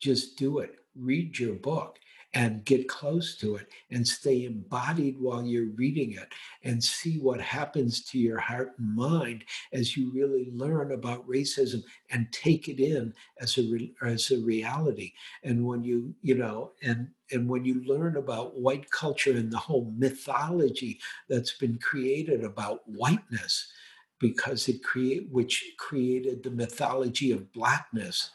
Just 0.00 0.36
do 0.38 0.58
it. 0.58 0.76
Read 0.94 1.38
your 1.38 1.54
book 1.54 1.98
and 2.36 2.66
get 2.66 2.86
close 2.86 3.34
to 3.34 3.56
it 3.56 3.66
and 3.90 4.06
stay 4.06 4.44
embodied 4.44 5.18
while 5.18 5.42
you're 5.42 5.70
reading 5.74 6.12
it 6.12 6.28
and 6.64 6.84
see 6.84 7.18
what 7.18 7.40
happens 7.40 8.04
to 8.04 8.18
your 8.18 8.38
heart 8.38 8.74
and 8.78 8.94
mind 8.94 9.42
as 9.72 9.96
you 9.96 10.12
really 10.12 10.50
learn 10.52 10.92
about 10.92 11.26
racism 11.26 11.82
and 12.10 12.30
take 12.32 12.68
it 12.68 12.78
in 12.78 13.14
as 13.40 13.56
a 13.56 13.62
re- 13.62 13.94
as 14.02 14.30
a 14.30 14.38
reality. 14.40 15.14
And 15.44 15.64
when 15.64 15.82
you 15.82 16.14
you 16.20 16.34
know 16.36 16.72
and 16.82 17.08
and 17.32 17.48
when 17.48 17.64
you 17.64 17.82
learn 17.86 18.18
about 18.18 18.60
white 18.60 18.90
culture 18.90 19.32
and 19.32 19.50
the 19.50 19.56
whole 19.56 19.90
mythology 19.96 21.00
that's 21.30 21.56
been 21.56 21.78
created 21.78 22.44
about 22.44 22.80
whiteness 22.84 23.72
because 24.20 24.68
it 24.68 24.84
create 24.84 25.26
which 25.30 25.72
created 25.78 26.42
the 26.42 26.50
mythology 26.50 27.32
of 27.32 27.50
blackness 27.54 28.30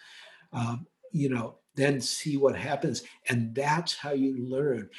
um, 0.54 0.88
you 1.12 1.30
know 1.30 1.58
then 1.76 2.02
see 2.02 2.38
what 2.38 2.56
happens. 2.56 3.04
And 3.30 3.56
that's 3.56 3.96
how 3.96 4.12
you 4.12 4.46
learn. 4.46 4.90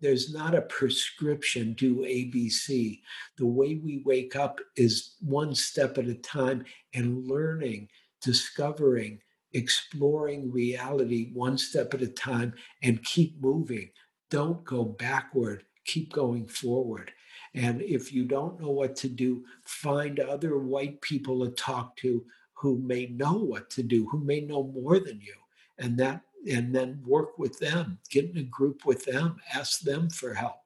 There's 0.00 0.32
not 0.32 0.54
a 0.54 0.62
prescription, 0.62 1.74
do 1.74 1.98
ABC. 1.98 3.00
The 3.36 3.46
way 3.46 3.76
we 3.76 4.02
wake 4.04 4.36
up 4.36 4.60
is 4.76 5.16
one 5.20 5.54
step 5.54 5.98
at 5.98 6.06
a 6.06 6.14
time 6.14 6.64
and 6.94 7.26
learning, 7.26 7.88
discovering, 8.22 9.20
exploring 9.52 10.50
reality 10.50 11.30
one 11.32 11.58
step 11.58 11.94
at 11.94 12.02
a 12.02 12.08
time 12.08 12.54
and 12.82 13.04
keep 13.04 13.40
moving. 13.40 13.90
Don't 14.30 14.64
go 14.64 14.84
backward, 14.84 15.64
keep 15.84 16.12
going 16.12 16.46
forward. 16.46 17.12
And 17.54 17.82
if 17.82 18.12
you 18.12 18.24
don't 18.24 18.60
know 18.60 18.70
what 18.70 18.96
to 18.96 19.08
do, 19.08 19.44
find 19.64 20.18
other 20.18 20.58
white 20.58 21.00
people 21.02 21.44
to 21.44 21.52
talk 21.52 21.96
to 21.98 22.24
who 22.54 22.78
may 22.78 23.06
know 23.06 23.34
what 23.34 23.70
to 23.70 23.82
do, 23.82 24.08
who 24.08 24.24
may 24.24 24.40
know 24.40 24.64
more 24.64 24.98
than 24.98 25.20
you 25.20 25.34
and 25.78 25.98
that 25.98 26.22
and 26.50 26.74
then 26.74 27.02
work 27.06 27.38
with 27.38 27.58
them 27.58 27.98
get 28.10 28.30
in 28.30 28.38
a 28.38 28.42
group 28.42 28.84
with 28.84 29.04
them 29.04 29.36
ask 29.52 29.80
them 29.80 30.10
for 30.10 30.34
help. 30.34 30.56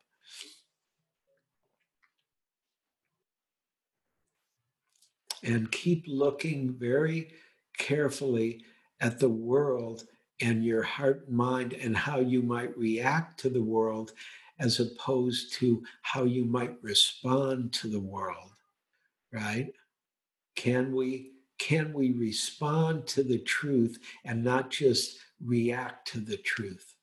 And 5.45 5.71
keep 5.71 6.05
looking 6.09 6.75
very 6.75 7.33
carefully 7.79 8.65
at 9.01 9.21
the 9.21 9.29
world 9.29 10.03
and 10.41 10.65
your 10.65 10.83
heart 10.83 11.27
and 11.29 11.37
mind 11.37 11.75
and 11.75 11.97
how 11.97 12.19
you 12.19 12.43
might 12.43 12.77
react 12.77 13.39
to 13.41 13.49
the 13.49 13.63
world 13.63 14.13
as 14.59 14.81
opposed 14.81 15.53
to 15.55 15.83
how 16.03 16.25
you 16.25 16.45
might 16.45 16.77
respond 16.83 17.73
to 17.75 17.89
the 17.89 18.01
world 18.01 18.51
right? 19.33 19.73
Can 20.57 20.95
we 20.95 21.33
can 21.59 21.93
we 21.93 22.13
respond 22.13 23.07
to 23.09 23.23
the 23.23 23.39
truth 23.39 23.99
and 24.25 24.43
not 24.43 24.71
just 24.71 25.19
react 25.45 26.09
to 26.09 26.21
the 26.21 26.37
truth? 26.37 26.95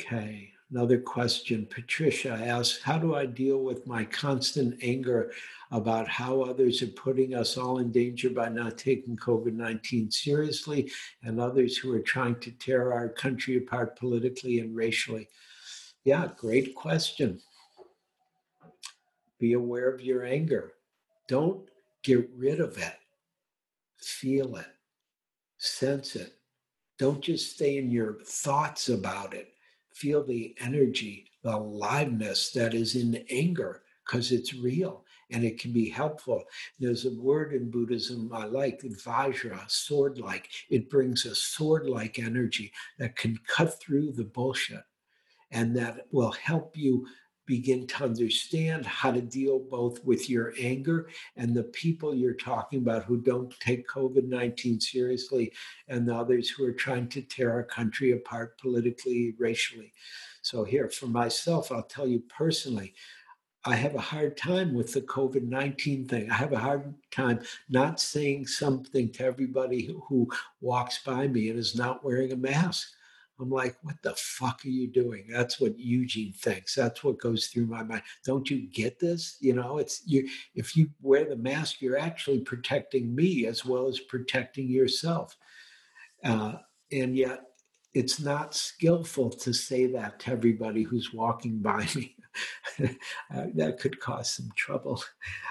Okay, 0.00 0.50
another 0.70 0.98
question. 0.98 1.66
Patricia 1.68 2.30
asks 2.32 2.82
How 2.82 2.98
do 2.98 3.14
I 3.14 3.26
deal 3.26 3.58
with 3.58 3.86
my 3.86 4.04
constant 4.04 4.82
anger 4.82 5.32
about 5.70 6.08
how 6.08 6.42
others 6.42 6.82
are 6.82 6.88
putting 6.88 7.34
us 7.34 7.56
all 7.56 7.78
in 7.78 7.92
danger 7.92 8.30
by 8.30 8.48
not 8.48 8.78
taking 8.78 9.16
COVID 9.16 9.52
19 9.52 10.10
seriously, 10.10 10.90
and 11.22 11.40
others 11.40 11.76
who 11.76 11.92
are 11.92 12.00
trying 12.00 12.36
to 12.40 12.50
tear 12.52 12.92
our 12.92 13.08
country 13.08 13.56
apart 13.56 13.98
politically 13.98 14.60
and 14.60 14.74
racially? 14.74 15.28
Yeah, 16.04 16.28
great 16.36 16.74
question. 16.74 17.40
Be 19.38 19.52
aware 19.52 19.90
of 19.90 20.00
your 20.00 20.24
anger. 20.24 20.72
Don't 21.28 21.69
Get 22.02 22.28
rid 22.36 22.60
of 22.60 22.78
it. 22.78 22.94
Feel 23.98 24.56
it. 24.56 24.66
Sense 25.58 26.16
it. 26.16 26.34
Don't 26.98 27.22
just 27.22 27.54
stay 27.54 27.78
in 27.78 27.90
your 27.90 28.20
thoughts 28.24 28.88
about 28.88 29.34
it. 29.34 29.54
Feel 29.94 30.24
the 30.24 30.54
energy, 30.60 31.30
the 31.42 31.56
aliveness 31.56 32.50
that 32.52 32.74
is 32.74 32.96
in 32.96 33.24
anger, 33.30 33.82
because 34.06 34.32
it's 34.32 34.54
real. 34.54 35.04
and 35.30 35.44
it 35.44 35.58
can 35.60 35.72
be 35.72 35.88
helpful. 35.88 36.44
There's 36.78 37.06
a 37.06 37.14
word 37.20 37.52
in 37.54 37.70
Buddhism 37.70 38.30
I 38.32 38.44
like, 38.46 38.80
vajra, 38.82 39.70
sword 39.70 40.18
like. 40.18 40.48
It 40.70 40.90
brings 40.90 41.24
a 41.26 41.34
sword 41.34 41.86
like 41.88 42.18
energy 42.18 42.72
that 42.98 43.16
can 43.16 43.38
cut 43.46 43.80
through 43.80 44.12
the 44.12 44.24
bullshit 44.24 44.82
and 45.52 45.76
that 45.76 46.06
will 46.12 46.32
help 46.32 46.76
you 46.76 47.06
begin 47.50 47.84
to 47.84 48.04
understand 48.04 48.86
how 48.86 49.10
to 49.10 49.20
deal 49.20 49.58
both 49.58 50.04
with 50.04 50.30
your 50.30 50.54
anger 50.56 51.08
and 51.34 51.52
the 51.52 51.64
people 51.64 52.14
you're 52.14 52.32
talking 52.32 52.78
about 52.78 53.02
who 53.02 53.16
don't 53.16 53.58
take 53.58 53.88
COVID 53.88 54.28
19 54.28 54.80
seriously 54.80 55.52
and 55.88 56.06
the 56.06 56.14
others 56.14 56.48
who 56.48 56.64
are 56.64 56.72
trying 56.72 57.08
to 57.08 57.22
tear 57.22 57.50
our 57.50 57.64
country 57.64 58.12
apart 58.12 58.56
politically, 58.60 59.34
racially. 59.36 59.92
So, 60.42 60.62
here, 60.62 60.88
for 60.88 61.08
myself, 61.08 61.72
I'll 61.72 61.82
tell 61.82 62.06
you 62.06 62.22
personally, 62.28 62.94
I 63.64 63.74
have 63.74 63.96
a 63.96 64.00
hard 64.00 64.36
time 64.36 64.72
with 64.72 64.92
the 64.92 65.02
COVID 65.02 65.42
19 65.42 66.06
thing. 66.06 66.30
I 66.30 66.34
have 66.34 66.52
a 66.52 66.58
hard 66.58 66.94
time 67.10 67.40
not 67.68 67.98
saying 67.98 68.46
something 68.46 69.10
to 69.14 69.24
everybody 69.24 69.86
who, 69.86 70.04
who 70.08 70.28
walks 70.60 71.02
by 71.02 71.26
me 71.26 71.50
and 71.50 71.58
is 71.58 71.74
not 71.74 72.04
wearing 72.04 72.30
a 72.30 72.36
mask. 72.36 72.92
I'm 73.40 73.50
like, 73.50 73.76
what 73.82 73.96
the 74.02 74.14
fuck 74.16 74.64
are 74.64 74.68
you 74.68 74.86
doing? 74.88 75.26
That's 75.30 75.60
what 75.60 75.78
Eugene 75.78 76.32
thinks. 76.32 76.74
That's 76.74 77.02
what 77.02 77.20
goes 77.20 77.46
through 77.46 77.66
my 77.66 77.82
mind. 77.82 78.02
Don't 78.24 78.48
you 78.50 78.68
get 78.70 78.98
this? 78.98 79.36
You 79.40 79.54
know, 79.54 79.78
it's 79.78 80.02
you. 80.06 80.28
If 80.54 80.76
you 80.76 80.90
wear 81.00 81.24
the 81.24 81.36
mask, 81.36 81.80
you're 81.80 81.98
actually 81.98 82.40
protecting 82.40 83.14
me 83.14 83.46
as 83.46 83.64
well 83.64 83.88
as 83.88 84.00
protecting 84.00 84.68
yourself. 84.68 85.36
Uh, 86.24 86.54
and 86.92 87.16
yet, 87.16 87.40
it's 87.94 88.20
not 88.20 88.54
skillful 88.54 89.30
to 89.30 89.52
say 89.52 89.86
that 89.86 90.20
to 90.20 90.32
everybody 90.32 90.82
who's 90.82 91.12
walking 91.12 91.58
by 91.58 91.86
me. 91.94 92.16
uh, 93.34 93.46
that 93.54 93.78
could 93.80 93.98
cause 93.98 94.32
some 94.32 94.48
trouble, 94.56 95.02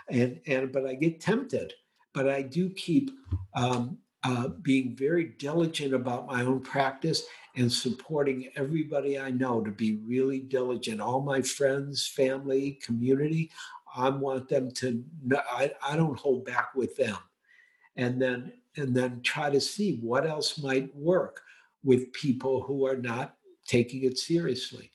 and 0.10 0.40
and 0.48 0.72
but 0.72 0.86
I 0.86 0.94
get 0.96 1.20
tempted. 1.20 1.74
But 2.14 2.30
I 2.30 2.42
do 2.42 2.70
keep 2.70 3.12
um, 3.54 4.00
uh, 4.24 4.50
being 4.62 4.96
very 4.96 5.36
diligent 5.38 5.94
about 5.94 6.28
my 6.28 6.44
own 6.44 6.62
practice 6.62 7.24
and 7.60 7.72
supporting 7.72 8.50
everybody 8.56 9.20
I 9.20 9.32
know 9.32 9.62
to 9.62 9.70
be 9.70 10.00
really 10.06 10.40
diligent. 10.40 11.02
All 11.02 11.20
my 11.20 11.42
friends, 11.42 12.08
family, 12.08 12.80
community, 12.82 13.52
I 13.94 14.08
want 14.10 14.48
them 14.48 14.72
to. 14.72 15.04
I, 15.52 15.74
I 15.86 15.98
don't 15.98 16.18
hold 16.18 16.46
back 16.46 16.74
with 16.74 16.96
them, 16.96 17.18
and 17.98 18.22
then 18.22 18.54
and 18.78 18.96
then 18.96 19.22
try 19.24 19.50
to 19.50 19.60
see 19.60 19.98
what 20.02 20.26
else 20.26 20.62
might 20.64 20.96
work 20.96 21.42
with 21.84 22.14
people 22.14 22.62
who 22.62 22.88
are 22.88 22.96
not 22.96 23.36
taking 23.68 24.04
it 24.04 24.18
seriously. 24.18 24.92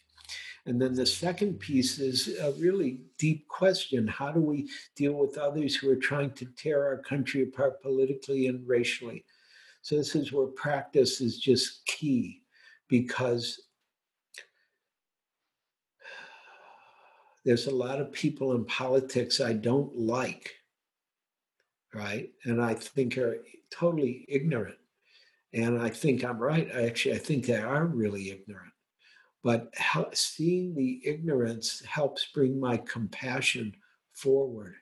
And 0.65 0.81
then 0.81 0.95
the 0.95 1.05
second 1.05 1.59
piece 1.61 1.99
is 1.99 2.39
a 2.39 2.53
really 2.53 3.01
deep 3.19 3.47
question. 3.49 4.07
How 4.07 4.33
do 4.33 4.41
we 4.41 4.71
deal 4.97 5.13
with 5.13 5.37
others 5.37 5.75
who 5.77 5.91
are 5.91 5.97
trying 5.97 6.31
to 6.31 6.47
tear 6.57 6.83
our 6.83 6.97
country 6.97 7.43
apart 7.43 7.83
politically 7.83 8.47
and 8.47 8.67
racially? 8.67 9.27
So, 9.83 9.97
this 9.97 10.15
is 10.15 10.33
where 10.33 10.47
practice 10.47 11.21
is 11.21 11.39
just 11.39 11.85
key 11.85 12.44
because 12.89 13.61
there's 17.45 17.67
a 17.67 17.75
lot 17.75 18.01
of 18.01 18.13
people 18.13 18.53
in 18.53 18.65
politics 18.65 19.41
I 19.41 19.53
don't 19.53 19.95
like, 19.97 20.53
right? 21.93 22.31
And 22.45 22.63
I 22.63 22.75
think 22.75 23.19
are 23.19 23.39
totally 23.71 24.25
ignorant. 24.29 24.77
And 25.53 25.81
I 25.81 25.91
think 25.91 26.25
I'm 26.25 26.39
right. 26.39 26.69
I 26.75 26.87
actually, 26.87 27.15
I 27.15 27.19
think 27.19 27.47
they 27.47 27.59
are 27.59 27.87
really 27.87 28.31
ignorant. 28.31 28.73
But 29.45 29.73
how, 29.77 30.09
seeing 30.13 30.75
the 30.75 31.01
ignorance 31.05 31.83
helps 31.85 32.27
bring 32.35 32.59
my 32.59 32.79
compassion 32.79 33.75
forward 34.15 34.75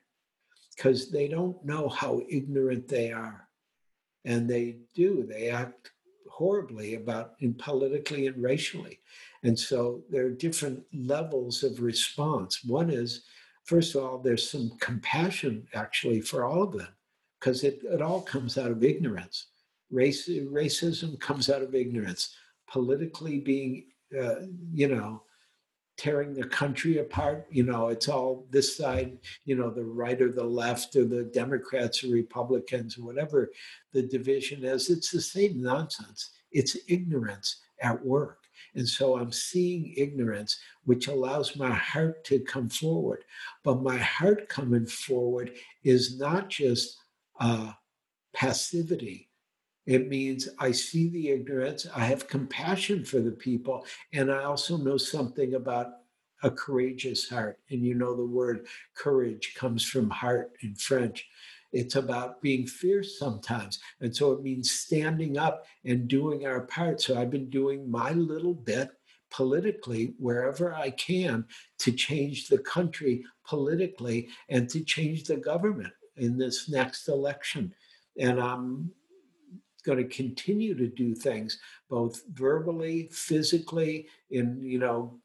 because 0.75 1.11
they 1.11 1.27
don't 1.27 1.63
know 1.65 1.89
how 1.89 2.21
ignorant 2.29 2.87
they 2.87 3.11
are. 3.11 3.47
And 4.25 4.49
they 4.49 4.77
do, 4.95 5.27
they 5.29 5.49
act 5.49 5.91
horribly 6.37 6.95
about 6.95 7.27
in 7.45 7.53
politically 7.53 8.25
and 8.27 8.41
racially. 8.51 8.95
And 9.43 9.57
so 9.57 10.01
there 10.09 10.25
are 10.25 10.43
different 10.45 10.79
levels 10.91 11.63
of 11.63 11.81
response. 11.91 12.53
One 12.65 12.89
is, 12.89 13.09
first 13.65 13.93
of 13.93 14.03
all, 14.03 14.17
there's 14.17 14.49
some 14.49 14.71
compassion 14.79 15.67
actually 15.83 16.21
for 16.21 16.39
all 16.43 16.63
of 16.63 16.73
them, 16.79 16.93
because 17.37 17.63
it, 17.63 17.81
it 17.83 18.01
all 18.01 18.21
comes 18.21 18.57
out 18.57 18.71
of 18.71 18.83
ignorance. 18.83 19.37
Race, 19.91 20.27
racism 20.27 21.19
comes 21.19 21.49
out 21.53 21.61
of 21.61 21.75
ignorance. 21.75 22.35
Politically 22.67 23.37
being, 23.51 23.73
uh, 24.19 24.47
you 24.73 24.87
know, 24.87 25.21
tearing 25.97 26.33
the 26.33 26.47
country 26.47 26.97
apart. 26.97 27.47
You 27.51 27.63
know, 27.63 27.89
it's 27.89 28.07
all 28.07 28.47
this 28.49 28.77
side, 28.77 29.17
you 29.45 29.55
know, 29.55 29.69
the 29.69 29.83
right 29.83 30.21
or 30.21 30.31
the 30.31 30.43
left 30.43 30.95
or 30.95 31.05
the 31.05 31.23
Democrats 31.23 32.03
or 32.03 32.07
Republicans 32.07 32.97
or 32.97 33.05
whatever 33.05 33.51
the 33.91 34.03
division 34.03 34.63
is. 34.63 34.89
It's 34.89 35.11
the 35.11 35.21
same 35.21 35.61
nonsense. 35.61 36.31
It's 36.51 36.77
ignorance 36.87 37.61
at 37.81 38.03
work. 38.03 38.39
And 38.75 38.87
so 38.87 39.17
I'm 39.17 39.31
seeing 39.31 39.93
ignorance, 39.97 40.59
which 40.85 41.07
allows 41.07 41.55
my 41.55 41.71
heart 41.71 42.23
to 42.25 42.39
come 42.39 42.69
forward. 42.69 43.23
But 43.63 43.83
my 43.83 43.97
heart 43.97 44.49
coming 44.49 44.85
forward 44.85 45.51
is 45.83 46.17
not 46.17 46.49
just 46.49 46.97
uh, 47.39 47.73
passivity. 48.33 49.29
It 49.85 50.07
means 50.07 50.47
I 50.59 50.71
see 50.71 51.09
the 51.09 51.29
ignorance, 51.29 51.87
I 51.93 52.05
have 52.05 52.27
compassion 52.27 53.03
for 53.03 53.19
the 53.19 53.31
people, 53.31 53.85
and 54.13 54.31
I 54.31 54.43
also 54.43 54.77
know 54.77 54.97
something 54.97 55.55
about 55.55 55.87
a 56.41 56.51
courageous 56.51 57.29
heart. 57.29 57.59
And 57.69 57.81
you 57.81 57.95
know, 57.95 58.15
the 58.15 58.25
word 58.25 58.67
courage 58.95 59.53
comes 59.55 59.83
from 59.83 60.09
heart 60.09 60.51
in 60.61 60.75
French. 60.75 61.27
It's 61.71 61.95
about 61.95 62.41
being 62.41 62.67
fierce 62.67 63.17
sometimes. 63.17 63.79
And 63.99 64.15
so 64.15 64.31
it 64.33 64.43
means 64.43 64.71
standing 64.71 65.37
up 65.37 65.65
and 65.85 66.07
doing 66.07 66.45
our 66.45 66.61
part. 66.61 67.01
So 67.01 67.19
I've 67.19 67.31
been 67.31 67.49
doing 67.49 67.89
my 67.89 68.11
little 68.11 68.53
bit 68.53 68.91
politically 69.31 70.13
wherever 70.19 70.75
I 70.75 70.91
can 70.91 71.45
to 71.79 71.91
change 71.91 72.47
the 72.47 72.59
country 72.59 73.25
politically 73.45 74.29
and 74.49 74.69
to 74.69 74.83
change 74.83 75.23
the 75.23 75.37
government 75.37 75.93
in 76.17 76.37
this 76.37 76.69
next 76.69 77.07
election. 77.07 77.73
And 78.19 78.39
I'm 78.39 78.91
going 79.85 79.97
to 79.97 80.15
continue 80.15 80.75
to 80.75 80.87
do 80.87 81.13
things 81.13 81.59
both 81.89 82.21
verbally, 82.33 83.09
physically, 83.11 84.07
in 84.31 84.61
you 84.61 84.79
know 84.79 85.19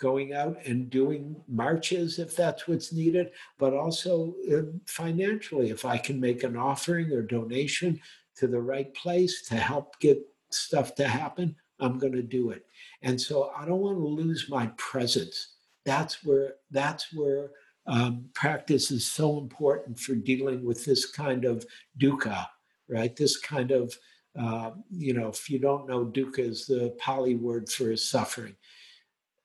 going 0.00 0.32
out 0.32 0.56
and 0.64 0.88
doing 0.88 1.36
marches 1.46 2.18
if 2.18 2.34
that's 2.34 2.66
what's 2.66 2.92
needed, 2.92 3.30
but 3.58 3.74
also 3.74 4.34
um, 4.52 4.80
financially, 4.86 5.68
if 5.70 5.84
I 5.84 5.98
can 5.98 6.18
make 6.18 6.42
an 6.42 6.56
offering 6.56 7.12
or 7.12 7.22
donation 7.22 8.00
to 8.36 8.46
the 8.46 8.60
right 8.60 8.92
place 8.94 9.46
to 9.48 9.56
help 9.56 10.00
get 10.00 10.18
stuff 10.50 10.94
to 10.94 11.06
happen, 11.06 11.54
I'm 11.78 11.98
going 11.98 12.14
to 12.14 12.22
do 12.22 12.50
it. 12.50 12.64
And 13.02 13.20
so 13.20 13.52
I 13.56 13.66
don't 13.66 13.80
want 13.80 13.98
to 13.98 14.06
lose 14.06 14.46
my 14.48 14.70
presence. 14.78 15.56
That's 15.84 16.24
where 16.24 16.54
that's 16.70 17.12
where 17.12 17.50
um, 17.86 18.26
practice 18.34 18.90
is 18.90 19.06
so 19.06 19.38
important 19.38 19.98
for 19.98 20.14
dealing 20.14 20.64
with 20.64 20.84
this 20.84 21.10
kind 21.10 21.44
of 21.44 21.64
dukkha, 21.98 22.46
right? 22.90 23.14
This 23.14 23.38
kind 23.38 23.70
of 23.70 23.96
uh, 24.38 24.70
you 24.90 25.12
know, 25.12 25.28
if 25.28 25.50
you 25.50 25.58
don't 25.58 25.88
know, 25.88 26.06
dukkha 26.06 26.38
is 26.38 26.66
the 26.66 26.94
Pali 26.98 27.34
word 27.34 27.68
for 27.68 27.96
suffering 27.96 28.54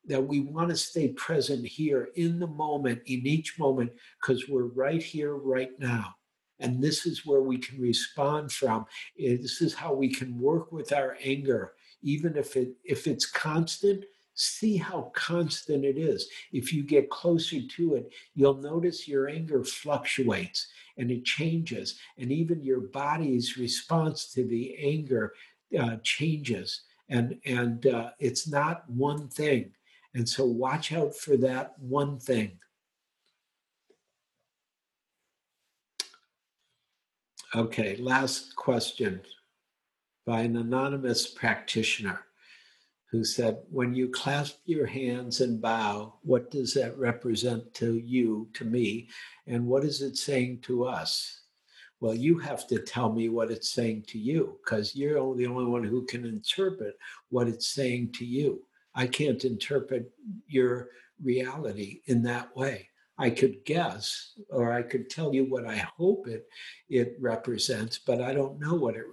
that 0.06 0.24
we 0.24 0.40
want 0.40 0.68
to 0.68 0.76
stay 0.76 1.08
present 1.08 1.66
here 1.66 2.10
in 2.14 2.38
the 2.38 2.46
moment, 2.46 3.00
in 3.06 3.26
each 3.26 3.58
moment, 3.58 3.90
because 4.20 4.48
we're 4.48 4.66
right 4.66 5.02
here, 5.02 5.34
right 5.34 5.70
now. 5.78 6.14
And 6.60 6.82
this 6.82 7.04
is 7.04 7.26
where 7.26 7.42
we 7.42 7.58
can 7.58 7.80
respond 7.80 8.52
from. 8.52 8.86
This 9.18 9.60
is 9.60 9.74
how 9.74 9.92
we 9.92 10.08
can 10.08 10.38
work 10.38 10.72
with 10.72 10.92
our 10.92 11.18
anger, 11.22 11.72
even 12.02 12.36
if 12.36 12.56
it 12.56 12.70
if 12.84 13.06
it's 13.06 13.26
constant. 13.26 14.04
See 14.38 14.76
how 14.76 15.10
constant 15.14 15.84
it 15.84 15.96
is. 15.96 16.28
If 16.52 16.72
you 16.72 16.82
get 16.82 17.10
closer 17.10 17.58
to 17.60 17.94
it, 17.94 18.12
you'll 18.34 18.58
notice 18.58 19.08
your 19.08 19.28
anger 19.28 19.64
fluctuates 19.64 20.68
and 20.98 21.10
it 21.10 21.24
changes, 21.24 21.98
and 22.18 22.32
even 22.32 22.62
your 22.62 22.80
body's 22.80 23.56
response 23.56 24.32
to 24.32 24.44
the 24.44 24.76
anger 24.78 25.34
uh, 25.78 25.96
changes. 26.02 26.82
And 27.08 27.38
and 27.44 27.86
uh, 27.86 28.10
it's 28.18 28.48
not 28.48 28.88
one 28.90 29.28
thing 29.28 29.72
and 30.16 30.26
so 30.26 30.46
watch 30.46 30.94
out 30.94 31.14
for 31.14 31.36
that 31.36 31.78
one 31.78 32.18
thing. 32.18 32.58
Okay, 37.54 37.96
last 37.96 38.56
question 38.56 39.20
by 40.24 40.40
an 40.40 40.56
anonymous 40.56 41.26
practitioner 41.26 42.20
who 43.16 43.24
said, 43.24 43.58
When 43.70 43.94
you 43.94 44.10
clasp 44.10 44.58
your 44.66 44.84
hands 44.84 45.40
and 45.40 45.60
bow, 45.60 46.18
what 46.22 46.50
does 46.50 46.74
that 46.74 46.98
represent 46.98 47.72
to 47.74 47.96
you, 47.96 48.48
to 48.52 48.64
me, 48.66 49.08
and 49.46 49.66
what 49.66 49.84
is 49.84 50.02
it 50.02 50.18
saying 50.18 50.58
to 50.62 50.84
us? 50.84 51.40
Well, 51.98 52.14
you 52.14 52.38
have 52.38 52.66
to 52.68 52.78
tell 52.78 53.10
me 53.10 53.30
what 53.30 53.50
it's 53.50 53.72
saying 53.72 54.04
to 54.08 54.18
you 54.18 54.58
because 54.62 54.94
you're 54.94 55.34
the 55.34 55.46
only 55.46 55.64
one 55.64 55.82
who 55.82 56.04
can 56.04 56.26
interpret 56.26 56.98
what 57.30 57.48
it's 57.48 57.68
saying 57.68 58.12
to 58.16 58.26
you. 58.26 58.62
I 58.94 59.06
can't 59.06 59.42
interpret 59.44 60.12
your 60.46 60.90
reality 61.22 62.02
in 62.04 62.22
that 62.24 62.54
way. 62.54 62.90
I 63.16 63.30
could 63.30 63.64
guess 63.64 64.34
or 64.50 64.74
I 64.74 64.82
could 64.82 65.08
tell 65.08 65.34
you 65.34 65.46
what 65.46 65.66
I 65.66 65.76
hope 65.76 66.28
it 66.28 66.46
it 66.90 67.16
represents, 67.18 67.98
but 67.98 68.20
I 68.20 68.34
don't 68.34 68.60
know 68.60 68.74
what 68.74 68.94
it 68.94 69.06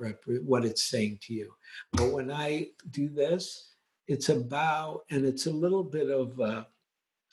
what 0.43 0.65
it's 0.65 0.83
saying 0.83 1.19
to 1.21 1.33
you. 1.33 1.53
But 1.93 2.11
when 2.11 2.29
I 2.29 2.67
do 2.91 3.07
this, 3.07 3.72
it's 4.07 4.29
a 4.29 4.35
bow 4.35 5.03
and 5.09 5.25
it's 5.25 5.45
a 5.45 5.51
little 5.51 5.83
bit 5.83 6.09
of 6.09 6.39
uh, 6.39 6.63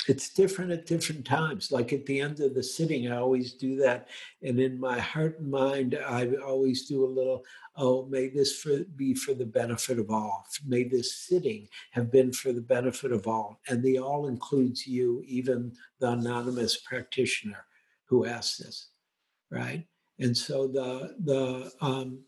it's 0.09 0.33
different 0.33 0.71
at 0.71 0.87
different 0.87 1.27
times. 1.27 1.71
Like 1.71 1.93
at 1.93 2.07
the 2.07 2.21
end 2.21 2.41
of 2.41 2.55
the 2.55 2.63
sitting, 2.63 3.11
I 3.11 3.17
always 3.19 3.53
do 3.53 3.77
that. 3.77 4.09
And 4.43 4.59
in 4.59 4.81
my 4.81 4.99
heart 4.99 5.39
and 5.39 5.51
mind, 5.51 5.99
I 6.07 6.31
always 6.45 6.87
do 6.87 7.05
a 7.05 7.07
little, 7.07 7.45
oh, 7.77 8.07
may 8.07 8.29
this 8.29 8.57
for, 8.61 8.79
be 8.97 9.15
for 9.15 9.35
the 9.35 9.47
benefit 9.47 9.99
of 9.99 10.11
all. 10.11 10.47
May 10.67 10.85
this 10.85 11.17
sitting 11.17 11.69
have 11.91 12.11
been 12.11 12.33
for 12.33 12.53
the 12.53 12.63
benefit 12.63 13.13
of 13.13 13.27
all. 13.27 13.61
And 13.69 13.83
the 13.83 13.99
all 13.99 14.29
includes 14.29 14.87
you, 14.87 15.23
even 15.27 15.73
the 15.99 16.13
anonymous 16.13 16.79
practitioner 16.79 17.67
who 18.07 18.25
asked 18.25 18.59
this, 18.59 18.89
right? 19.51 19.87
And 20.19 20.37
so 20.37 20.67
the, 20.67 21.15
the, 21.25 21.73
um, 21.81 22.21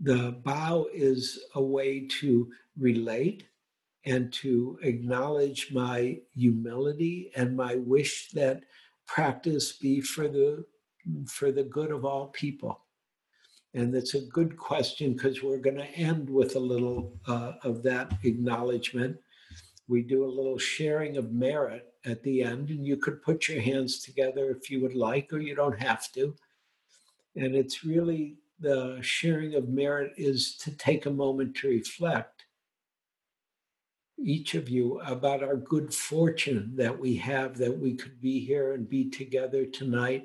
the 0.00 0.40
bow 0.42 0.88
is 0.92 1.38
a 1.54 1.62
way 1.62 2.08
to 2.20 2.50
relate 2.78 3.44
and 4.06 4.32
to 4.32 4.78
acknowledge 4.82 5.72
my 5.72 6.18
humility 6.34 7.30
and 7.36 7.56
my 7.56 7.76
wish 7.76 8.30
that 8.32 8.62
practice 9.06 9.72
be 9.72 10.00
for 10.00 10.28
the 10.28 10.64
for 11.28 11.52
the 11.52 11.64
good 11.64 11.90
of 11.90 12.04
all 12.04 12.28
people. 12.28 12.80
And 13.74 13.92
that's 13.92 14.14
a 14.14 14.22
good 14.22 14.56
question 14.56 15.14
because 15.14 15.42
we're 15.42 15.58
going 15.58 15.76
to 15.76 15.90
end 15.96 16.30
with 16.30 16.56
a 16.56 16.60
little 16.60 17.18
uh, 17.26 17.52
of 17.62 17.82
that 17.82 18.12
acknowledgement. 18.22 19.16
We 19.88 20.02
do 20.02 20.24
a 20.24 20.36
little 20.36 20.58
sharing 20.58 21.16
of 21.16 21.32
merit 21.32 21.92
at 22.06 22.22
the 22.22 22.42
end 22.42 22.70
and 22.70 22.86
you 22.86 22.96
could 22.96 23.22
put 23.22 23.48
your 23.48 23.60
hands 23.60 24.00
together 24.00 24.50
if 24.50 24.70
you 24.70 24.80
would 24.80 24.94
like 24.94 25.32
or 25.32 25.40
you 25.40 25.54
don't 25.54 25.78
have 25.78 26.10
to. 26.12 26.34
And 27.36 27.54
it's 27.54 27.84
really 27.84 28.36
the 28.60 28.98
sharing 29.02 29.54
of 29.54 29.68
merit 29.68 30.12
is 30.16 30.56
to 30.58 30.70
take 30.76 31.06
a 31.06 31.10
moment 31.10 31.56
to 31.56 31.68
reflect 31.68 32.33
each 34.18 34.54
of 34.54 34.68
you 34.68 35.00
about 35.00 35.42
our 35.42 35.56
good 35.56 35.92
fortune 35.92 36.72
that 36.76 36.98
we 36.98 37.16
have 37.16 37.58
that 37.58 37.76
we 37.76 37.94
could 37.94 38.20
be 38.20 38.44
here 38.44 38.72
and 38.72 38.88
be 38.88 39.10
together 39.10 39.66
tonight. 39.66 40.24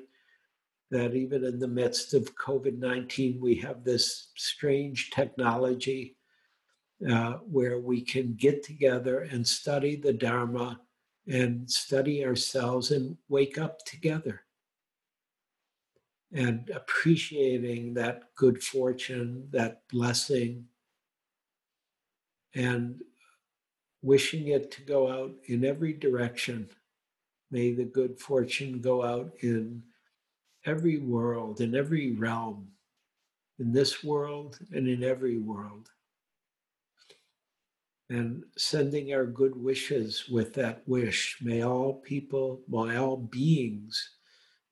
That 0.90 1.14
even 1.14 1.44
in 1.44 1.58
the 1.58 1.68
midst 1.68 2.14
of 2.14 2.34
COVID 2.34 2.78
19, 2.78 3.40
we 3.40 3.54
have 3.56 3.84
this 3.84 4.28
strange 4.36 5.10
technology 5.10 6.16
uh, 7.08 7.34
where 7.48 7.78
we 7.78 8.02
can 8.02 8.34
get 8.34 8.62
together 8.62 9.20
and 9.20 9.46
study 9.46 9.96
the 9.96 10.12
Dharma 10.12 10.80
and 11.28 11.70
study 11.70 12.24
ourselves 12.24 12.90
and 12.90 13.16
wake 13.28 13.56
up 13.56 13.84
together. 13.84 14.42
And 16.32 16.70
appreciating 16.74 17.94
that 17.94 18.34
good 18.36 18.62
fortune, 18.62 19.48
that 19.50 19.82
blessing, 19.88 20.66
and 22.54 23.00
wishing 24.02 24.48
it 24.48 24.70
to 24.72 24.82
go 24.82 25.10
out 25.10 25.32
in 25.46 25.64
every 25.64 25.92
direction. 25.92 26.68
May 27.50 27.72
the 27.72 27.84
good 27.84 28.18
fortune 28.18 28.80
go 28.80 29.02
out 29.02 29.32
in 29.40 29.82
every 30.64 30.98
world, 30.98 31.60
in 31.60 31.74
every 31.74 32.12
realm, 32.12 32.68
in 33.58 33.72
this 33.72 34.02
world 34.02 34.58
and 34.72 34.88
in 34.88 35.02
every 35.02 35.38
world. 35.38 35.90
And 38.08 38.44
sending 38.56 39.12
our 39.12 39.26
good 39.26 39.54
wishes 39.54 40.28
with 40.28 40.52
that 40.54 40.82
wish. 40.86 41.38
May 41.40 41.62
all 41.62 41.94
people, 41.94 42.62
may 42.68 42.96
all 42.96 43.16
beings, 43.16 44.16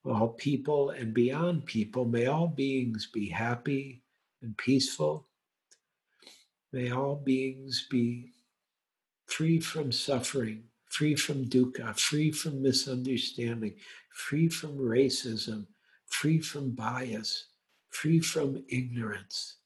all 0.05 0.29
people 0.31 0.91
and 0.91 1.15
beyond 1.15 1.65
people, 1.67 2.05
may 2.05 2.27
all 2.27 2.49
beings 2.49 3.09
be 3.13 3.29
happy 3.29 4.03
and 4.43 4.57
peaceful. 4.57 5.29
May 6.73 6.91
all 6.91 7.17
beings 7.17 7.87
be 7.91 8.33
free 9.29 9.61
from 9.61 9.93
suffering, 9.93 10.65
free 10.87 11.15
from 11.15 11.45
dukkha, 11.45 11.97
free 11.99 12.33
from 12.33 12.63
misunderstanding, 12.63 13.75
free 14.11 14.49
from 14.49 14.77
racism, 14.77 15.67
free 16.07 16.41
from 16.41 16.71
bias, 16.71 17.47
free 17.91 18.19
from 18.19 18.65
ignorance. 18.69 19.57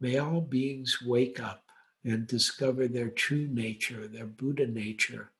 May 0.00 0.18
all 0.18 0.40
beings 0.40 0.98
wake 1.04 1.40
up 1.40 1.64
and 2.04 2.26
discover 2.26 2.88
their 2.88 3.10
true 3.10 3.46
nature, 3.48 4.08
their 4.08 4.26
Buddha 4.26 4.66
nature. 4.66 5.30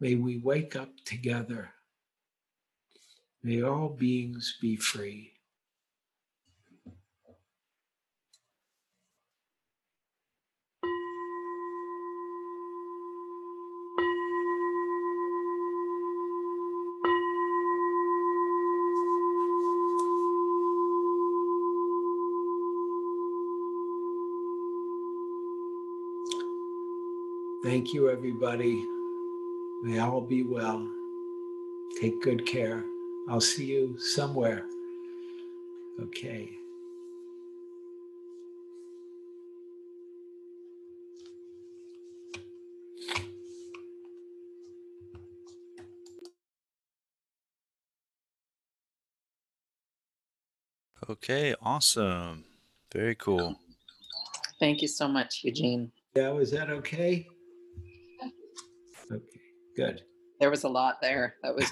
May 0.00 0.14
we 0.14 0.38
wake 0.38 0.74
up 0.74 0.90
together. 1.04 1.70
May 3.42 3.62
all 3.62 3.90
beings 3.90 4.56
be 4.60 4.76
free. 4.76 5.31
Thank 27.62 27.94
you, 27.94 28.10
everybody. 28.10 28.74
May 29.84 30.00
all 30.00 30.20
be 30.20 30.42
well. 30.42 30.84
Take 32.00 32.20
good 32.20 32.44
care. 32.44 32.82
I'll 33.28 33.40
see 33.40 33.66
you 33.66 33.96
somewhere. 34.00 34.64
Okay. 36.00 36.50
Okay, 51.08 51.54
awesome. 51.62 52.44
Very 52.92 53.14
cool. 53.14 53.56
Thank 54.58 54.82
you 54.82 54.88
so 54.88 55.06
much, 55.06 55.42
Eugene. 55.44 55.92
Yeah, 56.16 56.30
was 56.30 56.50
that 56.50 56.70
okay? 56.70 57.26
Okay, 59.12 59.40
good. 59.76 60.02
There 60.40 60.50
was 60.50 60.64
a 60.64 60.68
lot 60.68 61.00
there. 61.00 61.36
That 61.42 61.54
was. 61.54 61.70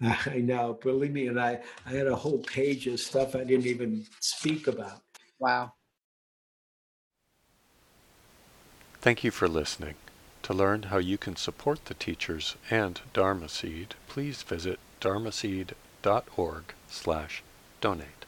I 0.26 0.38
know. 0.38 0.78
Believe 0.82 1.12
me, 1.12 1.26
and 1.26 1.38
I, 1.38 1.60
I 1.84 1.90
had 1.90 2.06
a 2.06 2.16
whole 2.16 2.38
page 2.38 2.86
of 2.86 3.00
stuff 3.00 3.34
I 3.34 3.44
didn't 3.44 3.66
even 3.66 4.06
speak 4.20 4.66
about. 4.66 5.02
wow. 5.38 5.72
Thank 9.00 9.24
you 9.24 9.30
for 9.30 9.46
listening. 9.46 9.94
To 10.42 10.54
learn 10.54 10.84
how 10.84 10.98
you 10.98 11.18
can 11.18 11.36
support 11.36 11.86
the 11.86 11.94
teachers 11.94 12.56
and 12.70 13.00
Dharma 13.12 13.48
Seed, 13.48 13.94
please 14.08 14.42
visit 14.42 14.78
dharmaseed.org 15.00 16.64
slash 16.88 17.42
donate. 17.80 18.25